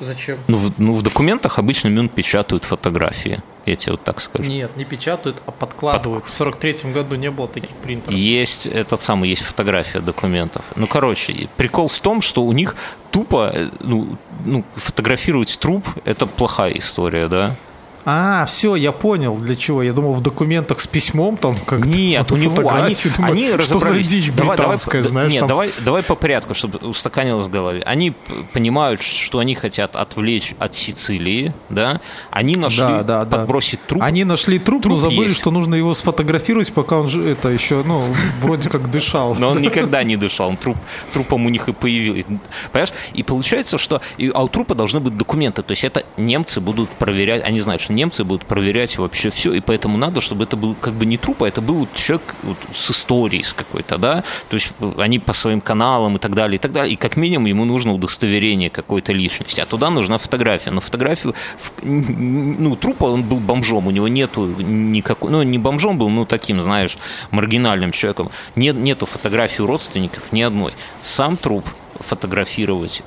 Зачем? 0.00 0.38
Ну 0.48 0.56
в, 0.56 0.78
ну, 0.78 0.94
в 0.94 1.02
документах 1.02 1.58
обычно 1.58 1.88
Мюн 1.88 2.08
печатают 2.08 2.64
фотографии. 2.64 3.42
Я 3.66 3.76
тебе 3.76 3.92
вот 3.92 4.02
так 4.02 4.20
скажу. 4.20 4.50
Нет, 4.50 4.76
не 4.76 4.84
печатают, 4.84 5.42
а 5.46 5.50
подкладывают. 5.50 6.24
В 6.24 6.40
43-м 6.40 6.92
году 6.92 7.16
не 7.16 7.30
было 7.30 7.46
таких 7.46 7.76
принтеров. 7.76 8.18
Есть 8.18 8.66
этот 8.66 9.00
самый, 9.00 9.28
есть 9.28 9.42
фотография 9.42 10.00
документов. 10.00 10.64
Ну, 10.76 10.86
короче, 10.86 11.48
прикол 11.56 11.88
в 11.88 12.00
том, 12.00 12.22
что 12.22 12.42
у 12.42 12.52
них 12.52 12.74
тупо, 13.10 13.50
э, 13.54 13.68
ну, 13.80 14.16
ну 14.44 14.64
фотографировать 14.74 15.58
труп– 15.60 15.86
это 16.04 16.26
плохая 16.26 16.72
история, 16.72 17.28
да? 17.28 17.56
А, 18.04 18.44
все, 18.46 18.74
я 18.76 18.92
понял, 18.92 19.36
для 19.36 19.54
чего. 19.54 19.82
Я 19.82 19.92
думал, 19.92 20.14
в 20.14 20.20
документах 20.22 20.80
с 20.80 20.86
письмом 20.86 21.36
там 21.36 21.56
как 21.56 21.84
Нет, 21.84 22.30
у 22.32 22.36
него 22.36 22.56
они, 22.70 22.96
думаю, 23.16 23.32
они 23.32 23.58
что 23.60 23.80
за 23.80 23.98
дичь 23.98 24.30
давай, 24.32 24.56
британская, 24.56 24.98
давай, 24.98 25.08
знаешь, 25.08 25.32
Нет, 25.32 25.40
там... 25.40 25.48
давай, 25.48 25.70
давай 25.84 26.02
по 26.02 26.14
порядку, 26.14 26.54
чтобы 26.54 26.78
устаканилось 26.78 27.46
в 27.46 27.50
голове. 27.50 27.82
Они 27.84 28.14
понимают, 28.52 29.02
что 29.02 29.38
они 29.38 29.54
хотят 29.54 29.96
отвлечь 29.96 30.54
от 30.58 30.74
Сицилии, 30.74 31.52
да? 31.68 32.00
Они 32.30 32.56
нашли 32.56 32.80
да, 32.80 33.02
да, 33.02 33.24
подбросить 33.24 33.80
да. 33.82 33.88
труп. 33.88 34.02
Они 34.02 34.24
нашли 34.24 34.58
труп, 34.58 34.82
труп 34.82 34.94
но 34.94 35.00
забыли, 35.00 35.28
есть. 35.28 35.36
что 35.36 35.50
нужно 35.50 35.74
его 35.74 35.94
сфотографировать, 35.94 36.72
пока 36.72 36.98
он 36.98 37.08
же 37.08 37.28
это 37.28 37.48
еще, 37.48 37.82
ну, 37.84 38.04
вроде 38.40 38.70
как 38.70 38.90
дышал. 38.90 39.34
Но 39.34 39.50
он 39.50 39.60
никогда 39.60 40.02
не 40.02 40.16
дышал, 40.16 40.48
он 40.48 40.56
труп, 40.56 40.76
трупом 41.12 41.46
у 41.46 41.48
них 41.48 41.68
и 41.68 41.72
появился. 41.72 42.26
Понимаешь? 42.72 42.92
И 43.12 43.22
получается, 43.22 43.78
что 43.78 44.00
а 44.34 44.42
у 44.42 44.48
трупа 44.48 44.74
должны 44.74 45.00
быть 45.00 45.16
документы. 45.16 45.62
То 45.62 45.72
есть 45.72 45.84
это 45.84 46.02
немцы 46.16 46.60
будут 46.60 46.90
проверять, 46.90 47.44
они 47.44 47.60
знают, 47.60 47.82
что 47.82 47.89
немцы 47.90 48.24
будут 48.24 48.46
проверять 48.46 48.98
вообще 48.98 49.30
все, 49.30 49.52
и 49.52 49.60
поэтому 49.60 49.98
надо, 49.98 50.20
чтобы 50.20 50.44
это 50.44 50.56
был 50.56 50.74
как 50.74 50.94
бы 50.94 51.06
не 51.06 51.16
труп, 51.16 51.42
а 51.42 51.48
это 51.48 51.60
был 51.60 51.74
вот 51.74 51.92
человек 51.94 52.34
вот, 52.42 52.56
с 52.72 52.90
историей 52.90 53.42
с 53.42 53.52
какой-то, 53.52 53.98
да, 53.98 54.24
то 54.48 54.54
есть 54.54 54.72
они 54.98 55.18
по 55.18 55.32
своим 55.32 55.60
каналам 55.60 56.16
и 56.16 56.18
так 56.18 56.34
далее, 56.34 56.56
и 56.56 56.58
так 56.58 56.72
далее, 56.72 56.94
и 56.94 56.96
как 56.96 57.16
минимум 57.16 57.46
ему 57.46 57.64
нужно 57.64 57.92
удостоверение 57.92 58.70
какой-то 58.70 59.12
личности, 59.12 59.60
а 59.60 59.66
туда 59.66 59.90
нужна 59.90 60.18
фотография, 60.18 60.70
но 60.70 60.80
фотографию, 60.80 61.34
ну, 61.82 62.76
трупа 62.76 63.04
он 63.04 63.22
был 63.22 63.38
бомжом, 63.38 63.86
у 63.86 63.90
него 63.90 64.08
нету 64.08 64.46
никакой, 64.46 65.30
ну, 65.30 65.42
не 65.42 65.58
бомжом 65.58 65.98
был, 65.98 66.08
ну, 66.08 66.24
таким, 66.24 66.60
знаешь, 66.60 66.98
маргинальным 67.30 67.92
человеком, 67.92 68.30
нет, 68.56 68.76
нету 68.76 69.06
фотографий 69.06 69.62
у 69.62 69.66
родственников 69.66 70.32
ни 70.32 70.42
одной, 70.42 70.72
сам 71.02 71.36
труп 71.36 71.64
фотографировать 72.00 73.02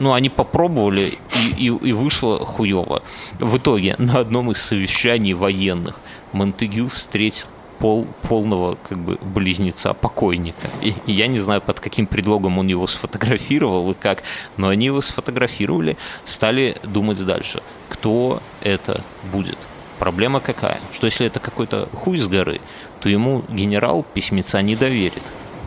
ну, 0.00 0.12
они 0.12 0.28
попробовали, 0.28 1.12
и, 1.56 1.66
и, 1.66 1.66
и 1.66 1.92
вышло 1.92 2.44
хуево. 2.44 3.02
В 3.38 3.58
итоге 3.58 3.94
на 3.98 4.18
одном 4.18 4.50
из 4.50 4.60
совещаний 4.60 5.34
военных 5.34 6.00
Монтегю 6.32 6.88
встретил 6.88 7.46
пол, 7.78 8.06
полного 8.22 8.78
как 8.88 8.98
бы 8.98 9.18
близнеца 9.22 9.94
покойника. 9.94 10.68
И, 10.82 10.94
и 11.06 11.12
я 11.12 11.26
не 11.26 11.38
знаю, 11.38 11.60
под 11.60 11.80
каким 11.80 12.06
предлогом 12.06 12.58
он 12.58 12.66
его 12.68 12.86
сфотографировал 12.86 13.90
и 13.90 13.94
как, 13.94 14.22
но 14.56 14.68
они 14.68 14.86
его 14.86 15.00
сфотографировали, 15.00 15.96
стали 16.24 16.76
думать 16.82 17.24
дальше, 17.24 17.62
кто 17.88 18.42
это 18.62 19.02
будет. 19.32 19.58
Проблема 19.98 20.40
какая? 20.40 20.80
Что 20.92 21.06
если 21.06 21.26
это 21.26 21.40
какой-то 21.40 21.88
хуй 21.92 22.16
с 22.16 22.26
горы, 22.26 22.60
то 23.00 23.10
ему 23.10 23.44
генерал 23.50 24.02
письмеца 24.14 24.62
не 24.62 24.76
доверит. 24.76 25.22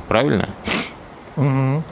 Правильно? 0.07 0.49
Угу. 1.35 1.83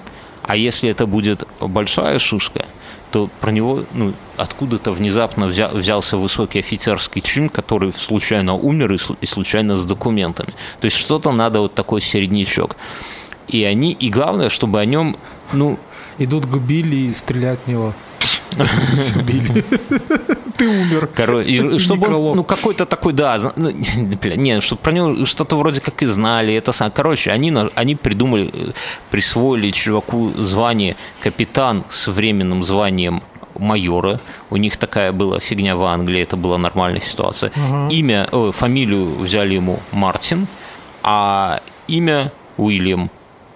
А 0.44 0.56
если 0.56 0.90
это 0.90 1.06
будет 1.06 1.48
большая 1.60 2.20
шишка, 2.20 2.66
то 3.12 3.30
про 3.42 3.52
него 3.52 3.84
ну, 3.94 4.14
откуда-то 4.38 4.92
внезапно 4.92 5.48
взя, 5.48 5.68
взялся 5.68 6.18
высокий 6.18 6.60
офицерский 6.60 7.22
чин, 7.22 7.50
который 7.50 7.94
случайно 7.94 8.56
умер 8.56 8.94
и, 8.94 8.98
и 9.22 9.26
случайно 9.26 9.76
с 9.76 9.86
документами. 9.86 10.54
То 10.80 10.86
есть 10.86 10.98
что-то 10.98 11.32
надо 11.32 11.60
вот 11.60 11.76
такой 11.76 12.02
середнячок. 12.02 12.78
И 13.48 13.64
они, 13.64 13.92
и 13.92 14.10
главное, 14.10 14.50
чтобы 14.50 14.80
о 14.80 14.86
нем, 14.86 15.18
ну... 15.52 15.78
Идут 16.18 16.46
к 16.46 16.58
Билли 16.58 16.96
и 16.96 17.14
стрелять 17.14 17.60
в 17.66 17.70
него. 17.70 17.94
Убили. 19.16 19.66
Ты 20.58 20.68
умер. 20.68 21.10
Короче, 21.16 21.80
чтобы 21.80 22.08
он, 22.14 22.36
ну, 22.36 22.44
какой-то 22.44 22.86
такой, 22.86 23.14
да, 23.14 23.40
ну, 23.56 23.72
не, 24.36 24.62
чтобы 24.62 24.82
про 24.82 24.92
него 24.92 25.26
что-то 25.26 25.56
вроде 25.58 25.82
как 25.82 26.04
и 26.04 26.06
знали. 26.06 26.54
Это 26.54 26.72
сам. 26.72 26.92
Короче, 26.92 27.32
они, 27.32 27.54
они 27.76 27.96
придумали, 27.96 28.52
присвоили 29.10 29.72
чуваку 29.72 30.32
звание 30.38 30.96
капитан 31.22 31.84
с 31.90 32.08
временным 32.08 32.64
званием 32.64 33.24
майора. 33.58 34.20
У 34.50 34.58
них 34.58 34.78
такая 34.78 35.12
была 35.12 35.40
фигня 35.40 35.76
в 35.76 35.84
Англии, 35.84 36.22
это 36.22 36.38
была 36.38 36.58
нормальная 36.58 37.02
ситуация. 37.02 37.52
Uh-huh. 37.52 37.92
Имя, 37.92 38.28
о, 38.32 38.52
фамилию 38.52 39.16
взяли 39.20 39.56
ему 39.56 39.80
Мартин, 39.92 40.48
а 41.04 41.62
имя 41.88 42.32
Уильям 42.58 43.10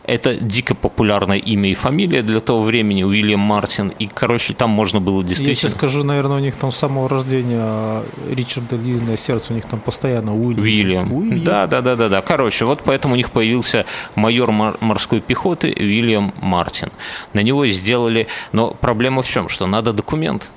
это 0.08 0.36
дико 0.36 0.76
популярное 0.76 1.38
имя 1.38 1.72
и 1.72 1.74
фамилия 1.74 2.22
для 2.22 2.40
того 2.40 2.62
времени, 2.64 3.04
Уильям 3.04 3.40
Мартин. 3.40 3.90
И, 4.00 4.08
короче, 4.08 4.54
там 4.54 4.70
можно 4.70 5.02
было 5.02 5.24
действительно... 5.24 5.54
Я 5.54 5.56
тебе 5.56 5.70
скажу, 5.70 6.04
наверное, 6.04 6.38
у 6.38 6.40
них 6.40 6.56
там 6.56 6.72
с 6.72 6.78
самого 6.78 7.10
рождения 7.10 7.60
а, 7.60 8.06
Ричарда 8.30 8.76
Львиное 8.76 9.18
сердце, 9.18 9.54
у 9.54 9.56
них 9.56 9.66
там 9.66 9.80
постоянно 9.80 10.36
Уильям. 10.36 11.12
Уильям. 11.12 11.44
Да, 11.44 11.68
да, 11.68 11.82
да, 11.82 11.96
да, 11.96 12.10
да. 12.10 12.22
Короче, 12.22 12.66
вот 12.66 12.82
поэтому 12.86 13.16
у 13.16 13.18
них 13.18 13.32
появился 13.32 13.86
майор 14.16 14.52
морской 14.52 15.22
пехоты 15.22 15.74
Уильям 15.76 16.34
Мартин. 16.42 16.90
На 17.34 17.42
него 17.42 17.66
сделали... 17.68 18.28
Но 18.52 18.72
проблема 18.72 19.24
в 19.24 19.28
чем? 19.28 19.50
Что 19.50 19.66
надо 19.66 19.92
документ. 19.92 20.52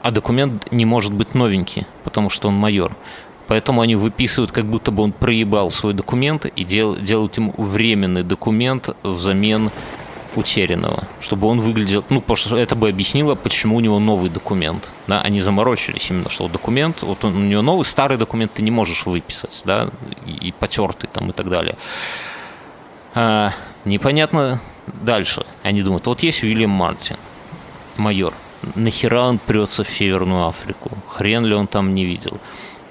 А 0.00 0.10
документ 0.10 0.72
не 0.72 0.84
может 0.84 1.12
быть 1.12 1.34
новенький, 1.34 1.86
потому 2.04 2.30
что 2.30 2.48
он 2.48 2.54
майор. 2.54 2.92
Поэтому 3.46 3.80
они 3.80 3.94
выписывают, 3.94 4.50
как 4.50 4.64
будто 4.66 4.90
бы 4.90 5.02
он 5.02 5.12
проебал 5.12 5.70
свой 5.70 5.94
документ 5.94 6.46
и 6.46 6.64
дел, 6.64 6.96
делают 6.96 7.36
ему 7.36 7.54
временный 7.56 8.24
документ 8.24 8.96
взамен 9.02 9.70
утерянного, 10.36 11.08
чтобы 11.20 11.46
он 11.46 11.58
выглядел, 11.58 12.04
ну, 12.10 12.20
потому 12.20 12.36
что 12.36 12.56
это 12.56 12.76
бы 12.76 12.88
объяснило, 12.88 13.34
почему 13.34 13.76
у 13.76 13.80
него 13.80 13.98
новый 13.98 14.28
документ, 14.28 14.88
да, 15.06 15.22
они 15.22 15.40
заморочились 15.40 16.10
именно, 16.10 16.28
что 16.28 16.48
документ, 16.48 17.02
вот 17.02 17.24
он, 17.24 17.36
у 17.36 17.40
него 17.40 17.62
новый, 17.62 17.84
старый 17.84 18.18
документ 18.18 18.52
ты 18.52 18.62
не 18.62 18.70
можешь 18.70 19.06
выписать, 19.06 19.62
да, 19.64 19.88
и, 20.26 20.48
и 20.48 20.52
потертый 20.52 21.08
там 21.10 21.30
и 21.30 21.32
так 21.32 21.48
далее. 21.48 21.76
А, 23.14 23.52
непонятно 23.84 24.60
дальше, 24.86 25.46
они 25.62 25.82
думают, 25.82 26.06
вот 26.06 26.22
есть 26.22 26.42
Уильям 26.42 26.70
Мартин, 26.70 27.16
майор, 27.96 28.34
нахера 28.74 29.22
он 29.22 29.38
прется 29.38 29.84
в 29.84 29.88
Северную 29.88 30.46
Африку, 30.46 30.90
хрен 31.08 31.46
ли 31.46 31.54
он 31.54 31.66
там 31.66 31.94
не 31.94 32.04
видел, 32.04 32.38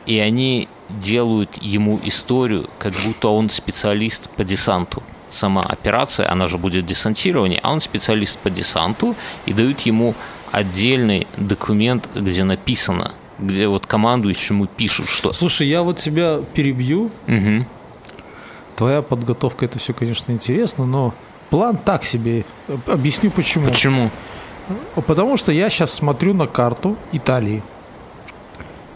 и 0.06 0.20
они 0.20 0.68
делают 0.90 1.58
ему 1.62 2.00
историю, 2.04 2.70
как 2.80 2.94
будто 3.06 3.30
он 3.30 3.50
специалист 3.50 4.30
по 4.30 4.44
десанту. 4.44 5.04
Сама 5.30 5.62
операция, 5.62 6.32
она 6.32 6.48
же 6.48 6.58
будет 6.58 6.86
десантирование, 6.86 7.60
а 7.64 7.72
он 7.72 7.82
специалист 7.82 8.38
по 8.40 8.50
десанту, 8.50 9.16
и 9.46 9.54
дают 9.54 9.82
ему 9.82 10.16
отдельный 10.52 11.28
документ, 11.36 12.08
где 12.16 12.44
написано, 12.44 13.12
где 13.40 13.68
вот 13.68 13.86
командующему 13.86 14.68
пишут, 14.68 15.10
что... 15.10 15.34
Слушай, 15.34 15.68
я 15.68 15.82
вот 15.82 15.98
тебя 15.98 16.40
перебью. 16.54 17.12
Угу. 17.28 17.66
Твоя 18.78 19.02
подготовка, 19.02 19.66
это 19.66 19.80
все, 19.80 19.94
конечно, 19.94 20.32
интересно, 20.32 20.86
но 20.86 21.14
план 21.50 21.78
так 21.78 22.04
себе. 22.04 22.46
Объясню 22.86 23.32
почему. 23.32 23.66
Почему? 23.66 24.12
Потому 25.08 25.38
что 25.38 25.52
я 25.52 25.70
сейчас 25.70 25.94
смотрю 25.94 26.34
на 26.34 26.48
карту 26.48 26.96
Италии. 27.12 27.62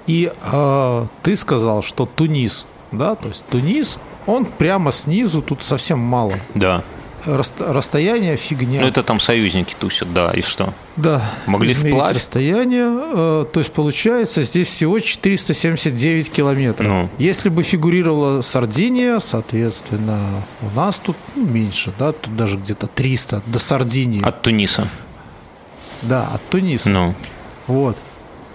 И 0.09 0.31
э, 0.41 1.05
ты 1.21 1.35
сказал, 1.35 1.83
что 1.83 2.07
Тунис, 2.07 2.65
да, 2.91 3.13
то 3.13 3.27
есть 3.27 3.45
Тунис, 3.45 3.99
он 4.25 4.47
прямо 4.47 4.91
снизу, 4.91 5.43
тут 5.43 5.61
совсем 5.61 5.99
мало. 5.99 6.39
Да. 6.55 6.83
Раст, 7.25 7.61
расстояние 7.61 8.35
фигня. 8.35 8.81
Ну, 8.81 8.87
это 8.87 9.03
там 9.03 9.19
союзники 9.19 9.75
тусят, 9.79 10.11
да, 10.11 10.31
и 10.31 10.41
что? 10.41 10.73
Да. 10.95 11.21
Могли 11.45 11.75
вплавить? 11.75 12.15
расстояние. 12.15 12.87
Э, 12.89 13.45
то 13.53 13.59
есть, 13.59 13.71
получается, 13.71 14.41
здесь 14.41 14.69
всего 14.69 14.97
479 14.97 16.31
километров. 16.31 16.87
Ну. 16.87 17.09
Если 17.19 17.49
бы 17.49 17.61
фигурировала 17.61 18.41
Сардиния, 18.41 19.19
соответственно, 19.19 20.19
у 20.63 20.75
нас 20.75 20.97
тут 20.97 21.17
ну, 21.35 21.45
меньше, 21.45 21.93
да, 21.99 22.13
тут 22.13 22.35
даже 22.35 22.57
где-то 22.57 22.87
300 22.87 23.43
до 23.45 23.59
Сардинии. 23.59 24.23
От 24.23 24.41
Туниса. 24.41 24.87
Да, 26.01 26.29
от 26.33 26.41
Туниса. 26.49 26.89
Ну. 26.89 27.13
Вот. 27.67 27.95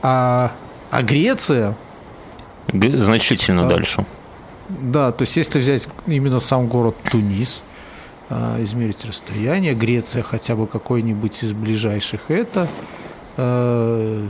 А 0.02 0.50
а 0.94 1.02
Греция... 1.02 1.74
Г- 2.68 3.00
значительно 3.00 3.66
а, 3.66 3.68
дальше. 3.68 4.06
Да, 4.68 5.10
то 5.10 5.22
есть 5.22 5.36
если 5.36 5.58
взять 5.58 5.88
именно 6.06 6.38
сам 6.38 6.68
город 6.68 6.96
Тунис, 7.10 7.62
а, 8.30 8.62
измерить 8.62 9.04
расстояние, 9.04 9.74
Греция 9.74 10.22
хотя 10.22 10.54
бы 10.54 10.68
какой-нибудь 10.68 11.42
из 11.42 11.52
ближайших, 11.52 12.20
это 12.28 12.68
а, 13.36 14.24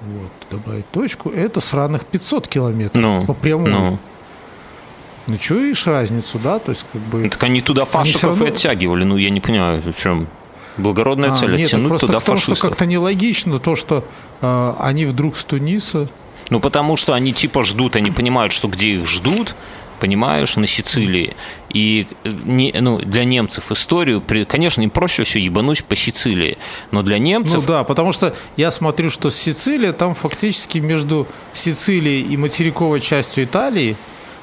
вот, 0.00 0.32
добавить 0.50 0.90
точку, 0.90 1.28
это 1.28 1.60
сраных 1.60 2.06
500 2.06 2.48
километров 2.48 3.02
ну, 3.02 3.26
по 3.26 3.34
прямому. 3.34 3.68
Ну. 3.68 3.98
Ну, 5.26 5.34
видишь 5.34 5.86
разницу, 5.86 6.38
да? 6.38 6.58
То 6.58 6.70
есть, 6.70 6.86
как 6.90 7.02
бы... 7.02 7.28
Так 7.28 7.42
они 7.42 7.60
туда 7.60 7.84
фашиков 7.84 8.22
равно... 8.22 8.46
и 8.46 8.48
оттягивали. 8.48 9.04
Ну, 9.04 9.16
я 9.16 9.28
не 9.28 9.40
понимаю, 9.40 9.82
в 9.82 9.92
чем 9.92 10.28
благородная 10.78 11.32
а, 11.32 11.34
цель. 11.34 11.56
Нет, 11.56 11.68
оттянуть 11.68 11.88
просто 11.88 12.06
туда 12.06 12.20
к 12.20 12.24
тому, 12.24 12.36
фашистов. 12.36 12.58
что 12.58 12.68
как-то 12.68 12.86
нелогично 12.86 13.58
то, 13.58 13.76
что 13.76 14.04
э, 14.40 14.74
они 14.80 15.06
вдруг 15.06 15.36
с 15.36 15.44
Туниса 15.44 16.08
ну, 16.48 16.60
потому 16.60 16.96
что 16.96 17.12
они 17.14 17.32
типа 17.32 17.64
ждут, 17.64 17.96
они 17.96 18.12
понимают, 18.12 18.52
что 18.52 18.68
где 18.68 18.90
их 18.90 19.06
ждут, 19.08 19.56
понимаешь, 19.98 20.54
на 20.56 20.66
Сицилии. 20.68 21.34
И 21.70 22.06
не, 22.24 22.72
ну, 22.78 22.98
для 22.98 23.24
немцев 23.24 23.72
историю, 23.72 24.22
конечно, 24.48 24.80
им 24.82 24.90
проще 24.90 25.24
все 25.24 25.40
ебануть 25.40 25.84
по 25.84 25.96
Сицилии, 25.96 26.56
но 26.92 27.02
для 27.02 27.18
немцев... 27.18 27.56
Ну 27.56 27.62
да, 27.66 27.82
потому 27.82 28.12
что 28.12 28.32
я 28.56 28.70
смотрю, 28.70 29.10
что 29.10 29.30
Сицилия, 29.30 29.92
там 29.92 30.14
фактически 30.14 30.78
между 30.78 31.26
Сицилией 31.52 32.22
и 32.22 32.36
материковой 32.36 33.00
частью 33.00 33.44
Италии, 33.44 33.96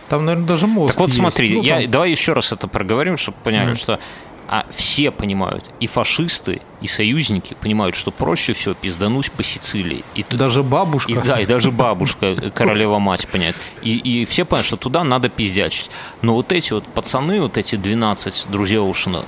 там, 0.09 0.25
наверное, 0.25 0.47
даже 0.47 0.67
мост 0.67 0.93
Так 0.95 0.99
вот 0.99 1.07
есть. 1.07 1.19
смотри, 1.19 1.55
Ну, 1.55 1.63
я, 1.63 1.81
там- 1.81 1.91
давай 1.91 2.11
еще 2.11 2.33
раз 2.33 2.51
это 2.51 2.67
проговорим, 2.67 3.15
чтобы 3.17 3.37
поняли, 3.43 3.67
Мгм. 3.67 3.75
что 3.77 3.99
а 4.47 4.65
все 4.71 5.11
понимают, 5.11 5.63
и 5.79 5.87
фашисты, 5.87 6.61
и 6.81 6.87
союзники 6.87 7.55
понимают, 7.59 7.95
что 7.95 8.11
проще 8.11 8.53
всего 8.53 8.73
пиздануть 8.73 9.31
по 9.31 9.43
Сицилии. 9.43 10.03
И 10.15 10.25
Даже 10.29 10.63
бабушка. 10.63 11.11
И, 11.11 11.15
да, 11.15 11.39
и 11.39 11.45
даже 11.45 11.71
бабушка, 11.71 12.25
э, 12.25 12.51
королева 12.51 12.99
мать, 12.99 13.27
понять. 13.27 13.55
И, 13.81 13.97
и 13.97 14.25
все 14.25 14.45
понимают, 14.45 14.67
что 14.67 14.77
туда 14.77 15.03
надо 15.03 15.29
пиздячить. 15.29 15.89
Но 16.21 16.33
вот 16.33 16.51
эти 16.51 16.73
вот 16.73 16.85
пацаны, 16.85 17.41
вот 17.41 17.57
эти 17.57 17.75
12 17.75 18.47
друзей 18.49 18.79
Оушена, 18.79 19.23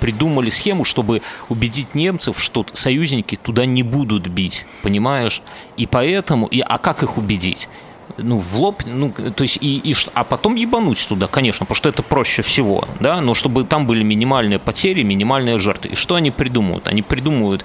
придумали 0.00 0.50
схему, 0.50 0.84
чтобы 0.84 1.22
убедить 1.48 1.94
немцев, 1.94 2.40
что 2.40 2.66
союзники 2.72 3.36
туда 3.36 3.66
не 3.66 3.82
будут 3.82 4.26
бить, 4.26 4.66
понимаешь? 4.82 5.42
И 5.76 5.86
поэтому, 5.86 6.46
и, 6.46 6.60
а 6.60 6.78
как 6.78 7.02
их 7.02 7.18
убедить? 7.18 7.68
Ну, 8.18 8.38
в 8.38 8.60
лоб, 8.60 8.82
ну, 8.86 9.12
то 9.12 9.42
есть, 9.42 9.58
и, 9.60 9.78
и, 9.78 9.96
а 10.14 10.24
потом 10.24 10.54
ебануть 10.54 11.06
туда, 11.08 11.26
конечно, 11.26 11.66
потому 11.66 11.76
что 11.76 11.88
это 11.88 12.02
проще 12.02 12.42
всего, 12.42 12.84
да, 13.00 13.20
но 13.20 13.34
чтобы 13.34 13.64
там 13.64 13.86
были 13.86 14.02
минимальные 14.02 14.58
потери, 14.58 15.02
минимальные 15.02 15.58
жертвы. 15.58 15.90
И 15.90 15.94
что 15.94 16.14
они 16.14 16.30
придумывают? 16.30 16.86
Они 16.88 17.02
придумывают 17.02 17.64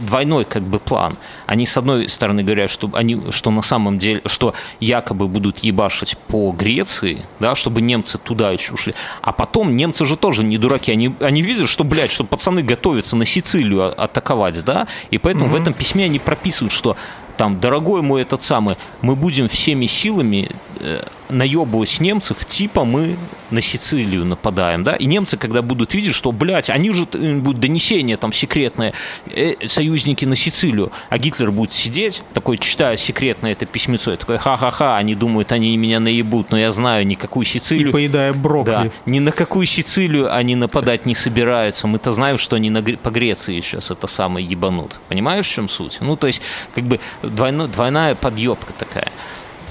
двойной 0.00 0.44
как 0.44 0.62
бы 0.62 0.78
план. 0.78 1.16
Они 1.46 1.66
с 1.66 1.76
одной 1.76 2.08
стороны 2.08 2.42
говорят, 2.42 2.70
что 2.70 2.90
они, 2.94 3.20
что 3.30 3.50
на 3.50 3.62
самом 3.62 3.98
деле, 3.98 4.22
что 4.26 4.54
якобы 4.80 5.28
будут 5.28 5.58
ебашить 5.60 6.16
по 6.16 6.52
Греции, 6.52 7.26
да, 7.40 7.54
чтобы 7.54 7.80
немцы 7.80 8.18
туда 8.18 8.50
еще 8.50 8.74
ушли. 8.74 8.94
А 9.22 9.32
потом 9.32 9.76
немцы 9.76 10.06
же 10.06 10.16
тоже 10.16 10.44
не 10.44 10.58
дураки, 10.58 10.92
они, 10.92 11.14
они 11.20 11.42
видят, 11.42 11.68
что, 11.68 11.84
блядь, 11.84 12.10
что 12.10 12.24
пацаны 12.24 12.62
готовятся 12.62 13.16
на 13.16 13.26
Сицилию 13.26 13.82
а- 13.82 14.04
атаковать, 14.04 14.64
да, 14.64 14.86
и 15.10 15.18
поэтому 15.18 15.46
в 15.46 15.54
этом 15.54 15.74
письме 15.74 16.04
они 16.04 16.18
прописывают, 16.18 16.72
что 16.72 16.96
там, 17.38 17.60
дорогой 17.60 18.02
мой 18.02 18.22
этот 18.22 18.42
самый, 18.42 18.76
мы 19.00 19.16
будем 19.16 19.48
всеми 19.48 19.86
силами 19.86 20.50
э, 20.80 21.00
наебывать 21.30 22.00
немцев, 22.00 22.44
типа 22.44 22.84
мы 22.84 23.16
на 23.50 23.60
Сицилию 23.62 24.26
нападаем, 24.26 24.84
да, 24.84 24.94
и 24.94 25.06
немцы, 25.06 25.36
когда 25.36 25.62
будут 25.62 25.94
видеть, 25.94 26.14
что, 26.14 26.32
блядь, 26.32 26.68
они 26.68 26.92
же, 26.92 27.06
э, 27.12 27.38
будут 27.38 27.60
донесения 27.60 28.16
там 28.16 28.32
секретные, 28.32 28.92
э, 29.26 29.54
союзники 29.66 30.24
на 30.24 30.36
Сицилию, 30.36 30.92
а 31.08 31.18
Гитлер 31.18 31.50
будет 31.50 31.72
сидеть, 31.72 32.22
такой, 32.34 32.58
читая 32.58 32.96
секретное 32.96 33.52
это 33.52 33.66
письмецо, 33.66 34.12
и 34.12 34.16
такой, 34.16 34.36
ха-ха-ха, 34.38 34.96
они 34.96 35.14
думают, 35.14 35.52
они 35.52 35.76
меня 35.76 36.00
наебут, 36.00 36.50
но 36.50 36.58
я 36.58 36.72
знаю, 36.72 37.06
никакую 37.06 37.46
И 37.46 37.48
Сицилию... 37.48 37.92
поедая 37.92 38.32
брокколи. 38.32 38.88
Да, 38.88 38.90
ни 39.06 39.20
на 39.20 39.32
какую 39.32 39.66
Сицилию 39.66 40.34
они 40.34 40.56
нападать 40.56 41.06
не 41.06 41.14
собираются. 41.14 41.86
Мы-то 41.86 42.12
знаем, 42.12 42.38
что 42.38 42.56
они 42.56 42.70
на, 42.70 42.82
по 42.82 43.10
Греции 43.10 43.60
сейчас 43.60 43.90
это 43.90 44.06
самое 44.06 44.44
ебанут. 44.44 44.98
Понимаешь, 45.08 45.46
в 45.46 45.52
чем 45.52 45.68
суть? 45.68 45.98
Ну, 46.00 46.16
то 46.16 46.26
есть, 46.26 46.42
как 46.74 46.84
бы 46.84 47.00
двойно- 47.28 47.66
двойная 47.68 48.14
подъебка 48.14 48.72
такая. 48.78 49.10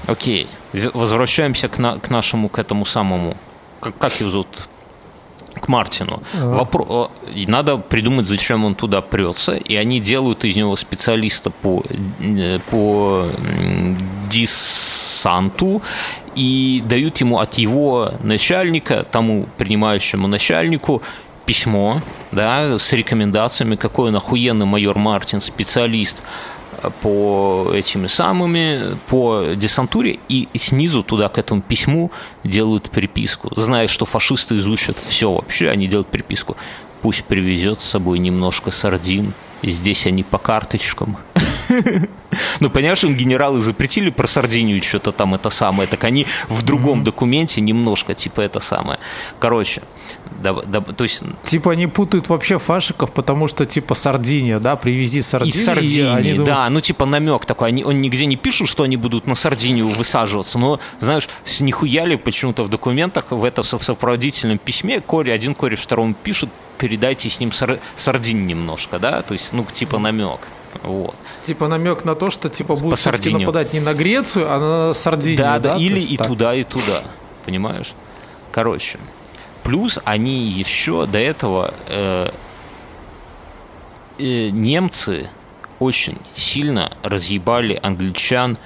Окей, 0.06 0.46
возвращаемся 0.94 1.68
к, 1.68 1.78
на- 1.78 1.98
к 1.98 2.10
нашему, 2.10 2.48
к 2.48 2.58
этому 2.58 2.84
самому, 2.84 3.36
как, 3.80 3.96
как 3.98 4.20
его 4.20 4.30
зовут? 4.30 4.68
К 5.60 5.68
Мартину. 5.68 6.22
Вопро- 6.34 7.10
э, 7.26 7.30
и 7.40 7.46
Надо 7.46 7.78
придумать, 7.78 8.26
зачем 8.26 8.64
он 8.64 8.74
туда 8.74 9.00
прется, 9.00 9.52
и 9.56 9.74
они 9.76 10.00
делают 10.00 10.44
из 10.44 10.56
него 10.56 10.76
специалиста 10.76 11.50
по, 11.50 11.82
э, 12.20 12.60
по 12.70 13.28
десанту 14.30 15.82
и 16.36 16.82
дают 16.86 17.18
ему 17.18 17.38
от 17.38 17.54
его 17.54 18.12
начальника, 18.22 19.04
тому 19.10 19.46
принимающему 19.58 20.28
начальнику, 20.28 21.02
письмо, 21.46 22.02
да, 22.30 22.78
с 22.78 22.92
рекомендациями, 22.92 23.76
какой 23.76 24.08
он 24.10 24.16
охуенный 24.16 24.66
майор 24.66 24.98
Мартин, 24.98 25.40
специалист 25.40 26.18
по 27.02 27.70
этими 27.74 28.06
самыми, 28.06 28.96
по 29.08 29.54
десантуре, 29.54 30.18
и 30.28 30.48
снизу 30.56 31.02
туда 31.02 31.28
к 31.28 31.38
этому 31.38 31.62
письму 31.62 32.10
делают 32.44 32.90
приписку. 32.90 33.52
Зная, 33.56 33.88
что 33.88 34.04
фашисты 34.04 34.58
изучат 34.58 34.98
все 34.98 35.32
вообще, 35.32 35.70
они 35.70 35.86
делают 35.86 36.08
приписку. 36.08 36.56
Пусть 37.02 37.24
привезет 37.24 37.80
с 37.80 37.84
собой 37.84 38.18
немножко 38.18 38.70
сардин, 38.70 39.32
здесь 39.62 40.06
они 40.06 40.22
по 40.22 40.38
карточкам. 40.38 41.16
Ну, 42.60 42.70
понимаешь, 42.70 43.02
им 43.04 43.14
генералы 43.16 43.60
запретили 43.60 44.10
про 44.10 44.26
Сардинию 44.26 44.82
что-то 44.82 45.12
там 45.12 45.34
это 45.34 45.50
самое, 45.50 45.88
так 45.88 46.04
они 46.04 46.26
в 46.48 46.62
другом 46.62 47.02
документе 47.04 47.60
немножко 47.60 48.14
типа 48.14 48.42
это 48.42 48.60
самое. 48.60 48.98
Короче, 49.40 49.82
да- 50.42 50.52
да- 50.52 50.80
то 50.80 51.04
есть 51.04 51.22
Типа 51.44 51.72
они 51.72 51.86
путают 51.86 52.28
вообще 52.28 52.58
фашиков, 52.58 53.12
потому 53.12 53.48
что 53.48 53.66
типа 53.66 53.94
Сардиния, 53.94 54.60
да, 54.60 54.76
привези 54.76 55.20
Сардинии. 55.20 55.56
из 55.56 55.64
Сардинии, 55.64 56.32
думают, 56.32 56.44
да, 56.44 56.68
ну 56.70 56.80
типа 56.80 57.06
намек 57.06 57.44
такой. 57.46 57.68
Они, 57.68 57.84
он 57.84 58.00
нигде 58.00 58.26
не 58.26 58.36
пишет, 58.36 58.68
что 58.68 58.82
они 58.84 58.96
будут 58.96 59.26
на 59.26 59.34
Сардинию 59.34 59.86
высаживаться, 59.88 60.58
но, 60.58 60.80
знаешь, 61.00 61.28
с 61.44 61.60
нихуяли 61.60 62.16
почему-то 62.16 62.64
в 62.64 62.68
документах 62.68 63.26
в 63.30 63.44
это 63.44 63.62
в 63.62 63.82
сопроводительном 63.82 64.58
письме 64.58 65.00
Кори, 65.00 65.30
один 65.30 65.54
Кори 65.54 65.74
второму 65.74 66.14
пишет, 66.14 66.50
передайте 66.78 67.28
с 67.30 67.40
ним 67.40 67.52
сар, 67.52 67.78
сардин 67.96 68.46
немножко, 68.46 68.98
да, 68.98 69.22
то 69.22 69.32
есть, 69.34 69.52
ну, 69.52 69.64
типа 69.64 69.98
намек. 69.98 70.40
Вот. 70.82 71.14
Типа 71.42 71.68
намек 71.68 72.04
на 72.04 72.14
то, 72.14 72.30
что 72.30 72.48
типа 72.48 72.76
будут 72.76 72.98
все-таки 72.98 73.30
нападать 73.32 73.72
не 73.72 73.80
на 73.80 73.94
Грецию, 73.94 74.46
а 74.50 74.58
на 74.88 74.94
Сардинию. 74.94 75.38
Да, 75.38 75.58
Да, 75.58 75.74
да, 75.74 75.76
или 75.76 76.00
и 76.00 76.16
так. 76.16 76.26
туда, 76.28 76.54
и 76.54 76.64
туда. 76.64 77.02
Понимаешь? 77.44 77.92
Короче. 78.52 78.98
Плюс 79.64 79.98
они 80.04 80.46
еще 80.48 81.06
до 81.06 81.18
этого 81.18 81.74
э, 81.88 82.28
э, 84.18 84.48
немцы 84.50 85.28
очень 85.78 86.18
сильно 86.34 86.92
разъебали 87.02 87.78
англичан 87.82 88.56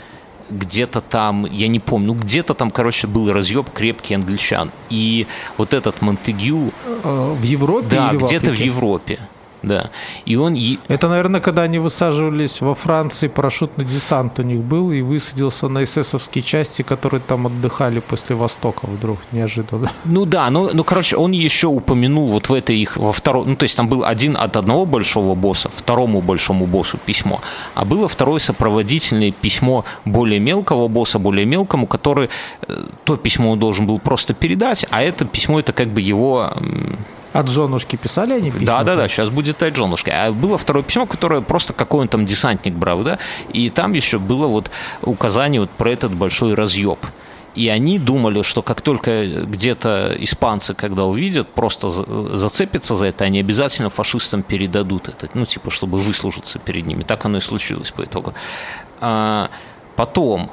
где-то 0.50 1.00
там, 1.00 1.46
я 1.46 1.68
не 1.68 1.80
помню, 1.80 2.08
ну 2.08 2.14
где-то 2.14 2.52
там, 2.54 2.70
короче, 2.70 3.06
был 3.06 3.32
разъеб 3.32 3.70
крепкий 3.70 4.14
англичан. 4.14 4.70
И 4.90 5.26
вот 5.56 5.72
этот 5.72 6.02
Монтегю, 6.02 6.72
Э, 7.04 7.34
В 7.38 7.42
Европе 7.42 7.86
да, 7.90 8.10
в 8.12 8.16
где-то 8.18 8.46
в 8.46 8.52
Африке? 8.52 8.64
Европе, 8.66 9.18
да. 9.62 9.90
И 10.26 10.36
он, 10.36 10.56
Это, 10.88 11.08
наверное, 11.08 11.40
когда 11.40 11.62
они 11.62 11.78
высаживались 11.78 12.60
во 12.60 12.74
Франции, 12.74 13.28
парашютный 13.28 13.84
десант 13.84 14.38
у 14.38 14.42
них 14.42 14.60
был 14.60 14.90
и 14.90 15.02
высадился 15.02 15.68
на 15.68 15.84
эсэсовские 15.84 16.42
части, 16.42 16.82
которые 16.82 17.20
там 17.20 17.46
отдыхали 17.46 18.00
после 18.00 18.34
Востока 18.36 18.86
вдруг, 18.86 19.18
неожиданно. 19.32 19.90
Ну 20.04 20.24
да, 20.26 20.50
ну, 20.50 20.70
ну 20.72 20.84
короче, 20.84 21.16
он 21.16 21.32
еще 21.32 21.68
упомянул 21.68 22.26
вот 22.26 22.48
в 22.48 22.54
этой 22.54 22.76
их 22.76 22.96
во 22.96 23.12
втором, 23.12 23.48
ну 23.48 23.56
то 23.56 23.64
есть 23.64 23.76
там 23.76 23.88
был 23.88 24.04
один 24.04 24.36
от 24.36 24.56
одного 24.56 24.84
большого 24.84 25.34
босса, 25.34 25.68
второму 25.68 26.20
большому 26.20 26.66
боссу 26.66 26.98
письмо, 26.98 27.40
а 27.74 27.84
было 27.84 28.08
второе 28.08 28.40
сопроводительное 28.40 29.30
письмо 29.30 29.84
более 30.04 30.40
мелкого 30.40 30.88
босса, 30.88 31.18
более 31.18 31.46
мелкому, 31.46 31.86
который 31.86 32.28
э, 32.66 32.84
то 33.04 33.16
письмо 33.16 33.52
он 33.52 33.58
должен 33.58 33.86
был 33.86 33.98
просто 33.98 34.34
передать, 34.34 34.86
а 34.90 35.02
это 35.02 35.24
письмо 35.24 35.60
это 35.60 35.72
как 35.72 35.88
бы 35.88 36.00
его 36.00 36.52
От 37.32 37.48
женушки 37.48 37.96
писали 37.96 38.32
они 38.34 38.50
письма? 38.50 38.66
да, 38.66 38.84
да, 38.84 38.96
да, 38.96 39.08
сейчас 39.08 39.30
будет 39.30 39.56
Тайджонушка. 39.58 40.10
А 40.26 40.32
было 40.32 40.58
второе 40.58 40.82
письмо, 40.84 41.06
которое 41.06 41.40
просто 41.40 41.72
какой 41.72 42.02
он 42.02 42.08
там 42.08 42.26
десантник 42.26 42.74
брал, 42.74 43.02
да, 43.02 43.18
и 43.52 43.70
там 43.70 43.92
еще 43.94 44.18
было 44.18 44.46
вот 44.46 44.70
указание 45.02 45.60
вот 45.60 45.70
про 45.70 45.90
этот 45.90 46.12
большой 46.12 46.54
разъеб. 46.54 46.98
И 47.54 47.68
они 47.68 47.98
думали, 47.98 48.40
что 48.42 48.62
как 48.62 48.80
только 48.80 49.26
где-то 49.26 50.14
испанцы, 50.18 50.72
когда 50.72 51.04
увидят, 51.04 51.48
просто 51.48 51.90
за- 51.90 52.36
зацепятся 52.36 52.94
за 52.96 53.06
это, 53.06 53.24
они 53.24 53.40
обязательно 53.40 53.90
фашистам 53.90 54.42
передадут 54.42 55.08
это, 55.08 55.28
ну, 55.34 55.44
типа, 55.44 55.70
чтобы 55.70 55.98
выслужиться 55.98 56.58
перед 56.58 56.86
ними. 56.86 57.02
Так 57.02 57.26
оно 57.26 57.38
и 57.38 57.40
случилось 57.42 57.90
по 57.90 58.04
итогу. 58.04 58.32
А, 59.00 59.50
потом, 59.96 60.50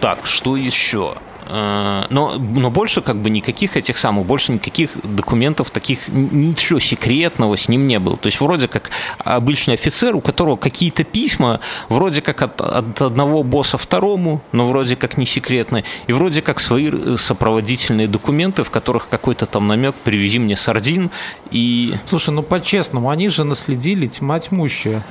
Так, 0.00 0.26
что 0.26 0.56
еще? 0.56 1.16
Э, 1.46 2.06
Но, 2.10 2.36
но 2.38 2.70
больше 2.70 3.02
как 3.02 3.16
бы 3.16 3.30
никаких 3.30 3.76
этих 3.76 3.96
самых, 3.96 4.26
больше 4.26 4.52
никаких 4.52 4.90
документов 5.02 5.70
таких, 5.70 6.08
ничего 6.08 6.78
секретного 6.80 7.56
с 7.56 7.68
ним 7.68 7.86
не 7.86 7.98
было. 7.98 8.16
То 8.16 8.26
есть 8.26 8.40
вроде 8.40 8.68
как 8.68 8.90
обычный 9.18 9.74
офицер, 9.74 10.14
у 10.16 10.20
которого 10.20 10.56
какие-то 10.56 11.04
письма, 11.04 11.60
вроде 11.88 12.20
как 12.20 12.42
от, 12.42 12.60
от 12.60 13.02
одного 13.02 13.42
босса 13.42 13.78
второму, 13.78 14.42
но 14.52 14.66
вроде 14.66 14.96
как 14.96 15.16
не 15.16 15.26
секретные, 15.26 15.84
и 16.06 16.12
вроде 16.12 16.42
как 16.42 16.60
свои 16.60 16.90
э, 16.90 17.16
сопроводительные 17.16 18.08
документы, 18.08 18.64
в 18.64 18.70
которых 18.70 19.08
какой-то 19.08 19.46
там 19.46 19.68
намек 19.68 19.94
«привези 19.94 20.38
мне 20.38 20.56
сардин», 20.56 21.10
и 21.50 21.94
Слушай, 22.06 22.30
ну 22.30 22.42
по-честному, 22.42 23.10
они 23.10 23.28
же 23.28 23.44
наследили 23.44 24.06
тьма 24.06 24.38
тьмущая. 24.38 25.04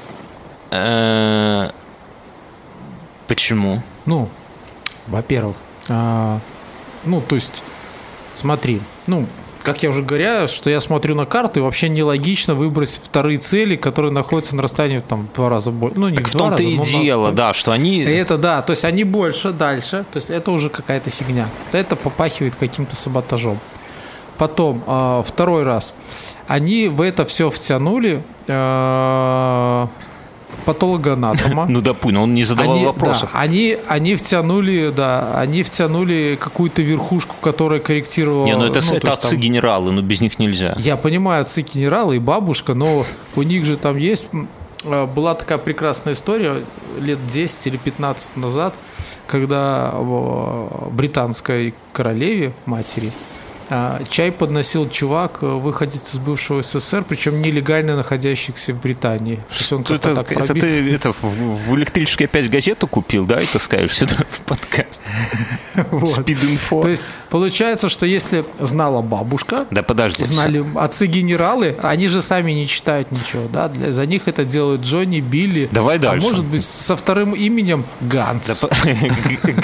э, 0.71 1.69
почему? 3.27 3.81
Ну, 4.05 4.29
во-первых, 5.07 5.55
а, 5.89 6.39
ну, 7.05 7.21
то 7.21 7.35
есть, 7.35 7.63
смотри, 8.35 8.81
ну, 9.07 9.25
как 9.63 9.83
я 9.83 9.89
уже 9.89 10.03
говорю, 10.03 10.47
что 10.47 10.69
я 10.69 10.79
смотрю 10.79 11.15
на 11.15 11.25
карту, 11.25 11.59
и 11.59 11.63
вообще 11.63 11.89
нелогично 11.89 12.55
выбрать 12.55 12.99
вторые 13.03 13.37
цели, 13.37 13.75
которые 13.75 14.11
находятся 14.11 14.55
на 14.55 14.63
расстоянии 14.63 14.99
там, 14.99 15.27
в 15.27 15.33
два 15.33 15.49
раза 15.49 15.71
больше. 15.71 15.99
Ну, 15.99 16.09
не 16.09 16.17
Так 16.17 16.27
в 16.27 16.33
в 16.33 16.37
том-то 16.37 16.63
и 16.63 16.77
но 16.77 16.83
на- 16.83 16.89
дело, 16.89 17.31
да, 17.31 17.53
что 17.53 17.71
они... 17.71 17.99
Это 18.01 18.37
да, 18.37 18.61
то 18.61 18.71
есть 18.71 18.85
они 18.85 19.03
больше, 19.03 19.51
дальше, 19.51 20.05
то 20.11 20.17
есть 20.17 20.29
это 20.29 20.51
уже 20.51 20.69
какая-то 20.69 21.09
фигня. 21.09 21.49
Это 21.71 21.95
попахивает 21.95 22.55
каким-то 22.55 22.95
саботажом. 22.95 23.59
Потом, 24.37 24.81
а, 24.87 25.21
второй 25.23 25.63
раз, 25.63 25.93
они 26.47 26.87
в 26.87 27.01
это 27.01 27.25
все 27.25 27.49
втянули 27.49 28.23
э, 28.47 29.87
патологоанатома. 30.65 31.65
Ну, 31.69 31.81
допустим, 31.81 32.19
он 32.21 32.33
не 32.33 32.43
задавал 32.43 32.75
Они, 32.75 32.85
вопросов. 32.85 33.29
да, 33.33 33.39
они, 33.39 33.77
они 33.87 34.15
втянули, 34.15 34.91
да, 34.95 35.31
они 35.39 35.63
втянули 35.63 36.37
какую-то 36.39 36.81
верхушку, 36.81 37.35
которая 37.41 37.79
корректировала. 37.79 38.45
Не, 38.45 38.55
ну 38.55 38.65
это, 38.65 38.81
ну, 38.81 38.91
это 38.93 39.01
то 39.01 39.07
есть 39.07 39.19
отцы 39.19 39.29
там- 39.31 39.39
генералы, 39.39 39.91
но 39.91 40.01
без 40.01 40.21
них 40.21 40.39
нельзя. 40.39 40.75
я 40.77 40.97
понимаю, 40.97 41.41
отцы 41.41 41.61
генерала 41.61 42.13
и 42.13 42.19
бабушка, 42.19 42.73
но 42.73 43.05
у 43.35 43.41
них 43.43 43.65
же 43.65 43.75
там 43.75 43.97
есть... 43.97 44.29
э, 44.85 45.05
Была 45.05 45.35
такая 45.35 45.57
прекрасная 45.57 46.13
история 46.13 46.63
лет 46.99 47.19
10 47.27 47.67
или 47.67 47.77
15 47.77 48.37
назад, 48.37 48.73
когда 49.27 49.93
британской 50.91 51.73
королеве, 51.93 52.53
матери, 52.65 53.11
а, 53.11 53.38
чай 54.09 54.31
подносил 54.31 54.89
чувак, 54.89 55.39
э, 55.41 55.45
выходец 55.45 56.13
из 56.13 56.17
бывшего 56.19 56.63
СССР, 56.63 57.05
причем 57.07 57.41
нелегально 57.41 57.95
находящийся 57.95 58.73
в 58.73 58.79
Британии. 58.81 59.35
То 59.35 59.55
есть 59.57 59.73
он 59.73 59.81
Это, 59.81 60.15
так 60.15 60.31
это 60.31 60.53
ты 60.53 60.93
это, 60.93 61.11
в, 61.11 61.23
в 61.23 61.75
электрической 61.75 62.25
опять 62.25 62.49
газету 62.49 62.87
купил, 62.87 63.25
да, 63.25 63.39
и 63.39 63.45
таскаешь 63.45 63.95
сюда 63.95 64.15
в 64.29 64.41
подкаст? 64.41 65.01
Вот. 65.91 66.07
Спид-инфо. 66.09 66.81
То 66.81 66.89
есть 66.89 67.03
получается, 67.29 67.87
что 67.87 68.05
если 68.05 68.43
знала 68.59 69.01
бабушка, 69.01 69.65
Да 69.71 69.81
подожди. 69.81 70.23
знали 70.25 70.63
отцы-генералы, 70.75 71.77
они 71.81 72.09
же 72.09 72.21
сами 72.21 72.51
не 72.51 72.67
читают 72.67 73.11
ничего, 73.11 73.47
да, 73.47 73.69
для, 73.69 73.91
за 73.93 74.05
них 74.05 74.23
это 74.27 74.43
делают 74.43 74.81
Джонни, 74.81 75.21
Билли, 75.21 75.69
Давай 75.71 75.97
дальше. 75.97 76.25
а 76.27 76.29
может 76.29 76.45
быть 76.45 76.65
со 76.65 76.97
вторым 76.97 77.33
именем 77.33 77.85
Ганс. 78.01 78.65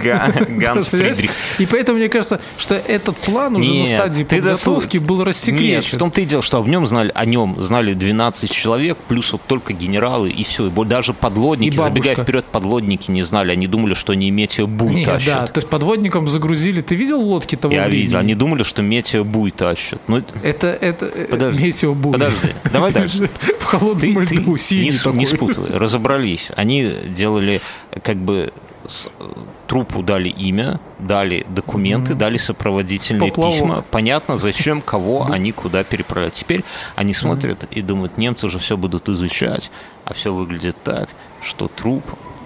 Ганс? 0.03 0.86
Фридрих. 0.88 1.32
И 1.60 1.66
поэтому 1.66 1.97
мне 1.97 2.08
кажется, 2.08 2.39
что 2.58 2.76
этот 2.76 3.18
план 3.18 3.56
уже 3.58 3.74
стадии 3.98 4.24
ты 4.24 4.36
подготовки 4.38 4.98
дослу- 4.98 5.06
был 5.08 5.18
Нет, 5.18 5.28
рассекречен. 5.28 5.96
в 5.96 6.00
том-то 6.00 6.22
и 6.22 6.26
дело, 6.26 6.41
что 6.41 6.62
о 6.62 6.66
нем 6.68 6.86
знали, 6.88 7.12
о 7.16 7.26
нем 7.26 7.62
знали 7.62 7.93
12 7.93 8.52
человек, 8.52 8.98
плюс 9.08 9.32
вот 9.32 9.41
только 9.48 9.74
генералы, 9.74 10.30
и 10.30 10.43
все. 10.43 10.68
И 10.68 10.86
даже 10.86 11.14
подлодники, 11.14 11.76
И 11.76 11.78
забегая 11.80 12.16
вперед, 12.16 12.46
подлодники 12.46 13.12
не 13.12 13.22
знали. 13.24 13.52
Они 13.52 13.68
думали, 13.68 13.93
что 13.93 14.14
они 14.14 14.30
метеобуй 14.32 14.93
Нет, 14.96 15.06
тащат. 15.06 15.41
да, 15.41 15.48
то 15.48 15.58
есть 15.60 15.70
подводником 15.70 16.28
загрузили. 16.28 16.82
Ты 16.82 16.96
видел 16.96 17.20
лодки 17.22 17.56
того 17.56 17.74
Я 17.74 17.86
времени? 17.86 18.02
видел. 18.04 18.18
Они 18.20 18.36
думали, 18.36 18.64
что 18.64 18.82
метеобуй 18.82 19.52
тащат. 19.52 20.02
Ну, 20.08 20.22
Это, 20.43 20.68
это 20.68 21.06
э, 21.06 21.28
Подожди. 21.30 21.64
метеобуй. 21.66 22.14
Подожди, 22.14 22.50
давай 22.72 22.91
дальше. 22.93 23.30
В 23.60 23.64
холодном 23.66 24.20
льду, 24.22 24.58
синий 24.58 24.91
не 25.16 25.26
спутывай, 25.26 25.70
разобрались. 25.72 26.50
Они 26.56 26.91
делали 27.10 27.62
как 28.04 28.18
бы 28.18 28.52
трупу 29.68 30.02
дали 30.02 30.30
имя, 30.30 30.80
дали 31.00 31.46
документы, 31.50 32.14
дали 32.14 32.38
сопроводительные 32.38 33.30
Поплавок. 33.32 33.54
письма. 33.54 33.86
Понятно, 33.92 34.38
зачем, 34.38 34.82
кого 34.82 35.28
они 35.30 35.52
куда 35.52 35.84
переправлять. 35.84 36.34
Теперь 36.34 36.64
они 36.96 37.14
смотрят 37.14 37.68
и 37.72 37.82
думают, 37.82 38.18
немцы 38.18 38.50
же 38.50 38.60
все 38.60 38.78
будут 38.78 39.10
изучать, 39.10 39.72
а 40.04 40.14
все 40.14 40.34
выглядит 40.34 40.78
так, 40.84 41.10
что 41.42 41.68
труп 41.68 42.04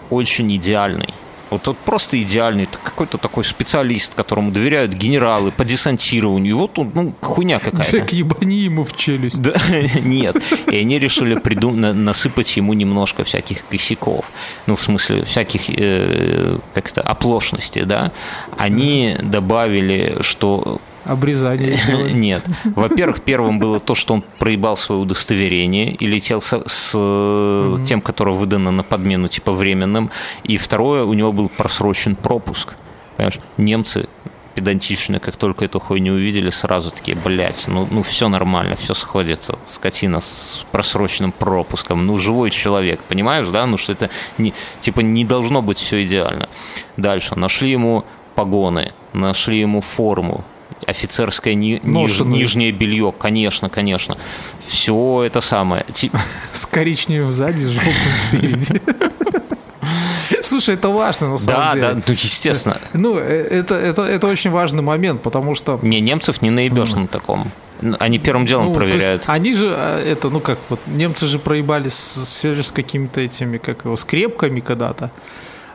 очень 0.10 0.56
идеальный. 0.56 1.14
Вот 1.50 1.64
тот 1.64 1.78
просто 1.78 2.22
идеальный, 2.22 2.64
это 2.64 2.78
какой-то 2.84 3.18
такой 3.18 3.44
специалист, 3.44 4.14
которому 4.14 4.52
доверяют 4.52 4.92
генералы 4.94 5.52
по 5.52 5.66
десантированию. 5.66 6.52
И 6.52 6.54
вот 6.54 6.78
он, 6.78 6.92
ну, 6.94 7.16
хуйня 7.22 7.60
какая-то. 7.60 7.90
Джек, 7.98 8.12
ебани 8.12 8.58
ему 8.58 8.84
в 8.84 8.96
челюсть. 8.96 9.42
Да, 9.42 9.54
нет. 10.04 10.36
И 10.72 10.78
они 10.78 11.00
решили 11.00 11.36
придум- 11.36 11.76
на- 11.76 11.94
насыпать 11.94 12.56
ему 12.58 12.74
немножко 12.74 13.24
всяких 13.24 13.66
косяков. 13.68 14.26
Ну, 14.68 14.76
в 14.76 14.82
смысле, 14.82 15.24
всяких 15.24 15.70
э, 15.70 16.60
как-то 16.74 17.02
оплошностей, 17.02 17.84
да. 17.84 18.12
Они 18.58 19.16
добавили, 19.22 20.18
что 20.22 20.80
Обрезание 21.10 21.74
сделали. 21.84 22.12
нет. 22.12 22.44
Во-первых, 22.64 23.22
первым 23.22 23.58
было 23.58 23.80
то, 23.80 23.96
что 23.96 24.14
он 24.14 24.24
проебал 24.38 24.78
свое 24.78 25.02
удостоверение 25.02 25.92
и 25.92 26.06
летел 26.06 26.40
с, 26.40 26.92
э, 26.94 27.76
тем, 27.84 28.02
которое 28.02 28.36
выдано 28.36 28.70
на 28.70 28.84
подмену, 28.84 29.28
типа 29.28 29.52
временным. 29.52 30.12
И 30.44 30.58
второе, 30.58 31.04
у 31.04 31.14
него 31.14 31.32
был 31.32 31.50
просрочен 31.50 32.16
пропуск. 32.16 32.76
Понимаешь, 33.18 33.40
немцы 33.58 34.08
педантичные, 34.54 35.20
как 35.20 35.36
только 35.36 35.66
эту 35.66 35.80
хуйню 35.80 36.14
увидели, 36.14 36.50
сразу 36.52 36.92
такие, 36.92 37.18
блядь, 37.18 37.68
ну, 37.68 37.88
ну 37.90 38.04
все 38.04 38.30
нормально, 38.30 38.76
все 38.76 38.94
сходится. 38.94 39.58
Скотина 39.66 40.20
с 40.20 40.66
просроченным 40.72 41.32
пропуском. 41.32 42.06
Ну, 42.06 42.20
живой 42.20 42.52
человек, 42.52 43.00
понимаешь, 43.08 43.48
да? 43.48 43.66
Ну, 43.66 43.78
что 43.78 43.94
это 43.94 44.12
не, 44.38 44.54
типа 44.80 45.00
не 45.00 45.26
должно 45.26 45.64
быть 45.64 45.80
все 45.80 46.04
идеально. 46.04 46.50
Дальше. 46.98 47.36
Нашли 47.36 47.72
ему 47.72 48.06
погоны, 48.36 48.94
нашли 49.14 49.60
ему 49.60 49.82
форму, 49.82 50.44
офицерское 50.86 51.54
ни- 51.54 51.80
ниж- 51.84 52.26
нижнее 52.26 52.72
белье, 52.72 53.14
конечно, 53.18 53.70
конечно. 53.70 54.18
Все 54.66 55.24
это 55.24 55.42
самое. 55.42 55.86
С 56.52 56.66
коричневым 56.66 57.32
сзади, 57.32 57.58
с 57.58 57.68
желтым 57.68 57.94
спереди. 58.28 58.82
Слушай, 60.42 60.76
это 60.76 60.90
важно 60.90 61.30
на 61.30 61.38
самом 61.38 61.60
Да, 61.62 61.74
деле. 61.74 61.88
да, 61.88 61.94
ну 61.96 62.14
естественно. 62.14 62.78
Ну, 62.94 63.18
э, 63.18 63.48
это, 63.52 63.76
это, 63.76 64.04
это 64.04 64.28
очень 64.28 64.52
важный 64.52 64.82
момент, 64.82 65.22
потому 65.22 65.56
что... 65.56 65.80
Не, 65.82 66.02
немцев 66.02 66.42
не 66.42 66.50
наебешь 66.50 66.94
на 66.94 67.08
таком. 67.08 67.52
Они 68.00 68.20
первым 68.20 68.46
делом 68.46 68.66
ну, 68.68 68.74
проверяют. 68.74 69.24
они 69.28 69.54
же, 69.54 69.74
э, 69.76 70.12
это, 70.12 70.30
ну 70.30 70.40
как, 70.40 70.60
вот 70.70 70.80
немцы 70.88 71.28
же 71.28 71.40
проебали 71.40 71.88
с, 71.90 72.42
же 72.44 72.62
с 72.62 72.72
какими-то 72.72 73.22
этими, 73.22 73.58
как 73.58 73.86
его, 73.86 73.96
скрепками 73.96 74.60
когда-то. 74.60 75.12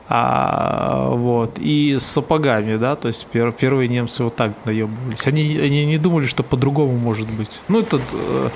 А, 0.08 1.08
вот, 1.10 1.58
и 1.58 1.96
с 1.98 2.04
сапогами, 2.04 2.76
да, 2.76 2.94
то 2.94 3.08
есть 3.08 3.26
пер- 3.32 3.52
первые 3.52 3.88
немцы 3.88 4.22
вот 4.24 4.36
так 4.36 4.52
наебывались. 4.66 5.26
Они, 5.26 5.56
они 5.58 5.86
не 5.86 5.96
думали, 5.98 6.26
что 6.26 6.42
по-другому 6.42 6.92
может 6.98 7.28
быть. 7.30 7.60
Ну, 7.68 7.80
это 7.80 7.98
э, 8.12 8.48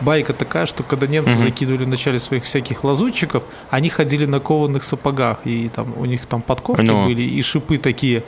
байка 0.00 0.32
такая, 0.32 0.66
что 0.66 0.82
когда 0.82 1.06
немцы 1.06 1.32
закидывали 1.34 1.84
в 1.84 1.88
начале 1.88 2.18
своих 2.18 2.42
всяких 2.42 2.82
лазутчиков, 2.82 3.44
они 3.70 3.88
ходили 3.88 4.26
на 4.26 4.40
кованых 4.40 4.82
сапогах, 4.82 5.40
и 5.44 5.68
там 5.68 5.94
у 5.96 6.06
них 6.06 6.26
там 6.26 6.42
подковки 6.42 6.82
Ну. 6.82 7.06
были, 7.06 7.22
и 7.22 7.40
шипы 7.40 7.78
такие, 7.78 8.24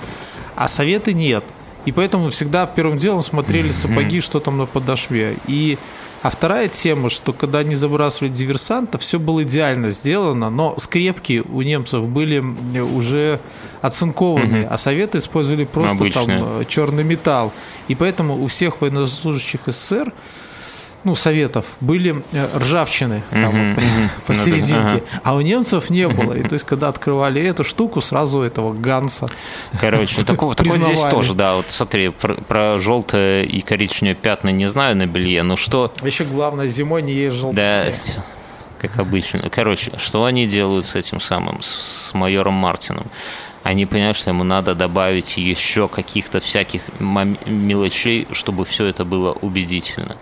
а 0.55 0.69
советы 0.69 1.13
нет. 1.15 1.43
И 1.85 1.93
поэтому 1.93 2.31
всегда 2.31 2.67
первым 2.67 2.99
делом 2.99 3.23
смотрели 3.23 3.71
сапоги, 3.73 4.21
что 4.21 4.39
там 4.41 4.57
на 4.59 4.67
подошве. 4.67 5.37
И 5.49 5.79
а 6.23 6.31
вторая 6.31 6.69
тема, 6.69 7.11
что 7.11 7.33
когда 7.33 7.61
они 7.61 7.75
забрасывали 7.75 8.33
диверсанта, 8.33 8.99
все 8.99 9.19
было 9.19 9.45
идеально 9.45 9.91
сделано, 9.91 10.51
но 10.51 10.75
скрепки 10.79 11.45
у 11.49 11.63
немцев 11.63 12.05
были 12.05 12.39
уже 12.41 13.41
оцинкованные, 13.83 14.67
а 14.67 14.79
советы 14.79 15.19
использовали 15.19 15.65
просто 15.65 15.99
там 16.11 16.25
Обычные. 16.25 16.45
э, 16.61 16.65
черный 16.67 17.05
металл. 17.05 17.53
И 17.87 17.95
поэтому 17.95 18.43
у 18.43 18.49
всех 18.49 18.81
военнослужащих 18.81 19.61
СССР 19.67 20.13
ну, 21.09 21.15
советов 21.15 21.65
были 21.81 22.23
э, 22.33 22.49
ржавчины 22.59 23.23
там 23.31 23.75
вот 23.75 23.85
посерединке, 24.27 25.03
Ага. 25.13 25.21
а 25.25 25.35
у 25.35 25.41
немцев 25.41 25.89
не 25.89 26.07
было. 26.07 26.35
И 26.35 26.43
то 26.43 26.53
есть, 26.53 26.67
когда 26.67 26.89
открывали 26.89 27.43
эту 27.43 27.65
штуку, 27.65 28.03
сразу 28.03 28.43
этого 28.43 28.75
Ганса 28.75 29.27
Короче, 29.81 30.23
такого, 30.23 30.55
здесь 30.55 31.01
тоже, 31.05 31.33
да. 31.33 31.57
Вот 31.57 31.71
смотри, 31.71 32.11
про, 32.11 32.35
про 32.35 32.79
желтое 32.79 33.47
и 33.47 33.63
коричневое 33.63 34.15
пятна 34.15 34.51
не 34.51 34.67
знаю 34.69 34.97
на 34.97 35.07
белье, 35.07 35.43
но 35.43 35.57
что, 35.57 35.93
А 36.03 36.07
еще 36.07 36.25
главное, 36.25 36.67
зимой 36.67 37.01
не 37.01 37.15
есть 37.15 37.37
желтый 37.37 37.57
да, 37.57 37.91
как 38.79 38.99
обычно. 38.99 39.41
Короче, 39.51 39.93
что 39.97 40.25
они 40.25 40.47
делают 40.47 40.85
с 40.87 40.95
этим 40.95 41.21
самым, 41.21 41.63
с, 41.63 42.13
майором 42.13 42.55
Мартином? 42.55 43.07
Они 43.63 43.87
понимают, 43.87 44.17
что 44.17 44.31
ему 44.31 44.45
надо 44.45 44.75
добавить 44.75 45.37
еще 45.37 45.89
каких-то 45.89 46.41
всяких 46.41 46.83
мелочей, 47.01 48.27
чтобы 48.33 48.65
все 48.65 48.87
это 48.87 49.05
было 49.05 49.33
убедительно. 49.33 50.17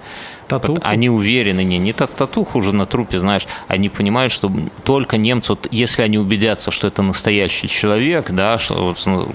Татуху? 0.49 0.81
Они 0.85 1.11
уверены, 1.11 1.65
не, 1.65 1.79
не 1.79 1.93
та- 1.93 2.07
татуху 2.07 2.59
уже 2.59 2.73
на 2.73 2.87
трупе, 2.87 3.19
знаешь, 3.19 3.47
они 3.69 3.89
понимают, 3.89 4.33
что 4.33 4.53
только 4.85 5.17
немцы, 5.17 5.53
вот 5.53 5.69
если 5.71 6.03
они 6.03 6.19
убедятся, 6.19 6.71
что 6.71 6.87
это 6.87 7.03
настоящий 7.03 7.69
человек, 7.69 8.31
да, 8.31 8.59
что 8.59 8.75
вот, 8.75 9.03
ну, 9.07 9.29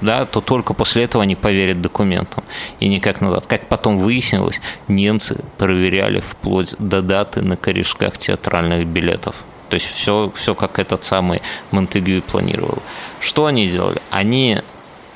да, 0.00 0.24
то 0.26 0.40
только 0.40 0.74
после 0.74 1.04
этого 1.04 1.22
они 1.22 1.36
поверят 1.36 1.80
документам 1.80 2.42
и 2.80 2.88
никак 2.88 3.20
назад. 3.20 3.46
Как 3.46 3.68
потом 3.68 3.98
выяснилось, 3.98 4.60
немцы 4.88 5.38
проверяли 5.58 6.18
вплоть 6.18 6.74
до 6.78 7.02
даты 7.02 7.40
на 7.42 7.56
корешках 7.56 8.18
театральных 8.18 8.86
билетов. 8.86 9.36
То 9.68 9.74
есть 9.74 9.86
все, 9.86 10.30
все 10.34 10.54
как 10.54 10.78
этот 10.80 11.04
самый 11.04 11.40
Монтегю 11.70 12.20
планировал. 12.22 12.82
Что 13.20 13.46
они 13.46 13.68
делали? 13.68 14.02
Они 14.10 14.58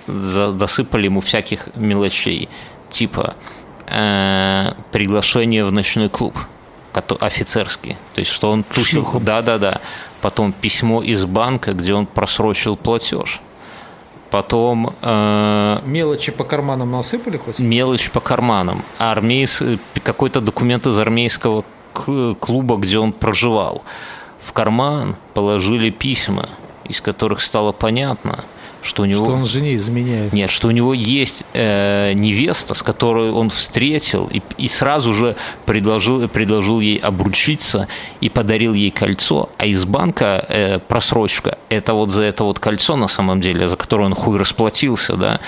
за- 0.07 0.53
досыпали 0.53 1.07
ему 1.07 1.21
всяких 1.21 1.69
мелочей, 1.75 2.49
типа 2.89 3.35
э, 3.87 4.73
приглашение 4.93 5.65
в 5.65 5.73
ночной 5.73 6.09
клуб 6.09 6.39
офицерский. 7.21 7.97
То 8.15 8.21
есть, 8.21 8.31
что 8.31 8.51
он 8.51 8.63
тусил. 8.63 9.03
Шлюхом. 9.03 9.25
Да, 9.25 9.43
да, 9.43 9.59
да. 9.59 9.81
Потом 10.23 10.53
письмо 10.53 11.03
из 11.03 11.27
банка, 11.27 11.75
где 11.75 11.93
он 11.93 12.07
просрочил 12.07 12.77
платеж. 12.77 13.41
Потом... 14.31 14.95
Э, 15.03 15.81
Мелочи 15.85 16.33
по 16.33 16.45
карманам 16.45 16.91
насыпали 16.91 17.37
хоть? 17.37 17.59
Мелочь 17.59 18.11
по 18.11 18.21
карманам. 18.21 18.83
Армейс... 18.99 19.63
Какой-то 20.03 20.41
документ 20.41 20.87
из 20.87 20.99
армейского 20.99 21.65
клуба, 21.93 22.77
где 22.77 22.99
он 22.99 23.13
проживал. 23.13 23.83
В 24.39 24.53
карман 24.53 25.17
положили 25.35 25.91
письма, 25.91 26.49
из 26.85 27.01
которых 27.01 27.41
стало 27.41 27.73
понятно– 27.73 28.45
что 28.87 29.03
у 29.03 29.05
него... 29.05 29.25
Что 29.25 29.35
он 29.35 29.45
жене 29.45 29.75
изменяет. 29.75 30.33
Нет, 30.33 30.51
что 30.51 30.69
у 30.69 30.71
него 30.71 30.95
есть 30.95 31.45
э, 31.53 32.13
невеста, 32.15 32.75
с 32.75 32.83
которой 32.83 33.31
он 33.31 33.51
встретил 33.51 34.29
и, 34.33 34.41
и 34.57 34.69
сразу 34.69 35.13
же 35.13 35.37
предложил, 35.67 36.29
предложил 36.29 36.81
ей 36.81 36.97
обручиться 36.97 37.89
и 38.21 38.29
подарил 38.29 38.73
ей 38.73 38.91
кольцо, 38.91 39.51
а 39.59 39.67
из 39.67 39.85
банка 39.85 40.45
э, 40.49 40.79
просрочка, 40.79 41.59
это 41.69 41.95
вот 41.95 42.11
за 42.11 42.23
это 42.23 42.45
вот 42.45 42.59
кольцо 42.59 42.97
на 42.97 43.09
самом 43.09 43.41
деле, 43.41 43.69
за 43.69 43.77
которое 43.77 44.05
он 44.05 44.15
хуй 44.15 44.39
расплатился, 44.39 45.17
да, 45.17 45.41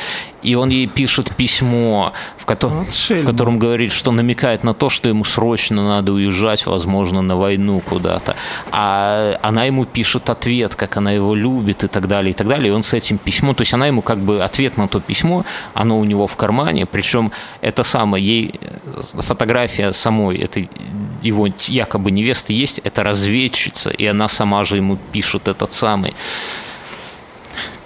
и 0.43 0.55
он 0.55 0.69
ей 0.69 0.87
пишет 0.87 1.35
письмо, 1.37 2.13
в, 2.37 2.45
котором, 2.45 2.85
вот 2.85 2.93
в 2.93 3.25
котором 3.25 3.59
говорит, 3.59 3.93
что 3.93 4.13
намекает 4.13 4.65
на 4.65 4.75
то, 4.75 4.91
что 4.91 5.09
ему 5.09 5.25
срочно 5.25 5.85
надо 5.85 6.13
уезжать, 6.13 6.67
возможно, 6.67 7.23
на 7.23 7.37
войну 7.37 7.81
куда-то. 7.81 8.37
А 8.71 9.39
она 9.43 9.65
ему 9.65 9.85
пишет 9.85 10.31
ответ, 10.31 10.75
как 10.75 10.97
она 10.97 11.13
его 11.13 11.35
любит 11.35 11.85
и 11.85 11.89
так 11.89 12.07
далее, 12.07 12.31
и 12.31 12.35
так 12.35 12.47
далее. 12.47 12.69
И 12.69 12.73
он 12.73 12.83
с 12.83 12.95
этим 12.95 13.19
письмом, 13.19 13.55
то 13.55 13.63
есть 13.63 13.75
она 13.75 13.87
ему 13.87 14.03
как 14.03 14.19
бы 14.19 14.43
ответ 14.43 14.77
на 14.77 14.89
то 14.89 15.01
письмо, 15.01 15.45
оно 15.75 15.99
у 15.99 16.05
него 16.05 16.27
в 16.27 16.37
кармане, 16.37 16.87
причем 16.87 17.33
это 17.61 17.85
самое, 17.85 18.25
ей 18.25 18.61
фотография 19.01 19.93
самой 19.93 20.39
этой 20.39 20.71
его 21.23 21.49
якобы 21.69 22.11
невесты 22.11 22.53
есть, 22.53 22.79
это 22.85 23.03
разведчица, 23.03 23.91
и 23.91 24.07
она 24.07 24.29
сама 24.29 24.65
же 24.65 24.77
ему 24.77 24.99
пишет 25.13 25.49
этот 25.49 25.73
самый 25.73 26.15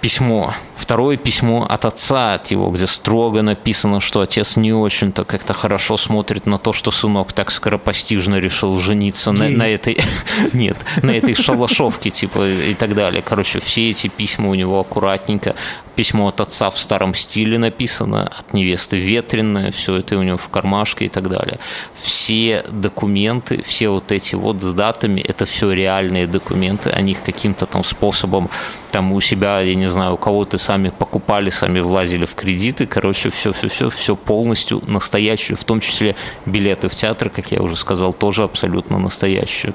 письмо, 0.03 0.53
второе 0.75 1.15
письмо 1.15 1.65
от 1.69 1.85
отца 1.85 2.33
от 2.33 2.51
его, 2.51 2.69
где 2.71 2.87
строго 2.87 3.41
написано, 3.41 4.01
что 4.01 4.19
отец 4.19 4.57
не 4.57 4.73
очень-то 4.73 5.23
как-то 5.23 5.53
хорошо 5.53 5.95
смотрит 5.95 6.45
на 6.45 6.57
то, 6.57 6.73
что 6.73 6.91
сынок 6.91 7.31
так 7.31 7.51
скоропостижно 7.51 8.35
решил 8.35 8.77
жениться 8.79 9.31
на, 9.31 9.47
на 9.47 9.65
этой, 9.65 9.97
нет, 10.53 10.75
на 11.01 11.11
этой 11.11 11.35
шалашовке, 11.35 12.09
типа, 12.09 12.49
и 12.49 12.73
так 12.73 12.95
далее. 12.95 13.21
Короче, 13.21 13.61
все 13.61 13.91
эти 13.91 14.09
письма 14.09 14.49
у 14.49 14.55
него 14.55 14.77
аккуратненько 14.81 15.55
письмо 15.95 16.27
от 16.27 16.41
отца 16.41 16.69
в 16.69 16.77
старом 16.77 17.13
стиле 17.13 17.57
написано, 17.57 18.27
от 18.27 18.53
невесты 18.53 18.97
ветреное, 18.97 19.71
все 19.71 19.97
это 19.97 20.17
у 20.17 20.23
него 20.23 20.37
в 20.37 20.49
кармашке 20.49 21.05
и 21.05 21.09
так 21.09 21.29
далее. 21.29 21.59
Все 21.93 22.63
документы, 22.69 23.63
все 23.63 23.89
вот 23.89 24.11
эти 24.11 24.35
вот 24.35 24.61
с 24.61 24.73
датами, 24.73 25.21
это 25.21 25.45
все 25.45 25.71
реальные 25.71 26.27
документы, 26.27 26.89
они 26.89 27.11
их 27.11 27.23
каким-то 27.23 27.65
там 27.65 27.83
способом 27.83 28.49
там 28.91 29.11
у 29.11 29.21
себя, 29.21 29.59
я 29.61 29.75
не 29.75 29.87
знаю, 29.87 30.13
у 30.13 30.17
кого-то 30.17 30.57
сами 30.57 30.89
покупали, 30.89 31.49
сами 31.49 31.79
влазили 31.79 32.25
в 32.25 32.35
кредиты, 32.35 32.85
короче, 32.85 33.29
все-все-все, 33.29 33.89
все 33.89 34.15
полностью 34.15 34.81
настоящее, 34.87 35.55
в 35.55 35.63
том 35.63 35.79
числе 35.79 36.15
билеты 36.45 36.89
в 36.89 36.95
театр, 36.95 37.29
как 37.29 37.51
я 37.51 37.61
уже 37.61 37.75
сказал, 37.75 38.13
тоже 38.13 38.43
абсолютно 38.43 38.99
настоящие. 38.99 39.73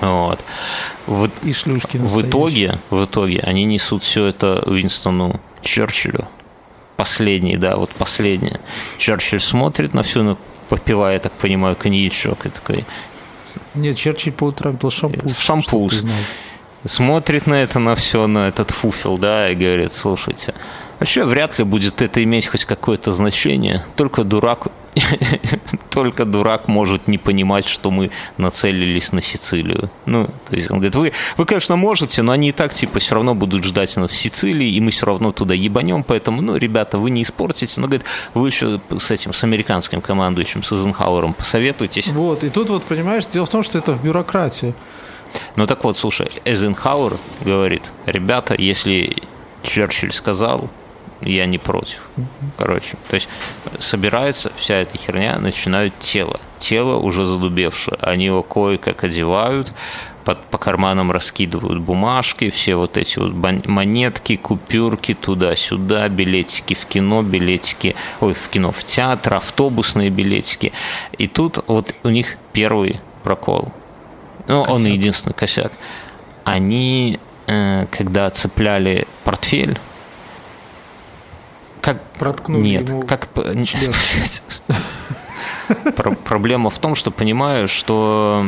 Вот. 0.00 0.40
В, 1.06 1.28
и 1.42 1.52
шлюшки 1.52 1.96
в 1.96 2.22
итоге, 2.22 2.78
в 2.90 3.04
итоге 3.04 3.40
они 3.40 3.64
несут 3.64 4.02
все 4.02 4.26
это 4.26 4.62
Уинстону 4.66 5.40
Черчиллю. 5.60 6.28
Последний, 6.96 7.56
да, 7.56 7.76
вот 7.76 7.90
последний. 7.90 8.56
Черчилль 8.98 9.40
смотрит 9.40 9.94
на 9.94 10.02
все, 10.02 10.22
ну, 10.22 10.38
попивая, 10.68 11.14
я 11.14 11.18
так 11.18 11.32
понимаю, 11.32 11.76
коньячок 11.76 12.46
и 12.46 12.50
такой... 12.50 12.84
Нет, 13.74 13.96
Черчилль 13.96 14.32
по 14.32 14.44
утрам 14.44 14.76
пил 14.76 14.90
шампуз. 14.90 15.36
Шампуз. 15.38 16.06
Смотрит 16.86 17.46
на 17.46 17.54
это, 17.54 17.78
на 17.78 17.94
все, 17.94 18.26
на 18.26 18.48
этот 18.48 18.70
фуфел, 18.70 19.18
да, 19.18 19.50
и 19.50 19.54
говорит, 19.54 19.92
слушайте, 19.92 20.54
Вообще 21.00 21.24
вряд 21.24 21.58
ли 21.58 21.64
будет 21.64 22.02
это 22.02 22.22
иметь 22.22 22.46
хоть 22.46 22.66
какое-то 22.66 23.12
значение. 23.12 23.82
Только 23.96 24.22
дурак, 24.22 24.66
только 25.90 26.24
дурак 26.24 26.68
может 26.68 27.08
не 27.08 27.18
понимать, 27.18 27.66
что 27.66 27.90
мы 27.90 28.10
нацелились 28.36 29.12
на 29.12 29.22
Сицилию. 29.22 29.90
Ну, 30.06 30.26
то 30.48 30.56
есть 30.56 30.70
он 30.70 30.78
говорит, 30.78 30.96
вы, 30.96 31.12
вы, 31.36 31.46
конечно, 31.46 31.76
можете, 31.76 32.22
но 32.22 32.32
они 32.32 32.48
и 32.48 32.52
так, 32.52 32.74
типа, 32.74 32.98
все 32.98 33.14
равно 33.14 33.34
будут 33.34 33.64
ждать 33.64 33.96
нас 33.96 34.10
в 34.10 34.16
Сицилии, 34.16 34.68
и 34.68 34.80
мы 34.80 34.90
все 34.90 35.06
равно 35.06 35.30
туда 35.30 35.54
ебанем, 35.54 36.02
поэтому, 36.02 36.42
ну, 36.42 36.56
ребята, 36.56 36.98
вы 36.98 37.10
не 37.10 37.22
испортите. 37.22 37.80
Но, 37.80 37.86
говорит, 37.86 38.06
вы 38.34 38.48
еще 38.48 38.80
с 38.98 39.10
этим, 39.10 39.32
с 39.32 39.44
американским 39.44 40.00
командующим, 40.00 40.62
с 40.62 40.72
Эйзенхауэром 40.72 41.34
посоветуйтесь. 41.34 42.08
Вот, 42.08 42.44
и 42.44 42.48
тут 42.48 42.70
вот, 42.70 42.84
понимаешь, 42.84 43.26
дело 43.26 43.46
в 43.46 43.50
том, 43.50 43.62
что 43.62 43.78
это 43.78 43.92
в 43.92 44.02
бюрократии. 44.02 44.74
Ну 45.56 45.66
так 45.66 45.84
вот, 45.84 45.96
слушай, 45.96 46.28
Эйзенхауэр 46.44 47.16
говорит, 47.42 47.92
ребята, 48.06 48.54
если 48.58 49.16
Черчилль 49.62 50.12
сказал, 50.12 50.70
я 51.20 51.46
не 51.46 51.58
против. 51.58 52.00
Короче, 52.56 52.96
то 53.08 53.14
есть 53.14 53.28
собирается 53.78 54.52
вся 54.56 54.76
эта 54.76 54.96
херня, 54.98 55.38
начинают 55.38 55.98
тело. 55.98 56.40
Тело 56.58 56.98
уже 56.98 57.24
задубевшее. 57.24 57.96
Они 58.00 58.26
его 58.26 58.42
кое-как 58.42 59.04
одевают, 59.04 59.72
под, 60.24 60.44
по 60.46 60.58
карманам 60.58 61.10
раскидывают 61.10 61.80
бумажки, 61.80 62.50
все 62.50 62.76
вот 62.76 62.96
эти 62.96 63.18
вот 63.18 63.32
монетки, 63.66 64.36
купюрки 64.36 65.14
туда-сюда, 65.14 66.08
билетики 66.08 66.74
в 66.74 66.86
кино, 66.86 67.22
билетики, 67.22 67.96
ой, 68.20 68.34
в 68.34 68.48
кино, 68.48 68.72
в 68.72 68.84
театр, 68.84 69.34
автобусные 69.34 70.10
билетики. 70.10 70.72
И 71.18 71.26
тут 71.26 71.64
вот 71.66 71.94
у 72.02 72.10
них 72.10 72.36
первый 72.52 73.00
прокол. 73.22 73.72
Ну, 74.46 74.64
косяк. 74.64 74.76
он 74.76 74.86
единственный 74.86 75.34
косяк. 75.34 75.72
Они, 76.44 77.18
э, 77.46 77.86
когда 77.90 78.28
цепляли 78.30 79.06
портфель, 79.24 79.78
как 81.80 82.02
проткнули 82.12 82.62
Нет, 82.62 82.88
ему 82.88 83.02
как 83.02 83.28
Проблема 86.24 86.70
в 86.70 86.78
том, 86.78 86.94
что 86.94 87.10
понимаю, 87.10 87.68
что 87.68 88.44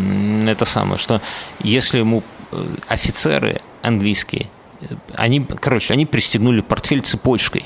это 0.47 0.65
самое, 0.65 0.99
что 0.99 1.21
если 1.61 1.99
ему 1.99 2.23
э, 2.51 2.65
офицеры 2.89 3.61
английские, 3.83 4.49
э, 4.81 4.87
они, 5.15 5.45
короче, 5.61 5.93
они 5.95 6.07
пристегнули 6.07 6.61
портфель 6.61 7.03
цепочкой 7.03 7.65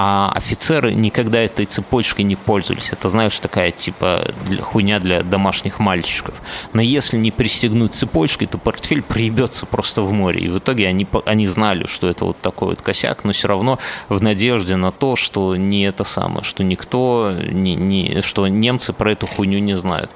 а 0.00 0.30
офицеры 0.32 0.94
никогда 0.94 1.40
этой 1.40 1.66
цепочкой 1.66 2.24
не 2.24 2.36
пользовались. 2.36 2.92
Это, 2.92 3.08
знаешь, 3.08 3.38
такая 3.40 3.72
типа 3.72 4.32
хуйня 4.62 5.00
для 5.00 5.24
домашних 5.24 5.80
мальчиков. 5.80 6.34
Но 6.72 6.80
если 6.80 7.16
не 7.16 7.32
пристегнуть 7.32 7.94
цепочкой, 7.94 8.46
то 8.46 8.58
портфель 8.58 9.02
приебется 9.02 9.66
просто 9.66 10.02
в 10.02 10.12
море. 10.12 10.40
И 10.42 10.48
в 10.48 10.58
итоге 10.58 10.86
они, 10.86 11.04
они 11.26 11.48
знали, 11.48 11.88
что 11.88 12.08
это 12.08 12.26
вот 12.26 12.40
такой 12.40 12.68
вот 12.68 12.80
косяк, 12.80 13.24
но 13.24 13.32
все 13.32 13.48
равно 13.48 13.80
в 14.08 14.22
надежде 14.22 14.76
на 14.76 14.92
то, 14.92 15.16
что 15.16 15.56
не 15.56 15.82
это 15.82 16.04
самое, 16.04 16.44
что 16.44 16.62
никто, 16.62 17.34
не, 17.36 17.74
не, 17.74 18.22
что 18.22 18.46
немцы 18.46 18.92
про 18.92 19.10
эту 19.10 19.26
хуйню 19.26 19.58
не 19.58 19.76
знают. 19.76 20.14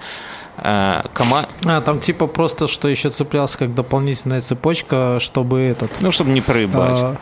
А, 0.58 1.04
кома... 1.12 1.46
А, 1.64 1.80
там 1.80 1.98
типа 1.98 2.28
просто, 2.28 2.68
что 2.68 2.86
еще 2.86 3.10
цеплялся 3.10 3.58
как 3.58 3.74
дополнительная 3.74 4.42
цепочка, 4.42 5.18
чтобы 5.18 5.60
этот... 5.62 5.90
Ну, 6.00 6.12
чтобы 6.12 6.30
не 6.30 6.40
проебать. 6.40 6.98
А, 6.98 7.16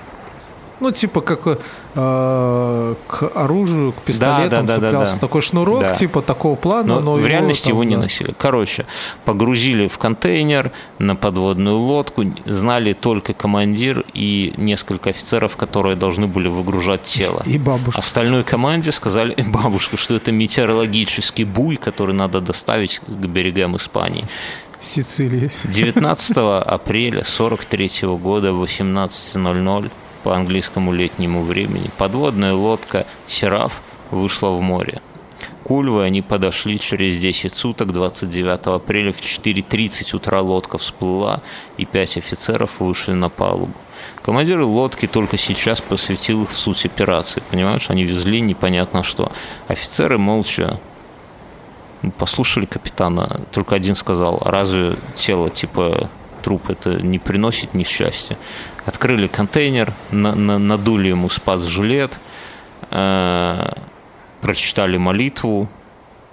ну, 0.80 0.90
типа 0.90 1.20
как 1.20 1.46
э, 1.46 2.94
к 3.06 3.30
оружию, 3.34 3.92
к 3.92 4.02
пистолетам 4.02 4.66
да, 4.66 4.74
да, 4.74 4.74
цеплялся. 4.74 5.12
Да, 5.12 5.20
да, 5.20 5.26
Такой 5.26 5.42
шнурок, 5.42 5.80
да. 5.80 5.94
типа 5.94 6.22
такого 6.22 6.56
плана. 6.56 6.94
Но, 6.94 7.00
но 7.00 7.12
в 7.14 7.18
его, 7.18 7.28
реальности 7.28 7.66
там, 7.66 7.72
его 7.74 7.84
не 7.84 7.96
да. 7.96 8.02
носили. 8.02 8.34
Короче, 8.36 8.86
погрузили 9.24 9.88
в 9.88 9.98
контейнер 9.98 10.72
на 10.98 11.16
подводную 11.16 11.76
лодку. 11.76 12.24
Знали 12.46 12.94
только 12.94 13.34
командир 13.34 14.04
и 14.14 14.54
несколько 14.56 15.10
офицеров, 15.10 15.56
которые 15.56 15.96
должны 15.96 16.26
были 16.26 16.48
выгружать 16.48 17.02
тело. 17.02 17.42
И 17.44 17.58
бабушка. 17.58 18.00
Остальной 18.00 18.42
команде 18.42 18.92
сказали, 18.92 19.32
и 19.32 19.42
бабушка, 19.46 19.96
что 19.96 20.14
это 20.14 20.32
метеорологический 20.32 21.44
буй, 21.44 21.76
который 21.76 22.14
надо 22.14 22.40
доставить 22.40 23.00
к 23.06 23.10
берегам 23.10 23.76
Испании. 23.76 24.24
Сицилии. 24.80 25.50
19 25.64 26.36
апреля 26.66 27.22
43 27.22 27.90
года 28.16 28.54
в 28.54 28.62
18.00 28.62 29.90
по 30.22 30.34
английскому 30.34 30.92
летнему 30.92 31.42
времени, 31.42 31.90
подводная 31.96 32.54
лодка 32.54 33.06
«Сераф» 33.26 33.82
вышла 34.10 34.50
в 34.50 34.60
море. 34.60 35.00
К 35.64 35.70
Ульве 35.70 36.02
они 36.02 36.20
подошли 36.20 36.78
через 36.78 37.18
10 37.20 37.54
суток, 37.54 37.92
29 37.92 38.66
апреля 38.66 39.12
в 39.12 39.20
4.30 39.20 40.16
утра 40.16 40.40
лодка 40.40 40.78
всплыла, 40.78 41.42
и 41.76 41.84
пять 41.84 42.16
офицеров 42.16 42.80
вышли 42.80 43.12
на 43.12 43.28
палубу. 43.28 43.74
Командир 44.22 44.60
лодки 44.62 45.06
только 45.06 45.36
сейчас 45.36 45.80
посвятил 45.80 46.42
их 46.42 46.50
в 46.50 46.56
суть 46.56 46.84
операции. 46.86 47.42
Понимаешь, 47.50 47.90
они 47.90 48.04
везли 48.04 48.40
непонятно 48.40 49.02
что. 49.02 49.32
Офицеры 49.68 50.18
молча 50.18 50.80
послушали 52.18 52.66
капитана. 52.66 53.40
Только 53.52 53.74
один 53.74 53.94
сказал, 53.94 54.40
разве 54.44 54.96
тело 55.14 55.50
типа 55.50 56.10
труп 56.42 56.70
это 56.70 56.94
не 56.94 57.18
приносит 57.18 57.74
несчастья. 57.74 58.36
Открыли 58.86 59.26
контейнер, 59.26 59.92
на, 60.10 60.34
на, 60.34 60.58
надули 60.58 61.08
ему 61.08 61.28
спас-жилет, 61.28 62.18
э, 62.90 63.72
прочитали 64.40 64.96
молитву 64.96 65.68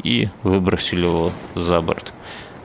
и 0.02 0.30
выбросили 0.44 1.06
его 1.06 1.32
за 1.56 1.82
борт. 1.82 2.14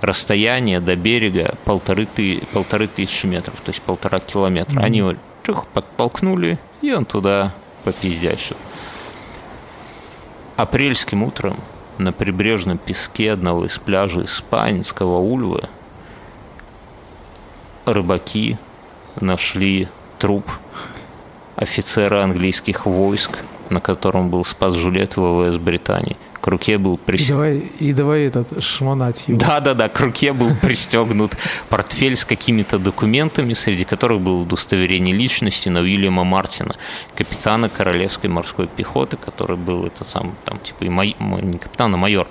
Расстояние 0.01 0.81
до 0.81 0.97
берега 0.97 1.55
полторы, 1.65 2.07
ты, 2.07 2.43
полторы 2.53 2.87
тысячи 2.87 3.27
метров, 3.27 3.61
то 3.61 3.71
есть 3.71 3.83
полтора 3.83 4.21
километра. 4.21 4.81
Mm-hmm. 4.81 4.85
Они 4.85 5.17
чух, 5.45 5.67
подтолкнули, 5.69 6.59
и 6.81 6.93
он 6.93 7.05
туда 7.05 7.53
попиздячил. 7.85 8.57
Апрельским 10.57 11.23
утром 11.23 11.57
на 11.99 12.13
прибрежном 12.13 12.79
песке 12.79 13.33
одного 13.33 13.67
из 13.67 13.79
пляжей 13.79 14.25
Испанского 14.25 15.19
Ульвы 15.19 15.69
рыбаки 17.85 18.59
нашли 19.21 19.89
труп 20.19 20.51
офицера 21.57 22.23
английских 22.23 22.87
войск, 22.87 23.39
на 23.71 23.81
котором 23.81 24.31
был 24.31 24.45
спас 24.45 24.75
жилет 24.75 25.17
ВВС 25.17 25.57
Британии. 25.57 26.17
К 26.41 26.49
руке 26.49 26.77
был 26.77 26.95
И 26.95 26.99
пристегнут. 26.99 27.37
давай, 27.37 27.59
и 27.79 27.93
давай 27.93 28.21
этот 28.25 28.65
шмонать 28.65 29.29
его. 29.29 29.39
Да, 29.39 29.61
да, 29.61 29.75
да, 29.75 29.89
к 29.89 30.01
руке 30.01 30.33
был 30.33 30.51
пристегнут 30.63 31.37
портфель 31.69 32.17
с 32.17 32.25
какими-то 32.25 32.79
документами, 32.81 33.53
среди 33.55 33.85
которых 33.85 34.21
было 34.21 34.43
удостоверение 34.43 35.15
личности 35.15 35.69
на 35.69 35.81
Уильяма 35.83 36.25
Мартина, 36.25 36.75
капитана 37.15 37.69
Королевской 37.69 38.29
морской 38.29 38.67
пехоты, 38.67 39.17
который 39.17 39.57
был 39.57 39.87
это 39.87 40.03
сам, 40.05 40.35
там, 40.45 40.59
типа, 40.59 40.83
и 40.83 40.89
май- 40.89 41.17
не 41.21 41.59
капитан, 41.59 41.95
а 41.95 41.97
майор. 41.97 42.27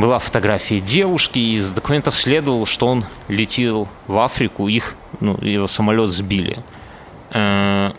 Была 0.00 0.18
фотография 0.18 0.80
девушки, 0.80 1.38
и 1.38 1.56
из 1.56 1.72
документов 1.72 2.14
следовало, 2.14 2.64
что 2.64 2.86
он 2.86 3.04
летел 3.28 3.86
в 4.06 4.18
Африку, 4.18 4.66
их, 4.66 4.94
ну, 5.20 5.36
его 5.42 5.66
самолет 5.66 6.10
сбили. 6.10 6.56
Э, 7.34 7.90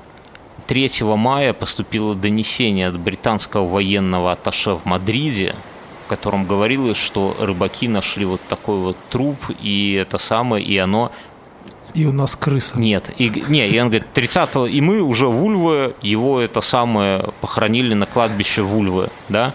3 0.65 1.03
мая 1.15 1.53
поступило 1.53 2.15
донесение 2.15 2.87
от 2.87 2.99
британского 2.99 3.67
военного 3.67 4.31
атташе 4.31 4.71
в 4.71 4.85
Мадриде, 4.85 5.53
в 6.03 6.09
котором 6.09 6.47
говорилось, 6.47 6.97
что 6.97 7.37
рыбаки 7.39 7.87
нашли 7.87 8.25
вот 8.25 8.41
такой 8.49 8.79
вот 8.79 8.97
труп, 9.11 9.37
и 9.61 9.93
это 9.93 10.17
самое, 10.17 10.65
и 10.65 10.75
оно... 10.79 11.11
И 11.93 12.07
у 12.07 12.13
нас 12.13 12.35
крыса. 12.35 12.79
Нет, 12.79 13.13
и, 13.19 13.29
не, 13.47 13.69
и 13.69 13.79
он 13.79 13.89
говорит, 13.89 14.11
30 14.11 14.73
и 14.73 14.81
мы 14.81 15.03
уже 15.03 15.27
в 15.27 15.45
Ульве, 15.45 15.93
его 16.01 16.41
это 16.41 16.61
самое 16.61 17.29
похоронили 17.41 17.93
на 17.93 18.07
кладбище 18.07 18.63
в 18.63 18.75
Ульве, 18.75 19.09
да? 19.29 19.53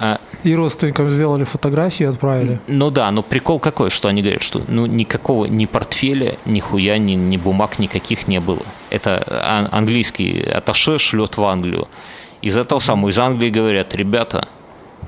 А, 0.00 0.18
И 0.44 0.54
родственникам 0.54 1.10
сделали 1.10 1.44
фотографии 1.44 2.04
и 2.04 2.06
отправили. 2.06 2.58
Ну 2.66 2.90
да, 2.90 3.10
но 3.10 3.22
прикол 3.22 3.58
какой, 3.60 3.90
что 3.90 4.08
они 4.08 4.22
говорят, 4.22 4.42
что 4.42 4.62
ну 4.66 4.86
никакого 4.86 5.44
ни 5.44 5.66
портфеля, 5.66 6.36
ни 6.46 6.58
хуя, 6.60 6.96
ни, 6.98 7.12
ни 7.12 7.36
бумаг 7.36 7.78
никаких 7.78 8.26
не 8.26 8.40
было. 8.40 8.62
Это 8.88 9.22
ан- 9.46 9.68
английский 9.70 10.42
атташе 10.42 10.98
шлет 10.98 11.36
в 11.36 11.44
Англию. 11.44 11.86
Из 12.40 12.56
этого 12.56 12.78
самого, 12.78 13.10
из 13.10 13.18
Англии 13.18 13.50
говорят, 13.50 13.94
ребята, 13.94 14.48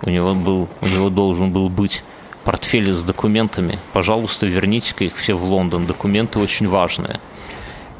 у 0.03 0.11
него, 0.11 0.34
был, 0.34 0.68
у 0.82 0.86
него 0.86 1.09
должен 1.09 1.51
был 1.53 1.70
быть 1.70 2.05
портфель 2.45 2.93
с 2.93 3.03
документами. 3.03 3.78
Пожалуйста, 3.93 4.47
верните-ка 4.47 5.05
их 5.05 5.16
все 5.16 5.32
в 5.34 5.45
Лондон. 5.45 5.86
Документы 5.86 6.38
очень 6.38 6.68
важные. 6.68 7.20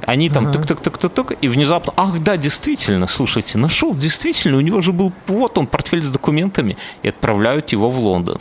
Они 0.07 0.29
там 0.29 0.47
Ага. 0.47 0.55
тук-тук-тук-тук, 0.55 1.33
и 1.41 1.49
внезапно, 1.49 1.93
ах 1.97 2.19
да, 2.21 2.37
действительно, 2.37 3.07
слушайте, 3.07 3.59
нашел, 3.59 3.95
действительно, 3.95 4.57
у 4.57 4.61
него 4.61 4.81
же 4.81 4.93
был, 4.93 5.13
вот 5.27 5.59
он, 5.59 5.67
портфель 5.67 6.03
с 6.03 6.11
документами, 6.11 6.77
и 7.03 7.09
отправляют 7.09 7.71
его 7.71 7.91
в 7.91 7.99
Лондон. 7.99 8.39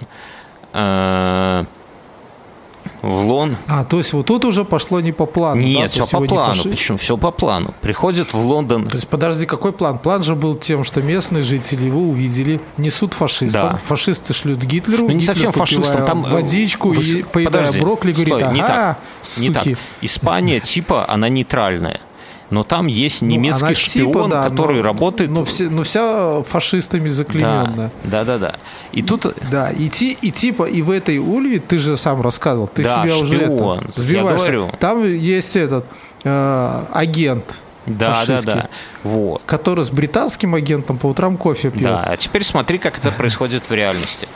В 3.02 3.28
Лон... 3.28 3.58
А, 3.68 3.84
то 3.84 3.98
есть 3.98 4.14
вот 4.14 4.26
тут 4.26 4.46
уже 4.46 4.64
пошло 4.64 5.00
не 5.02 5.12
по 5.12 5.26
плану. 5.26 5.62
да? 5.62 5.68
Нет, 5.68 5.92
То 5.94 6.04
все 6.06 6.20
по 6.20 6.26
плану, 6.26 6.54
фаши- 6.54 6.70
причем 6.70 6.98
все 6.98 7.18
по 7.18 7.32
плану. 7.32 7.74
Приходит 7.82 8.34
в 8.34 8.46
Лондон, 8.46 8.86
То 8.86 8.96
есть, 8.96 9.08
подожди, 9.08 9.46
какой 9.46 9.74
план? 9.74 10.00
План 10.00 10.24
же 10.24 10.36
был 10.36 10.56
тем, 10.56 10.84
что 10.84 11.02
местные 11.02 11.44
жители 11.44 11.86
его 11.86 12.02
увидели, 12.02 12.62
несут 12.78 13.14
фашистам. 13.14 13.72
Да. 13.74 13.78
Фашисты 13.78 14.34
шлют 14.34 14.60
Гитлеру. 14.60 15.04
Ну, 15.04 15.10
не 15.10 15.20
Гитлер, 15.20 15.34
совсем 15.34 15.52
фашистам, 15.52 16.06
там, 16.06 16.26
э, 16.26 16.30
водичку 16.30 16.90
вы 16.90 17.04
и 17.04 17.24
поедая 17.24 17.62
подожди, 17.64 17.80
брокколи, 17.82 18.14
говорит, 18.14 18.34
стой, 18.34 18.44
ага, 18.44 18.54
не 18.54 18.62
так, 18.62 18.98
суки. 19.22 19.48
не 19.48 19.54
так. 19.54 19.68
Испания, 20.02 20.60
типа, 20.60 21.06
она 21.08 21.30
нейтральная. 21.30 22.00
Но 22.52 22.64
там 22.64 22.88
есть 22.88 23.22
Ну, 23.22 23.30
немецкий 23.30 23.66
она 23.66 23.74
шпион, 23.76 24.14
типа, 24.14 24.28
да, 24.30 24.43
который 24.43 24.78
но- 24.78 24.84
работает... 24.84 25.32
Ну, 25.32 25.45
все, 25.45 25.70
ну, 25.70 25.84
вся 25.84 26.43
фашистами 26.43 27.08
заклейменная. 27.08 27.91
да, 28.04 28.24
да, 28.24 28.38
да, 28.38 28.52
да. 28.52 28.56
И 28.91 29.02
тут 29.02 29.26
Да, 29.49 29.72
и, 29.72 29.88
ти- 29.89 30.18
и 30.22 30.32
типа 30.32 30.66
и 30.66 30.82
в 30.82 30.91
этой 30.91 31.18
Ульве, 31.18 31.60
ты 31.60 31.80
же 31.80 31.95
сам 31.97 32.22
рассказывал, 32.22 32.68
ты 32.68 32.84
Да, 32.84 33.04
себя 33.06 33.18
уже 33.18 33.38
шпион, 33.38 33.80
это, 33.80 33.88
я 33.88 34.02
сбиваешь. 34.04 34.41
говорю. 34.41 34.70
Там 34.80 35.04
есть 35.04 35.56
этот 35.56 35.86
э, 36.26 36.84
агент, 36.91 37.56
Да, 37.86 38.22
да, 38.28 38.39
да. 38.43 38.70
Вот. 39.04 39.41
который 39.45 39.84
с 39.86 39.89
британским 39.89 40.54
агентом 40.54 40.97
по 40.97 41.08
утрам 41.08 41.38
кофе 41.38 41.72
пьет. 41.72 41.84
Да, 41.84 42.04
а 42.06 42.18
теперь 42.18 42.43
смотри, 42.43 42.78
как 42.80 42.97
это 42.99 43.12
происходит 43.12 43.70
в 43.70 43.74
реальности. 43.74 44.28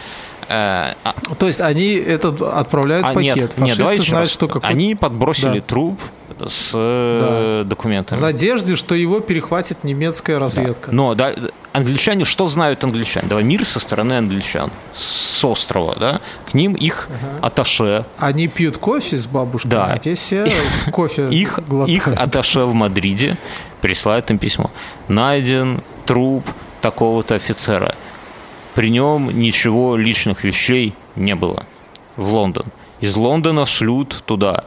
Э, 0.47 0.93
а- 1.03 1.13
То 1.38 1.47
есть 1.47 1.59
они 1.59 1.93
этот 1.95 2.41
отправляют 2.41 3.05
а, 3.05 3.13
пакет. 3.13 3.36
нет, 3.36 3.53
Фашисты 3.53 3.61
нет, 3.63 3.78
давай 3.78 3.97
знают, 3.97 4.30
что 4.30 4.47
какой 4.47 4.70
Они 4.70 4.95
подбросили 4.95 5.59
Да. 5.59 5.66
труп 5.66 5.99
с 6.45 6.71
э, 6.73 7.63
документами. 7.65 8.19
в 8.19 8.21
надежде, 8.21 8.75
что 8.75 8.95
его 8.95 9.19
перехватит 9.19 9.83
немецкая 9.83 10.38
разведка. 10.39 10.91
Но 10.91 11.13
да, 11.15 11.33
англичане, 11.73 12.25
что 12.25 12.47
знают 12.47 12.83
англичане? 12.83 13.27
Давай 13.27 13.43
мир 13.43 13.65
со 13.65 13.79
стороны 13.79 14.13
англичан, 14.13 14.69
с 14.93 15.43
острова, 15.45 15.95
да? 15.97 16.21
К 16.49 16.53
ним 16.53 16.73
их 16.73 17.07
аташе, 17.41 18.05
Они 18.17 18.47
пьют 18.47 18.77
кофе 18.77 19.17
с 19.17 19.27
бабушкой, 19.27 19.71
Да. 19.71 19.86
а 19.93 19.97
те 19.97 20.13
все 20.15 20.51
кофе 20.91 21.29
их, 21.29 21.59
их 21.88 22.07
аташе 22.07 22.61
в 22.61 22.73
Мадриде 22.73 23.38
присылает 23.81 24.29
им 24.31 24.38
письмо. 24.38 24.71
Найден 25.07 25.81
труп 26.05 26.45
такого-то 26.81 27.36
офицера. 27.36 27.95
При 28.73 28.89
нем 28.89 29.29
ничего 29.39 29.95
личных 29.95 30.43
вещей 30.43 30.93
не 31.15 31.33
было. 31.36 31.65
В 32.17 32.33
Лондон. 32.33 32.65
Из 32.99 33.15
Лондона 33.15 33.65
шлют 33.65 34.23
туда 34.25 34.65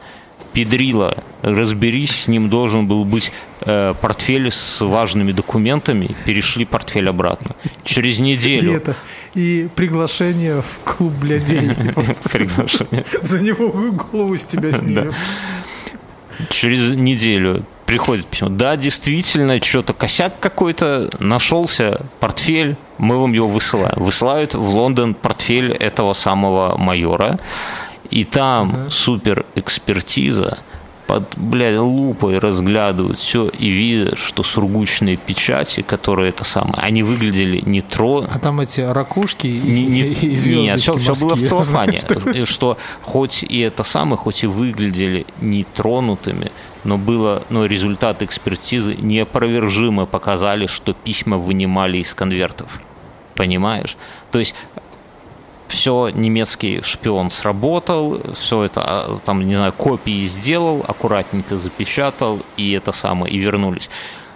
Педрила, 0.53 1.23
разберись, 1.41 2.23
с 2.23 2.27
ним 2.27 2.49
должен 2.49 2.87
был 2.87 3.05
быть 3.05 3.31
э, 3.61 3.93
портфель 4.01 4.51
с 4.51 4.81
важными 4.81 5.31
документами, 5.31 6.15
перешли 6.25 6.65
портфель 6.65 7.09
обратно. 7.09 7.55
Через 7.83 8.19
И, 8.19 8.21
неделю 8.21 8.73
это, 8.73 8.95
и 9.33 9.67
приглашение 9.75 10.61
в 10.61 10.79
клуб 10.83 11.13
блядей. 11.13 11.69
приглашение. 12.31 13.05
За 13.21 13.39
него 13.39 13.69
голову 13.69 14.35
с 14.35 14.45
тебя 14.45 14.71
снимем. 14.71 15.13
Через 16.49 16.91
неделю 16.91 17.65
приходит 17.85 18.27
письмо. 18.27 18.49
Да, 18.49 18.77
действительно, 18.77 19.61
что-то 19.61 19.93
косяк 19.93 20.39
какой-то 20.39 21.09
нашелся, 21.19 22.05
портфель, 22.19 22.77
мы 22.99 23.19
вам 23.19 23.33
его 23.33 23.47
высылаем. 23.47 23.95
Высылают 23.97 24.53
в 24.53 24.75
Лондон 24.75 25.15
портфель 25.15 25.73
этого 25.73 26.13
самого 26.13 26.77
майора, 26.77 27.39
и 28.09 28.23
там 28.23 28.89
супер 28.89 29.45
экспертиза 29.55 30.57
под, 31.09 31.23
блядь, 31.37 31.79
лупой 31.79 32.37
разглядывают 32.37 33.17
все 33.17 33.49
и 33.49 33.67
видят, 33.67 34.19
что 34.19 34.43
сургучные 34.43 35.17
печати, 35.17 35.81
которые 35.81 36.29
это 36.29 36.43
самое, 36.43 36.75
они 36.77 37.01
выглядели 37.01 37.63
не 37.65 37.81
тро, 37.81 38.27
А 38.31 38.37
там 38.37 38.59
эти 38.59 38.81
ракушки 38.81 39.47
и, 39.47 39.59
не, 39.59 39.85
не, 39.87 40.01
и 40.01 40.27
нет, 40.61 40.77
звездочки 40.77 41.13
все, 41.13 41.25
было 41.25 41.35
в 41.35 41.41
морские. 41.41 41.49
целлофане. 41.49 42.01
И 42.35 42.45
Что 42.45 42.77
хоть 43.01 43.41
и 43.41 43.59
это 43.59 43.83
самое, 43.83 44.17
хоть 44.17 44.43
и 44.43 44.47
выглядели 44.47 45.25
нетронутыми, 45.41 46.51
но 46.83 46.99
было, 46.99 47.41
но 47.49 47.65
результаты 47.65 48.25
экспертизы 48.25 48.95
неопровержимо 48.95 50.05
показали, 50.05 50.67
что 50.67 50.93
письма 50.93 51.39
вынимали 51.39 51.97
из 51.97 52.13
конвертов. 52.13 52.79
Понимаешь? 53.33 53.97
То 54.31 54.37
есть 54.37 54.53
все 55.69 56.09
немецкий 56.09 56.81
шпион 56.81 57.29
сработал, 57.29 58.19
все 58.33 58.63
это 58.63 58.81
а, 58.81 59.17
там, 59.23 59.47
не 59.47 59.55
знаю, 59.55 59.71
копии 59.71 60.25
сделал, 60.25 60.83
аккуратненько 60.87 61.57
запечатал, 61.57 62.39
и 62.57 62.71
это 62.71 62.91
самое, 62.91 63.33
и 63.33 63.37
вернулись. 63.37 63.89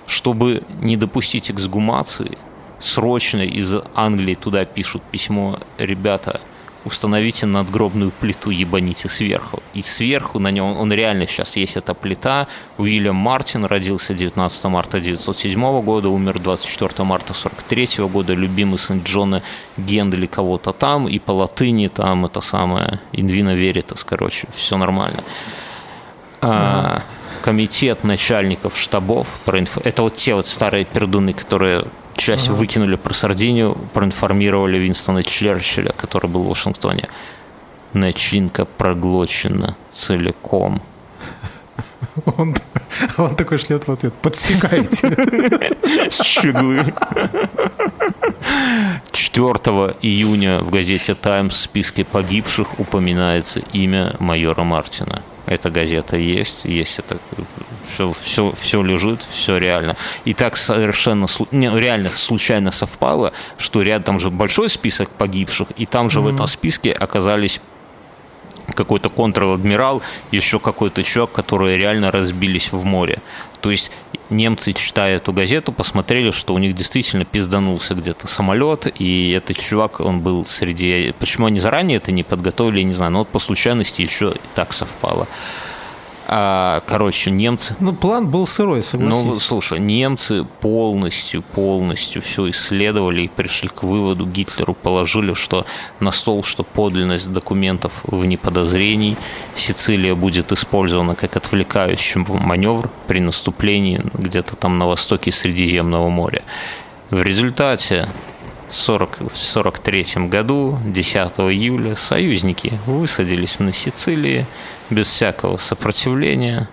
Чтобы 0.06 0.64
не 0.80 0.96
допустить 0.96 1.50
эксгумации, 1.50 2.38
срочно 2.80 3.42
из 3.42 3.76
Англии 3.96 4.36
туда 4.36 4.64
пишут 4.66 5.02
письмо, 5.04 5.60
ребята, 5.78 6.40
установите 6.86 7.46
надгробную 7.46 8.12
плиту, 8.12 8.50
ебаните 8.50 9.10
сверху. 9.10 9.62
И 9.74 9.82
сверху 9.82 10.40
на 10.40 10.52
нем, 10.52 10.78
он 10.78 10.92
реально 10.92 11.28
сейчас 11.28 11.56
есть 11.56 11.78
эта 11.78 11.94
плита. 11.94 12.48
Уильям 12.78 13.16
Мартин 13.16 13.66
родился 13.66 14.14
19 14.14 14.64
марта 14.66 14.98
1907 14.98 15.82
года, 15.82 16.10
умер 16.10 16.40
24 16.40 17.04
марта 17.04 17.34
43 17.34 18.06
года, 18.08 18.34
любимый 18.34 18.78
сын 18.78 19.02
Джона 19.04 19.42
Гендели 19.78 20.26
кого-то 20.26 20.74
там, 20.74 21.08
и 21.08 21.20
по 21.20 21.32
латыни 21.32 21.88
там 21.88 22.26
это 22.26 22.42
самое, 22.42 23.00
Инвина 23.12 23.56
Веритас, 23.56 24.04
короче, 24.04 24.48
все 24.56 24.78
нормально. 24.78 25.24
А, 26.42 27.02
комитет 27.42 28.04
начальников 28.04 28.78
штабов, 28.78 29.28
проинфо- 29.46 29.82
это 29.84 30.02
вот 30.02 30.16
те 30.16 30.36
вот 30.36 30.48
старые 30.48 30.84
пердуны, 30.86 31.34
которые 31.34 31.86
часть 32.16 32.48
выкинули 32.48 32.96
про 32.96 33.14
Сардинию, 33.14 33.78
проинформировали 33.94 34.78
Винстона 34.78 35.24
Черчилля, 35.24 35.92
который 35.92 36.30
был 36.30 36.44
в 36.44 36.50
Вашингтоне. 36.50 37.10
Начинка 37.94 38.66
проглочена 38.66 39.76
целиком. 39.92 40.82
Он, 42.38 42.56
он 43.18 43.36
такой 43.36 43.58
шлет 43.58 43.88
в 43.88 43.92
ответ. 43.92 44.14
Подсекайте. 44.14 45.10
Щеглы. 46.12 46.94
4 49.12 49.52
июня 50.02 50.60
в 50.60 50.70
газете 50.70 51.16
«Таймс» 51.16 51.56
в 51.56 51.60
списке 51.60 52.04
погибших 52.04 52.80
упоминается 52.80 53.62
имя 53.74 54.16
майора 54.20 54.64
Мартина. 54.64 55.24
Эта 55.46 55.70
газета 55.70 56.18
есть, 56.18 56.66
есть 56.66 57.00
это 57.00 57.18
все, 57.88 58.12
все, 58.12 58.52
все 58.54 58.82
лежит, 58.82 59.24
все 59.24 59.58
реально. 59.58 59.96
И 60.26 60.34
так 60.34 60.58
совершенно 60.58 61.28
не, 61.52 61.70
реально 61.80 62.10
случайно 62.10 62.72
совпало, 62.72 63.34
что 63.58 63.82
ряд 63.82 64.06
там 64.06 64.20
же 64.20 64.30
большой 64.30 64.70
список 64.70 65.10
погибших, 65.10 65.70
и 65.76 65.86
там 65.86 66.10
же 66.10 66.20
mm-hmm. 66.20 66.24
в 66.24 66.36
этом 66.36 66.48
списке 66.48 66.92
оказались 66.92 67.60
какой-то 68.76 69.10
контр-адмирал, 69.10 70.02
еще 70.32 70.60
какой-то 70.60 71.04
человек, 71.04 71.34
которые 71.34 71.78
реально 71.78 72.12
разбились 72.12 72.72
в 72.72 72.84
море. 72.84 73.20
То 73.62 73.72
есть 73.72 73.92
немцы, 74.30 74.74
читая 74.74 75.18
эту 75.18 75.32
газету, 75.32 75.72
посмотрели, 75.72 76.32
что 76.32 76.54
у 76.54 76.58
них 76.58 76.74
действительно 76.74 77.24
пизданулся 77.26 77.94
где-то 77.94 78.28
самолет, 78.28 78.92
и 79.00 79.32
этот 79.32 79.58
чувак, 79.58 80.00
он 80.00 80.20
был 80.20 80.46
среди... 80.46 81.14
Почему 81.20 81.48
они 81.48 81.60
заранее 81.60 81.98
это 81.98 82.12
не 82.12 82.24
подготовили, 82.24 82.82
не 82.82 82.94
знаю, 82.94 83.12
но 83.12 83.20
вот 83.20 83.30
по 83.30 83.40
случайности 83.40 84.02
еще 84.02 84.32
и 84.32 84.42
так 84.56 84.74
совпало. 84.74 85.28
А, 86.28 86.82
короче, 86.86 87.32
немцы... 87.32 87.76
Ну, 87.80 87.94
план 87.94 88.30
был 88.30 88.46
сырой, 88.46 88.82
согласись. 88.82 89.24
Ну, 89.24 89.36
слушай, 89.36 89.80
немцы 89.80 90.46
полностью, 90.62 91.42
полностью 91.42 92.22
все 92.22 92.50
исследовали 92.50 93.24
и 93.24 93.28
пришли 93.28 93.70
к 93.70 93.84
выводу, 93.84 94.26
Гитлеру 94.26 94.74
положили, 94.74 95.34
что 95.34 95.66
на 96.00 96.12
стол, 96.12 96.44
что 96.44 96.64
подлинность 96.64 97.32
документов 97.32 98.02
вне 98.04 98.38
подозрений, 98.38 99.18
Сицилия 99.56 100.16
будет 100.16 100.52
использована 100.52 101.16
как 101.16 101.36
отвлекающий 101.36 102.24
маневр 102.28 102.90
при 103.08 103.20
наступлении 103.20 104.02
где-то 104.14 104.56
там 104.56 104.78
на 104.78 104.88
востоке 104.88 105.32
Средиземного 105.32 106.10
моря. 106.10 106.44
В 107.10 107.22
результате 107.22 108.08
40, 108.70 109.12
в 109.12 109.16
1943 109.16 110.28
году, 110.28 110.80
10 110.86 111.16
июля, 111.16 111.96
союзники 111.96 112.74
высадились 112.86 113.60
на 113.60 113.72
Сицилии 113.72 114.46
без 114.90 115.08
всякого 115.08 115.58
сопротивления 115.58 116.70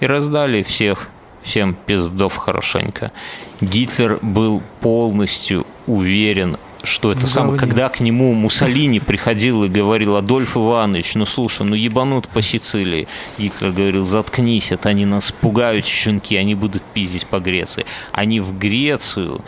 и 0.00 0.06
раздали 0.06 0.62
всех, 0.62 1.08
всем 1.42 1.74
пиздов 1.74 2.36
хорошенько. 2.36 3.12
Гитлер 3.60 4.18
был 4.22 4.62
полностью 4.80 5.66
уверен, 5.86 6.56
что 6.82 7.12
это 7.12 7.26
самое, 7.26 7.58
когда 7.58 7.88
к 7.88 8.00
нему 8.00 8.32
Муссолини 8.32 9.00
приходил 9.00 9.64
и 9.64 9.68
говорил, 9.68 10.16
Адольф 10.16 10.56
Иванович, 10.56 11.14
ну 11.14 11.26
слушай, 11.26 11.66
ну 11.66 11.74
ебанут 11.74 12.28
по 12.28 12.40
Сицилии. 12.40 13.06
Гитлер 13.38 13.72
говорил, 13.72 14.04
заткнись, 14.04 14.72
это 14.72 14.88
они 14.88 15.04
нас 15.04 15.32
пугают 15.32 15.84
щенки, 15.84 16.36
они 16.36 16.54
будут 16.54 16.82
пиздить 16.82 17.26
по 17.26 17.38
Греции. 17.38 17.84
Они 18.12 18.40
в 18.40 18.58
Грецию 18.58 19.42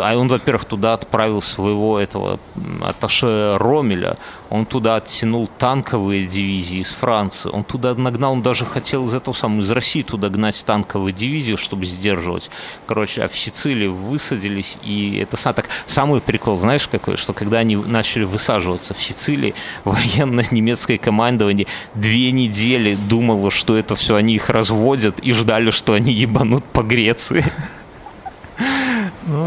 а 0.00 0.16
он, 0.16 0.28
во-первых, 0.28 0.64
туда 0.64 0.94
отправил 0.94 1.42
своего 1.42 1.98
этого 1.98 2.40
аташе 2.82 3.56
Ромеля, 3.58 4.16
он 4.50 4.66
туда 4.66 4.96
оттянул 4.96 5.48
танковые 5.58 6.26
дивизии 6.26 6.80
из 6.80 6.90
Франции, 6.90 7.50
он 7.52 7.64
туда 7.64 7.94
нагнал, 7.94 8.32
он 8.32 8.42
даже 8.42 8.64
хотел 8.64 9.06
из 9.06 9.14
этого 9.14 9.34
самого, 9.34 9.62
из 9.62 9.70
России 9.70 10.02
туда 10.02 10.28
гнать 10.28 10.62
танковые 10.64 11.12
дивизии, 11.12 11.56
чтобы 11.56 11.84
сдерживать. 11.84 12.50
Короче, 12.86 13.22
а 13.22 13.28
в 13.28 13.36
Сицилии 13.36 13.86
высадились, 13.86 14.78
и 14.82 15.18
это 15.18 15.36
так, 15.52 15.68
самый 15.86 16.20
прикол, 16.20 16.56
знаешь, 16.56 16.88
какой, 16.88 17.16
что 17.16 17.32
когда 17.32 17.58
они 17.58 17.76
начали 17.76 18.24
высаживаться 18.24 18.94
в 18.94 19.02
Сицилии, 19.02 19.54
военное 19.84 20.46
немецкое 20.50 20.98
командование 20.98 21.66
две 21.94 22.32
недели 22.32 22.94
думало, 22.94 23.50
что 23.50 23.76
это 23.76 23.96
все 23.96 24.16
они 24.16 24.34
их 24.34 24.50
разводят, 24.50 25.20
и 25.20 25.32
ждали, 25.32 25.70
что 25.70 25.94
они 25.94 26.12
ебанут 26.12 26.64
по 26.64 26.82
Греции. 26.82 27.44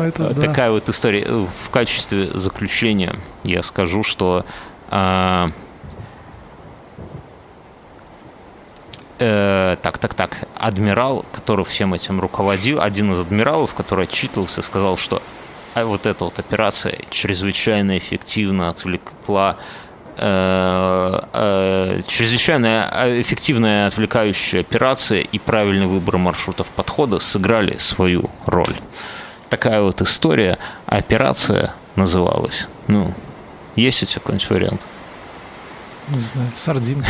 Ну, 0.01 0.07
это, 0.07 0.33
да. 0.33 0.41
Такая 0.41 0.71
вот 0.71 0.89
история. 0.89 1.25
В 1.25 1.69
качестве 1.69 2.25
заключения 2.33 3.13
я 3.43 3.61
скажу, 3.61 4.03
что 4.03 4.45
а, 4.89 5.49
э, 9.19 9.77
так, 9.81 9.97
так, 9.99 10.13
так, 10.13 10.37
адмирал, 10.57 11.25
который 11.31 11.65
всем 11.65 11.93
этим 11.93 12.19
руководил, 12.19 12.81
один 12.81 13.13
из 13.13 13.19
адмиралов, 13.19 13.75
который 13.75 14.05
отчитывался, 14.05 14.61
сказал, 14.61 14.97
что 14.97 15.21
а 15.73 15.85
вот 15.85 16.05
эта 16.05 16.25
вот 16.25 16.37
операция 16.39 16.97
чрезвычайно 17.09 17.97
эффективно 17.97 18.69
отвлекла 18.69 19.57
э, 20.17 21.19
э, 21.33 22.01
чрезвычайно 22.07 22.91
эффективная 23.21 23.87
отвлекающая 23.87 24.61
операция 24.61 25.21
и 25.21 25.39
правильный 25.39 25.85
выбор 25.85 26.17
маршрутов 26.17 26.67
подхода 26.71 27.19
сыграли 27.19 27.77
свою 27.77 28.29
роль 28.45 28.75
такая 29.51 29.81
вот 29.81 30.01
история, 30.01 30.57
операция 30.85 31.73
называлась. 31.95 32.67
Ну, 32.87 33.13
есть 33.75 34.01
у 34.01 34.05
тебя 34.05 34.21
какой-нибудь 34.21 34.49
вариант? 34.49 34.81
Не 36.07 36.19
знаю, 36.19 36.51
сардинка. 36.55 37.09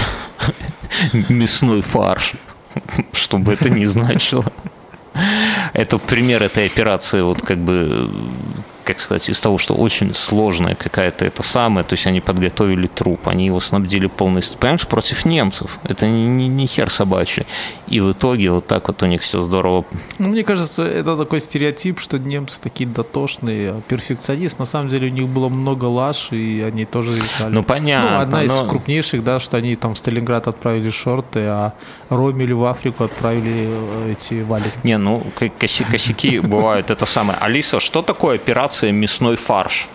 Мясной 1.29 1.81
фарш, 1.81 2.33
чтобы 3.13 3.53
это 3.53 3.69
не 3.69 3.85
значило. 3.85 4.45
Это 5.73 5.99
пример 5.99 6.41
этой 6.41 6.65
операции, 6.65 7.21
вот 7.21 7.41
как 7.41 7.59
бы 7.59 8.11
как 8.83 8.99
сказать, 8.99 9.29
из 9.29 9.39
того, 9.39 9.57
что 9.57 9.73
очень 9.73 10.13
сложная 10.13 10.75
какая-то 10.75 11.25
это 11.25 11.43
самое, 11.43 11.85
то 11.85 11.93
есть 11.93 12.07
они 12.07 12.21
подготовили 12.21 12.87
труп, 12.87 13.27
они 13.27 13.45
его 13.45 13.59
снабдили 13.59 14.07
полностью, 14.07 14.59
понимаешь, 14.59 14.87
против 14.87 15.25
немцев. 15.25 15.79
Это 15.83 16.07
не, 16.07 16.27
не, 16.27 16.47
не 16.47 16.67
хер 16.67 16.89
собачий. 16.89 17.45
И 17.87 17.99
в 17.99 18.11
итоге 18.11 18.51
вот 18.51 18.67
так 18.67 18.87
вот 18.87 19.03
у 19.03 19.05
них 19.05 19.21
все 19.21 19.41
здорово. 19.41 19.85
Ну, 20.17 20.29
мне 20.29 20.43
кажется, 20.43 20.83
это 20.83 21.17
такой 21.17 21.39
стереотип, 21.39 21.99
что 21.99 22.17
немцы 22.17 22.61
такие 22.61 22.89
дотошные, 22.89 23.71
а 23.71 23.81
перфекционист. 23.87 24.59
На 24.59 24.65
самом 24.65 24.89
деле 24.89 25.07
у 25.07 25.11
них 25.11 25.27
было 25.27 25.49
много 25.49 25.85
лаж, 25.85 26.29
и 26.31 26.61
они 26.61 26.85
тоже 26.85 27.15
решали. 27.15 27.53
Ну, 27.53 27.63
понятно. 27.63 28.11
Ну, 28.11 28.21
одна 28.21 28.43
из 28.43 28.53
но... 28.53 28.67
крупнейших, 28.67 29.23
да, 29.23 29.39
что 29.39 29.57
они 29.57 29.75
там 29.75 29.93
в 29.93 29.97
Сталинград 29.97 30.47
отправили 30.47 30.89
шорты, 30.89 31.41
а 31.41 31.73
Ромелю 32.09 32.57
в 32.59 32.65
Африку 32.65 33.03
отправили 33.03 33.67
э, 33.69 34.11
эти 34.13 34.41
валики. 34.41 34.71
Не, 34.83 34.97
ну, 34.97 35.23
косяки 35.59 36.39
бывают, 36.43 36.89
это 36.89 37.05
самое. 37.05 37.37
Алиса, 37.39 37.79
что 37.79 38.01
такое 38.01 38.35
операция 38.35 38.70
операция 38.71 38.91
«Мясной 38.93 39.35
фарш»? 39.35 39.89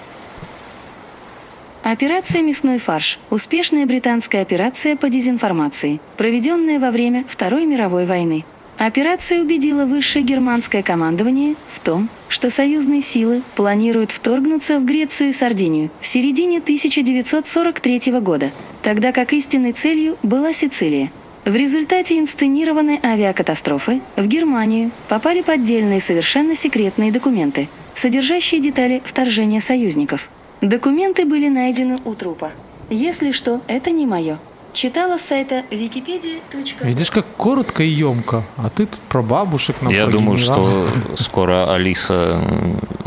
Операция 1.83 2.43
«Мясной 2.43 2.79
фарш»– 2.79 3.19
успешная 3.31 3.87
британская 3.87 4.43
операция 4.43 4.97
по 4.97 5.09
дезинформации, 5.09 5.99
проведенная 6.19 6.79
во 6.79 6.91
время 6.91 7.25
Второй 7.27 7.65
мировой 7.65 8.05
войны. 8.05 8.45
Операция 8.77 9.41
убедила 9.41 9.87
высшее 9.87 10.23
германское 10.23 10.83
командование 10.83 11.55
в 11.71 11.81
том, 11.81 12.11
что 12.29 12.51
союзные 12.51 13.01
силы 13.01 13.41
планируют 13.55 14.11
вторгнуться 14.11 14.79
в 14.79 14.85
Грецию 14.85 15.31
и 15.31 15.33
Сардинию 15.33 15.89
в 16.01 16.07
середине 16.07 16.59
1943 16.59 18.21
года, 18.21 18.51
тогда 18.83 19.13
как 19.13 19.33
истинной 19.33 19.73
целью 19.73 20.19
была 20.23 20.53
Сицилия. 20.53 21.11
В 21.47 21.57
результате 21.57 22.19
инсценированной 22.19 23.01
авиакатастрофы 23.03 24.03
в 24.17 24.27
Германию 24.27 24.91
попали 25.09 25.41
поддельные 25.41 26.01
совершенно 26.01 26.55
секретные 26.55 27.11
документы– 27.11 27.71
содержащие 27.97 28.61
детали 28.61 29.03
вторжения 29.05 29.61
союзников. 29.61 30.29
Документы 30.61 31.25
были 31.25 31.49
найдены 31.49 31.99
у 32.05 32.15
трупа. 32.15 32.51
Если 32.91 33.33
что, 33.33 33.61
это 33.67 33.91
не 33.91 34.07
мое. 34.07 34.39
Читала 34.73 35.17
с 35.17 35.23
сайта 35.23 35.65
wikipedia. 35.71 36.39
Видишь, 36.83 37.11
как 37.11 37.27
коротко 37.27 37.83
и 37.83 37.89
емко. 37.89 38.45
А 38.59 38.69
ты 38.69 38.85
тут 38.85 39.01
про 39.01 39.23
бабушек 39.23 39.81
нам 39.81 39.91
Я 39.91 40.07
думаю, 40.07 40.39
что 40.39 40.87
скоро 41.17 41.73
Алиса 41.75 42.43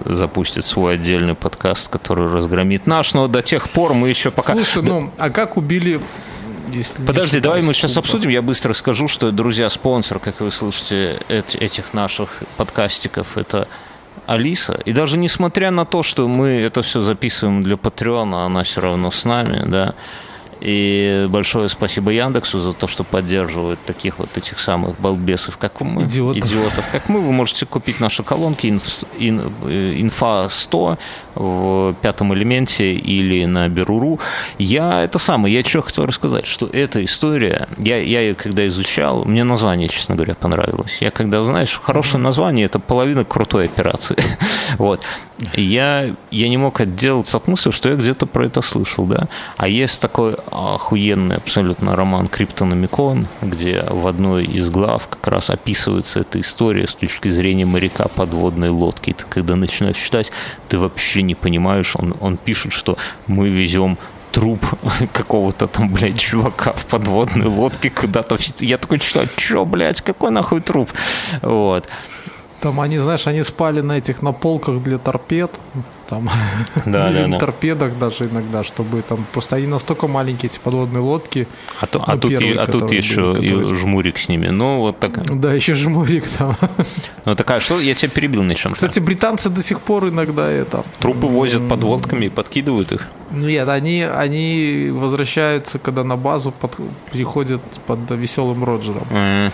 запустит 0.04 0.66
свой 0.66 0.96
отдельный 0.96 1.36
подкаст, 1.36 1.88
который 1.90 2.28
разгромит 2.28 2.88
наш, 2.88 3.14
но 3.14 3.28
до 3.28 3.44
тех 3.44 3.70
пор 3.70 3.94
мы 3.94 4.10
еще 4.10 4.32
пока... 4.32 4.54
Слушай, 4.54 4.82
ну, 4.82 5.12
а 5.18 5.30
как 5.30 5.58
убили 5.58 6.02
если 6.74 7.04
Подожди, 7.04 7.40
давай 7.40 7.62
мы 7.62 7.74
сейчас 7.74 7.98
обсудим. 7.98 8.30
Я 8.30 8.42
быстро 8.42 8.74
скажу, 8.74 9.08
что, 9.08 9.32
друзья, 9.32 9.70
спонсор, 9.70 10.20
как 10.20 10.40
вы 10.40 10.52
слышите, 10.52 11.20
этих 11.28 11.94
наших 11.94 12.44
подкастиков, 12.58 13.38
это 13.38 13.68
Алиса. 14.26 14.80
И 14.86 14.94
даже 14.94 15.18
несмотря 15.18 15.72
на 15.72 15.86
то, 15.86 16.04
что 16.04 16.28
мы 16.28 16.50
это 16.50 16.82
все 16.82 17.02
записываем 17.02 17.64
для 17.64 17.78
Патреона, 17.78 18.46
она 18.46 18.64
все 18.64 18.82
равно 18.82 19.12
с 19.12 19.26
нами, 19.26 19.64
да. 19.66 19.96
И 20.62 21.28
большое 21.30 21.70
спасибо 21.70 22.12
Яндексу 22.12 22.60
за 22.60 22.74
то, 22.74 22.88
что 22.88 23.03
поддерживает 23.03 23.80
таких 23.86 24.20
вот 24.20 24.38
этих 24.38 24.60
самых 24.60 24.99
балбесов, 24.99 25.57
как 25.57 25.80
мы, 25.82 26.03
идиотов, 26.03 26.38
идиотов 26.38 26.89
как 26.91 27.07
мы. 27.07 27.22
Вы 27.22 27.32
можете 27.32 27.66
купить 27.66 27.99
наши 27.99 28.24
колонки 28.24 28.68
инф, 28.68 29.03
ин, 29.18 29.41
инфа 29.64 30.49
100 30.49 30.97
в 31.36 31.95
пятом 32.01 32.34
элементе 32.34 32.93
или 32.93 33.45
на 33.45 33.70
Беруру. 33.70 34.20
Я 34.57 35.03
это 35.03 35.20
самое, 35.20 35.55
я 35.55 35.64
что 35.64 35.82
хотел 35.82 36.05
рассказать, 36.05 36.45
что 36.45 36.66
эта 36.68 37.03
история, 37.05 37.68
я, 37.78 37.97
я 37.97 38.22
ее 38.22 38.36
когда 38.36 38.68
изучал, 38.68 39.24
мне 39.26 39.43
название, 39.43 39.88
честно 39.88 40.16
говоря, 40.16 40.36
понравилось. 40.36 40.97
Я 40.99 41.12
когда, 41.12 41.43
знаешь, 41.43 41.80
хорошее 41.82 42.22
название, 42.22 42.66
это 42.66 42.80
половина 42.80 43.24
крутой 43.24 43.66
операции. 43.66 44.18
вот. 44.78 45.01
Я, 45.54 46.16
я 46.32 46.50
не 46.50 46.58
мог 46.58 46.82
отделаться 46.82 47.38
от 47.38 47.48
мысли, 47.48 47.72
что 47.72 47.90
я 47.90 47.96
где-то 47.96 48.26
про 48.26 48.46
это 48.46 48.62
слышал, 48.62 49.06
да. 49.06 49.30
А 49.58 49.68
есть 49.68 50.02
такой 50.02 50.36
охуенный 50.52 51.38
абсолютно 51.38 51.96
роман 51.96 52.28
Криптономикон, 52.28 53.28
где 53.42 53.86
в 53.90 54.08
одной 54.08 54.46
из 54.46 54.70
глав 54.70 55.08
как 55.08 55.28
раз 55.28 55.50
описывается 55.50 56.20
эта 56.20 56.42
история 56.42 56.88
с 56.88 56.96
точки 56.96 57.30
зрения 57.30 57.66
моряка 57.66 58.08
подводной 58.10 58.70
лодки. 58.70 59.12
И 59.12 59.14
ты 59.14 59.24
когда 59.30 59.56
начинаешь 59.56 59.98
читать, 59.98 60.32
ты 60.68 60.78
вообще 60.78 61.22
не 61.22 61.36
понимаешь, 61.36 61.96
он, 61.96 62.16
он 62.20 62.38
пишет, 62.38 62.74
что 62.74 62.98
мы 63.28 63.48
везем 63.50 63.98
труп 64.32 64.64
какого-то 65.14 65.68
там, 65.68 65.90
блядь, 65.90 66.20
чувака 66.20 66.74
в 66.74 66.86
подводной 66.86 67.48
лодке 67.48 67.90
куда-то. 67.90 68.38
Я 68.60 68.78
такой, 68.78 69.00
что, 69.00 69.26
что, 69.38 69.66
блядь, 69.66 70.02
какой 70.02 70.32
нахуй 70.32 70.62
труп? 70.62 70.92
Вот. 71.42 71.88
Там 72.62 72.82
они, 72.82 72.97
знаешь, 72.97 73.26
они 73.28 73.43
спали 73.43 73.82
на 73.82 73.97
этих 73.97 74.22
на 74.22 74.34
полках 74.34 74.84
для 74.84 74.97
торпед, 74.97 75.51
там, 76.10 76.30
да, 76.86 77.10
или 77.10 77.18
да, 77.22 77.28
на 77.28 77.32
да. 77.34 77.39
торпедах 77.39 77.97
даже 77.97 78.26
иногда, 78.26 78.64
чтобы 78.64 79.01
там 79.01 79.26
просто 79.32 79.55
они 79.55 79.68
настолько 79.68 80.07
маленькие 80.07 80.49
эти 80.49 80.60
подводные 80.60 81.01
лодки. 81.01 81.47
А, 81.80 81.86
то, 81.86 81.99
ну, 81.99 82.05
а, 82.07 82.18
тут, 82.18 82.32
и, 82.32 82.38
первые, 82.38 82.60
а 82.60 82.68
тут 82.68 82.91
еще 82.91 83.34
были, 83.34 83.62
и 83.62 83.64
жмурик 83.64 84.18
с 84.18 84.28
ними. 84.28 84.47
Ну, 84.47 84.80
вот 84.80 84.99
так. 84.99 85.39
Да, 85.39 85.53
еще 85.53 85.74
жмурик 85.74 86.28
там. 86.28 86.55
Ну, 87.26 87.36
такая, 87.36 87.60
что 87.60 87.80
я 87.80 87.93
тебя 87.93 88.10
перебил 88.10 88.43
на 88.43 88.55
чем 88.55 88.74
Кстати, 88.74 88.99
британцы 88.99 89.49
до 89.49 89.62
сих 89.62 89.82
пор 89.82 90.10
иногда 90.10 90.49
это. 90.49 90.84
Трупы 90.99 91.28
возят 91.28 91.68
под 91.70 91.84
водками 91.84 92.26
и 92.26 92.30
подкидывают 92.30 92.91
их. 92.91 93.07
Нет, 93.32 93.70
они, 93.70 94.01
они 94.01 94.89
возвращаются, 94.91 95.78
когда 95.80 96.03
на 96.03 96.18
базу 96.18 96.51
под- 96.51 96.78
переходят 97.12 97.62
под 97.86 97.99
веселым 98.12 98.64
Роджером. 98.64 99.05
М. 99.12 99.51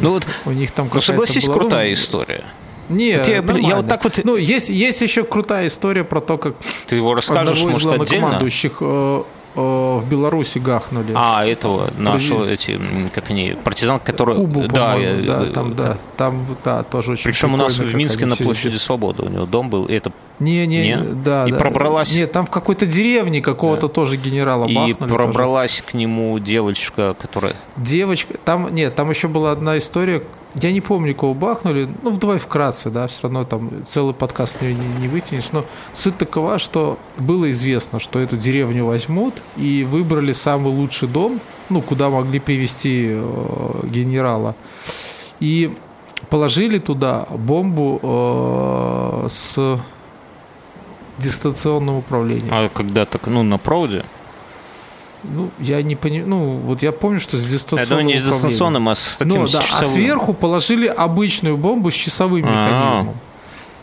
Ну 0.00 0.10
вот, 0.10 0.26
У 0.44 0.50
них 0.50 0.70
там 0.70 0.90
ну 0.92 1.00
согласись, 1.00 1.46
была- 1.46 1.54
крутая 1.58 1.88
ну, 1.88 1.94
история. 1.94 2.44
Не, 2.88 3.16
Вот 3.18 3.28
я- 3.28 3.34
я 3.36 3.42
нормально. 3.42 3.76
вот 3.76 3.88
так 3.88 4.04
вот- 4.04 4.20
Ну, 4.24 4.36
есть, 4.36 4.68
есть 4.68 5.00
еще 5.02 5.24
крутая 5.24 5.66
история 5.68 6.04
про 6.04 6.20
то, 6.20 6.36
как 6.36 6.54
Ты 6.86 6.96
его 6.96 7.14
расскажешь, 7.14 7.60
может, 7.62 7.78
отдельно? 7.78 7.96
главнокомандующих 7.96 8.72
э, 8.80 9.22
э, 9.56 9.60
в 9.60 10.04
Беларуси 10.08 10.58
гахнули. 10.58 11.12
А, 11.14 11.46
этого 11.46 11.90
нашего, 11.96 12.44
эти, 12.44 12.78
как 13.14 13.30
они, 13.30 13.56
партизан, 13.64 14.00
который... 14.00 14.34
Кубу, 14.34 14.66
да, 14.68 14.96
э, 14.98 15.22
да, 15.22 15.42
э, 15.44 15.50
там, 15.50 15.74
да, 15.74 15.96
там, 16.16 16.44
да, 16.64 16.82
тоже 16.82 17.12
очень 17.12 17.24
Причем 17.24 17.54
у 17.54 17.56
нас 17.56 17.78
в 17.78 17.94
Минске 17.94 18.26
на 18.26 18.36
площади. 18.36 18.76
Свободы 18.76 19.22
у 19.22 19.28
него 19.30 19.46
дом 19.46 19.70
был. 19.70 19.86
И 19.86 19.94
это 19.94 20.12
Не, 20.40 20.66
не, 20.66 20.82
Не? 20.88 20.96
да, 20.98 21.46
И 21.46 21.52
да. 21.52 21.58
пробралась- 21.58 22.12
Нет, 22.14 22.32
там 22.32 22.44
в 22.46 22.50
какой-то 22.50 22.86
деревне 22.86 23.40
какого-то 23.40 23.86
тоже 23.88 24.16
генерала 24.16 24.66
и 24.66 24.74
бахнули. 24.74 24.94
тоже. 24.94 25.14
пробралась 25.14 25.82
к 25.86 25.94
нему 25.94 26.38
девочка, 26.40 27.14
которая... 27.20 27.52
Девочка, 27.76 28.36
там, 28.44 28.74
нет, 28.74 28.94
там 28.96 29.10
еще 29.10 29.28
была 29.28 29.52
одна 29.52 29.78
история, 29.78 30.22
я 30.56 30.72
не 30.72 30.80
помню, 30.80 31.14
кого 31.14 31.34
бахнули, 31.34 31.88
ну, 32.02 32.16
давай 32.16 32.38
вкратце, 32.38 32.90
да, 32.90 33.06
все 33.06 33.22
равно 33.22 33.44
там 33.44 33.84
целый 33.84 34.12
подкаст 34.14 34.58
с 34.58 34.60
нее 34.60 34.74
не, 34.74 34.86
не 35.02 35.08
вытянешь, 35.08 35.52
но 35.52 35.64
суть 35.92 36.18
такова, 36.18 36.58
что 36.58 36.98
было 37.16 37.48
известно, 37.52 37.98
что 38.00 38.18
эту 38.18 38.36
деревню 38.36 38.84
возьмут, 38.86 39.34
и 39.56 39.86
выбрали 39.88 40.32
самый 40.32 40.72
лучший 40.72 41.08
дом, 41.08 41.40
ну, 41.70 41.80
куда 41.80 42.10
могли 42.10 42.40
привести 42.40 43.06
э, 43.10 43.80
генерала, 43.84 44.54
и 45.40 45.72
положили 46.28 46.78
туда 46.78 47.26
бомбу 47.30 48.00
э, 48.02 49.26
с 49.28 49.78
дистанционным 51.18 51.96
управлением. 51.96 52.48
А 52.52 52.68
когда 52.68 53.04
так, 53.04 53.26
ну, 53.26 53.42
на 53.42 53.58
проводе? 53.58 54.04
Ну, 55.22 55.50
я 55.58 55.82
не 55.82 55.96
понимаю, 55.96 56.28
ну, 56.28 56.56
вот 56.56 56.82
я 56.82 56.92
помню, 56.92 57.18
что 57.18 57.38
с 57.38 57.42
Я 57.42 57.48
дистанционным 57.48 57.88
думаю, 57.88 58.06
не 58.06 58.20
с 58.20 58.24
дистанционным, 58.26 58.88
а 58.88 58.94
с 58.94 59.16
таким 59.16 59.40
Ну 59.40 59.46
с 59.46 59.52
да, 59.52 59.58
а 59.58 59.62
часовым. 59.62 59.88
сверху 59.90 60.34
положили 60.34 60.86
обычную 60.86 61.56
бомбу 61.56 61.90
с 61.90 61.94
часовым 61.94 62.44
А. 62.46 62.50
механизмом. 62.50 63.16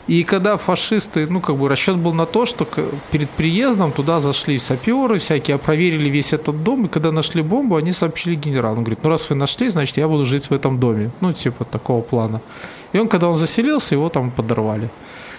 И 0.08 0.24
когда 0.24 0.58
фашисты, 0.58 1.26
ну 1.28 1.40
как 1.40 1.56
бы 1.56 1.70
расчет 1.70 1.96
был 1.96 2.14
на 2.14 2.26
то, 2.26 2.46
что 2.46 2.68
перед 3.12 3.30
приездом 3.30 3.92
туда 3.92 4.20
зашли 4.20 4.60
саперы 4.60 5.20
всякие, 5.20 5.58
проверили 5.58 6.10
весь 6.10 6.34
этот 6.34 6.64
дом, 6.64 6.86
и 6.86 6.90
когда 6.90 7.12
нашли 7.12 7.42
бомбу, 7.42 7.76
они 7.76 7.92
сообщили 7.92 8.36
генералу. 8.36 8.78
Он 8.78 8.84
говорит, 8.84 9.04
ну 9.04 9.10
раз 9.10 9.30
вы 9.30 9.36
нашли, 9.36 9.70
значит 9.70 9.98
я 9.98 10.08
буду 10.08 10.26
жить 10.26 10.50
в 10.50 10.54
этом 10.54 10.80
доме. 10.80 11.12
Ну 11.22 11.32
типа 11.32 11.66
такого 11.66 12.02
плана. 12.02 12.42
И 12.94 13.00
он, 13.00 13.08
когда 13.08 13.30
он 13.30 13.36
заселился, 13.36 13.96
его 13.96 14.10
там 14.10 14.32
подорвали. 14.32 14.90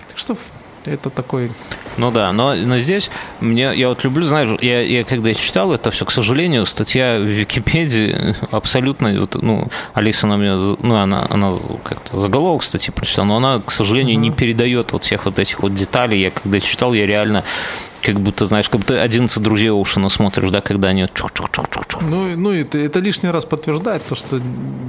Так 0.09 0.17
что 0.19 0.37
это 0.85 1.11
такой... 1.11 1.51
Ну 1.99 2.11
да, 2.11 2.33
но, 2.33 2.55
но 2.55 2.79
здесь 2.79 3.11
мне, 3.41 3.73
я 3.75 3.89
вот 3.89 4.03
люблю, 4.05 4.25
знаешь, 4.25 4.59
я, 4.63 4.81
я 4.81 5.05
когда 5.05 5.35
читал 5.35 5.73
это 5.73 5.91
все, 5.91 6.05
к 6.07 6.11
сожалению, 6.11 6.65
статья 6.67 7.19
в 7.19 7.25
Википедии 7.25 8.35
абсолютно, 8.51 9.13
вот, 9.21 9.37
ну, 9.43 9.69
Алиса 9.95 10.27
на 10.27 10.37
меня, 10.37 10.57
ну, 10.57 10.95
она, 10.97 11.27
она 11.29 11.53
как-то 11.85 12.17
заголовок 12.17 12.63
статьи 12.63 12.93
прочитала, 12.93 13.27
но 13.27 13.37
она, 13.37 13.61
к 13.65 13.71
сожалению, 13.71 14.19
не 14.19 14.31
передает 14.31 14.93
вот 14.93 15.05
всех 15.05 15.27
вот 15.27 15.39
этих 15.39 15.61
вот 15.61 15.75
деталей. 15.75 16.21
Я 16.21 16.31
когда 16.31 16.61
читал, 16.61 16.95
я 16.95 17.07
реально 17.07 17.45
как 18.03 18.19
будто, 18.19 18.47
знаешь, 18.47 18.69
как 18.69 18.81
будто 18.81 19.01
11 19.01 19.41
друзей 19.43 19.71
Оушена 19.71 20.09
смотришь, 20.09 20.51
да, 20.51 20.61
когда 20.61 20.89
они 20.89 21.03
вот 21.03 21.13
чук-чук-чук-чук-чук. 21.13 22.03
Ну, 22.03 22.29
и- 22.31 22.35
ну 22.35 22.51
это, 22.53 22.79
это 22.79 22.99
лишний 22.99 23.31
раз 23.31 23.45
подтверждает 23.45 24.05
то, 24.07 24.15
что 24.15 24.41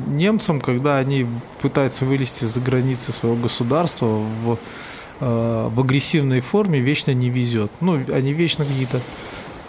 немцам, 0.08 0.60
когда 0.62 0.98
они 0.98 1.28
пытаются 1.62 2.06
вылезти 2.06 2.46
за 2.46 2.60
границы 2.62 3.12
своего 3.12 3.38
государства 3.38 4.06
в, 4.06 4.58
в 5.24 5.80
агрессивной 5.80 6.40
форме, 6.42 6.80
вечно 6.80 7.12
не 7.14 7.30
везет. 7.30 7.72
Ну, 7.82 8.00
они 8.14 8.34
вечно 8.34 8.66
какие-то 8.66 9.02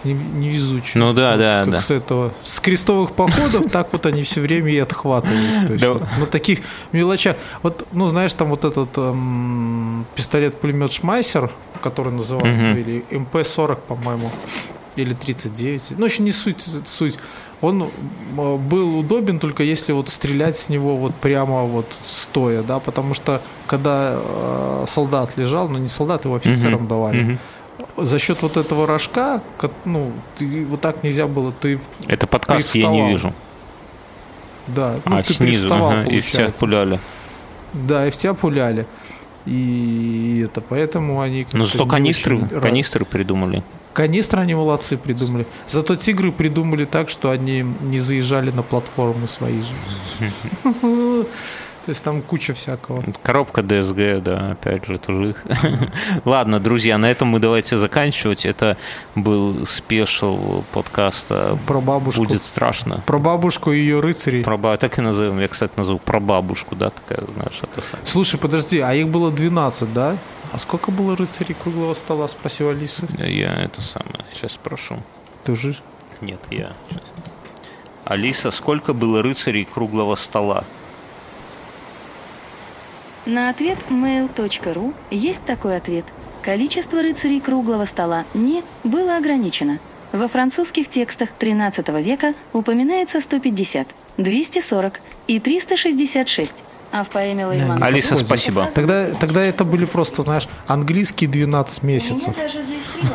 не- 0.04 0.12
невезучие. 0.14 1.02
Ну 1.02 1.12
да, 1.14 1.32
Вот 1.32 1.38
да, 1.38 1.62
как 1.64 1.70
да. 1.72 1.80
с 1.80 1.90
этого. 1.90 2.32
С 2.42 2.60
крестовых 2.60 3.12
походов 3.12 3.70
так 3.70 3.92
вот 3.92 4.04
они 4.06 4.22
все 4.22 4.40
время 4.40 4.70
и 4.70 4.78
отхватывают. 4.78 5.66
То 5.66 5.72
есть, 5.72 5.84
Да. 5.84 5.92
вот, 5.94 6.02
ну, 6.18 6.26
таких 6.26 6.60
мелочах. 6.92 7.36
Вот, 7.62 7.86
ну, 7.92 8.06
знаешь, 8.06 8.34
там 8.34 8.48
вот 8.48 8.64
этот 8.64 8.90
эм, 8.98 10.04
пистолет-пулемет 10.14 10.92
Шмайсер, 10.92 11.50
который 11.82 12.12
называют, 12.12 12.78
или 12.78 13.04
МП-40, 13.10 13.76
по-моему, 13.88 14.30
или 14.96 15.14
39. 15.14 15.94
Ну, 15.98 16.04
еще 16.04 16.22
не 16.22 16.32
суть, 16.32 16.62
суть. 16.86 17.18
Он 17.60 17.90
м, 18.36 18.58
был 18.68 18.98
удобен 18.98 19.38
только 19.38 19.62
если 19.62 19.92
вот 19.92 20.08
стрелять 20.08 20.56
с 20.56 20.68
него 20.68 20.96
вот 20.96 21.14
прямо 21.14 21.64
вот 21.64 21.86
стоя, 22.06 22.62
да, 22.62 22.78
потому 22.78 23.14
что 23.14 23.40
когда 23.66 24.14
э, 24.16 24.84
солдат 24.86 25.36
лежал, 25.36 25.68
ну 25.68 25.78
не 25.78 25.88
солдат, 25.88 26.24
его 26.24 26.34
офицерам 26.34 26.80
Мгм, 26.80 26.88
давали, 26.88 27.22
мгм. 27.22 27.38
за 27.96 28.18
счет 28.18 28.42
вот 28.42 28.56
этого 28.56 28.86
рожка, 28.86 29.42
ну, 29.84 30.12
ты, 30.36 30.64
вот 30.66 30.80
так 30.80 31.02
нельзя 31.02 31.26
было, 31.26 31.52
ты, 31.52 31.80
Это 32.06 32.26
подкаст 32.26 32.74
я 32.74 32.88
не 32.88 33.08
вижу. 33.10 33.32
да, 34.66 34.96
ну, 35.06 35.16
а 35.16 35.22
ты 35.22 35.32
снизу, 35.34 35.44
привставал, 35.68 35.90
ага, 35.90 36.10
и 36.10 36.20
в 36.20 36.30
тебя 36.30 36.50
пуляли. 36.50 37.00
Да, 37.72 38.06
и 38.06 38.10
в 38.10 38.16
тебя 38.16 38.34
пуляли. 38.34 38.86
И 39.46 40.42
это 40.46 40.60
поэтому 40.62 41.20
они... 41.20 41.46
Ну, 41.52 41.66
зато 41.66 41.86
канистры, 41.86 42.40
канистры 42.60 43.04
придумали. 43.04 43.62
Канистры 43.94 44.42
они 44.42 44.54
молодцы 44.54 44.96
придумали. 44.98 45.46
Зато 45.66 45.96
тигры 45.96 46.32
придумали 46.32 46.84
так, 46.84 47.08
что 47.08 47.30
они 47.30 47.64
не 47.80 47.98
заезжали 47.98 48.50
на 48.50 48.62
платформы 48.62 49.28
свои 49.28 49.60
же. 49.62 49.72
То 51.84 51.90
есть 51.90 52.02
там 52.02 52.22
куча 52.22 52.54
всякого. 52.54 53.04
Коробка 53.22 53.60
DSG, 53.60 54.20
да, 54.22 54.52
опять 54.52 54.86
же, 54.86 54.96
тоже 54.98 55.30
их. 55.30 55.44
Ладно, 56.24 56.58
друзья, 56.58 56.96
на 56.96 57.10
этом 57.10 57.28
мы 57.28 57.40
давайте 57.40 57.76
заканчивать. 57.76 58.46
Это 58.46 58.78
был 59.14 59.66
спешл 59.66 60.64
подкаста 60.72 61.58
Про 61.66 61.82
бабушку. 61.82 62.22
«Будет 62.24 62.42
страшно». 62.42 63.02
Про 63.04 63.18
бабушку 63.18 63.70
и 63.70 63.78
ее 63.78 64.00
рыцарей. 64.00 64.42
Про 64.42 64.56
ба- 64.56 64.78
так 64.78 64.98
и 64.98 65.02
назовем. 65.02 65.38
Я, 65.38 65.48
кстати, 65.48 65.72
назову 65.76 65.98
про 65.98 66.20
бабушку, 66.20 66.74
да, 66.74 66.88
такая, 66.88 67.26
знаешь, 67.34 67.60
это 67.62 67.82
самое. 67.82 68.06
Слушай, 68.06 68.40
подожди, 68.40 68.80
а 68.80 68.94
их 68.94 69.08
было 69.08 69.30
12, 69.30 69.92
да? 69.92 70.16
А 70.54 70.58
сколько 70.58 70.92
было 70.92 71.16
рыцарей 71.16 71.56
круглого 71.60 71.94
стола, 71.94 72.28
спросил 72.28 72.68
Алиса. 72.68 73.08
Я 73.18 73.54
это 73.56 73.82
самое, 73.82 74.24
сейчас 74.30 74.52
спрошу. 74.52 75.02
Ты 75.42 75.50
уже... 75.50 75.74
Нет, 76.20 76.38
я. 76.48 76.72
Сейчас. 76.88 77.02
Алиса, 78.04 78.52
сколько 78.52 78.92
было 78.92 79.20
рыцарей 79.20 79.64
круглого 79.64 80.14
стола? 80.14 80.62
На 83.26 83.50
ответ 83.50 83.78
mail.ru 83.90 84.94
есть 85.10 85.44
такой 85.44 85.76
ответ. 85.76 86.04
Количество 86.40 87.02
рыцарей 87.02 87.40
круглого 87.40 87.84
стола 87.84 88.24
«не» 88.32 88.62
было 88.84 89.16
ограничено. 89.16 89.80
Во 90.12 90.28
французских 90.28 90.88
текстах 90.88 91.30
XIII 91.36 92.00
века 92.00 92.32
упоминается 92.52 93.20
150, 93.20 93.88
240 94.18 95.00
и 95.26 95.40
366, 95.40 96.62
а 96.62 96.73
в 97.02 97.08
поэме 97.08 97.46
Леймана 97.46 97.84
Алиса, 97.84 98.10
Капузи 98.10 98.26
спасибо. 98.26 98.68
Тогда, 98.72 99.06
тогда 99.18 99.42
это 99.42 99.64
были 99.64 99.84
просто, 99.84 100.22
знаешь, 100.22 100.46
английские 100.68 101.28
12 101.28 101.82
Меня 101.82 101.94
месяцев. 101.94 102.34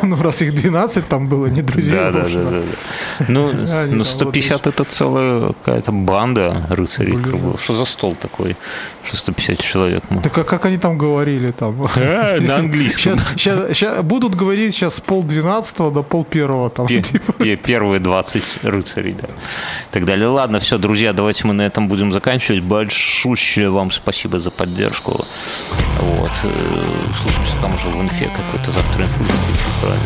Ну, 0.01 0.22
раз 0.22 0.41
их 0.41 0.53
12 0.53 1.07
там 1.07 1.27
было, 1.27 1.47
не 1.47 1.61
друзей. 1.61 1.95
Да, 1.97 2.11
да, 2.11 2.23
да, 2.26 2.43
да, 2.43 2.49
да. 2.61 3.26
Ну, 3.27 3.51
ну 3.53 3.68
там 3.68 4.06
150 4.06 4.68
это 4.68 4.84
целая 4.84 5.53
какая-то 5.64 5.91
банда 5.91 6.65
рыцарей 6.69 7.14
круглого. 7.22 7.57
Что 7.57 7.76
за 7.76 7.85
стол 7.85 8.15
такой? 8.15 8.56
Что 9.03 9.18
150 9.18 9.60
человек? 9.60 10.03
Так 10.23 10.38
а 10.38 10.43
как 10.43 10.65
они 10.65 10.77
там 10.77 10.97
говорили 10.97 11.51
там? 11.51 11.88
А, 11.95 12.39
На 12.39 12.57
английском. 12.57 13.15
Сейчас, 13.15 13.27
сейчас, 13.35 13.77
сейчас 13.77 14.01
будут 14.03 14.35
говорить 14.35 14.73
сейчас 14.73 14.95
с 14.95 14.99
пол 15.01 15.23
двенадцатого 15.23 15.91
до 15.91 16.03
пол 16.03 16.23
первого 16.26 16.69
там. 16.69 16.88
Типа. 16.88 17.34
пе- 17.34 17.56
Первые 17.57 17.99
20 17.99 18.43
рыцарей, 18.64 19.14
да. 19.14 19.27
Так 19.91 20.06
далее. 20.06 20.27
Ладно, 20.27 20.60
все, 20.60 20.77
друзья, 20.77 21.14
давайте 21.14 21.47
мы 21.47 21.53
на 21.53 21.64
этом 21.64 21.88
будем 21.88 22.11
заканчивать. 22.11 22.61
Большущее 22.64 23.68
вам 23.71 23.91
спасибо 23.91 24.39
за 24.39 24.51
поддержку. 24.51 25.11
Вот. 26.01 26.31
э, 26.43 27.09
Услышимся 27.11 27.53
там 27.61 27.75
уже 27.75 27.87
в 27.87 28.01
инфе 28.01 28.25
какой-то 28.35 28.71
завтра 28.71 29.03
инфу. 29.05 29.23
Правильно. 29.81 30.03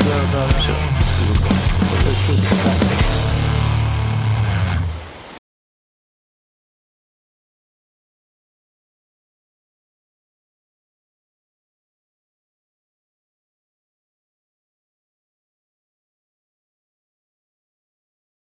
Да, 0.00 0.16
да. 0.32 0.58
Все. 0.60 0.72
Чё- 2.26 2.79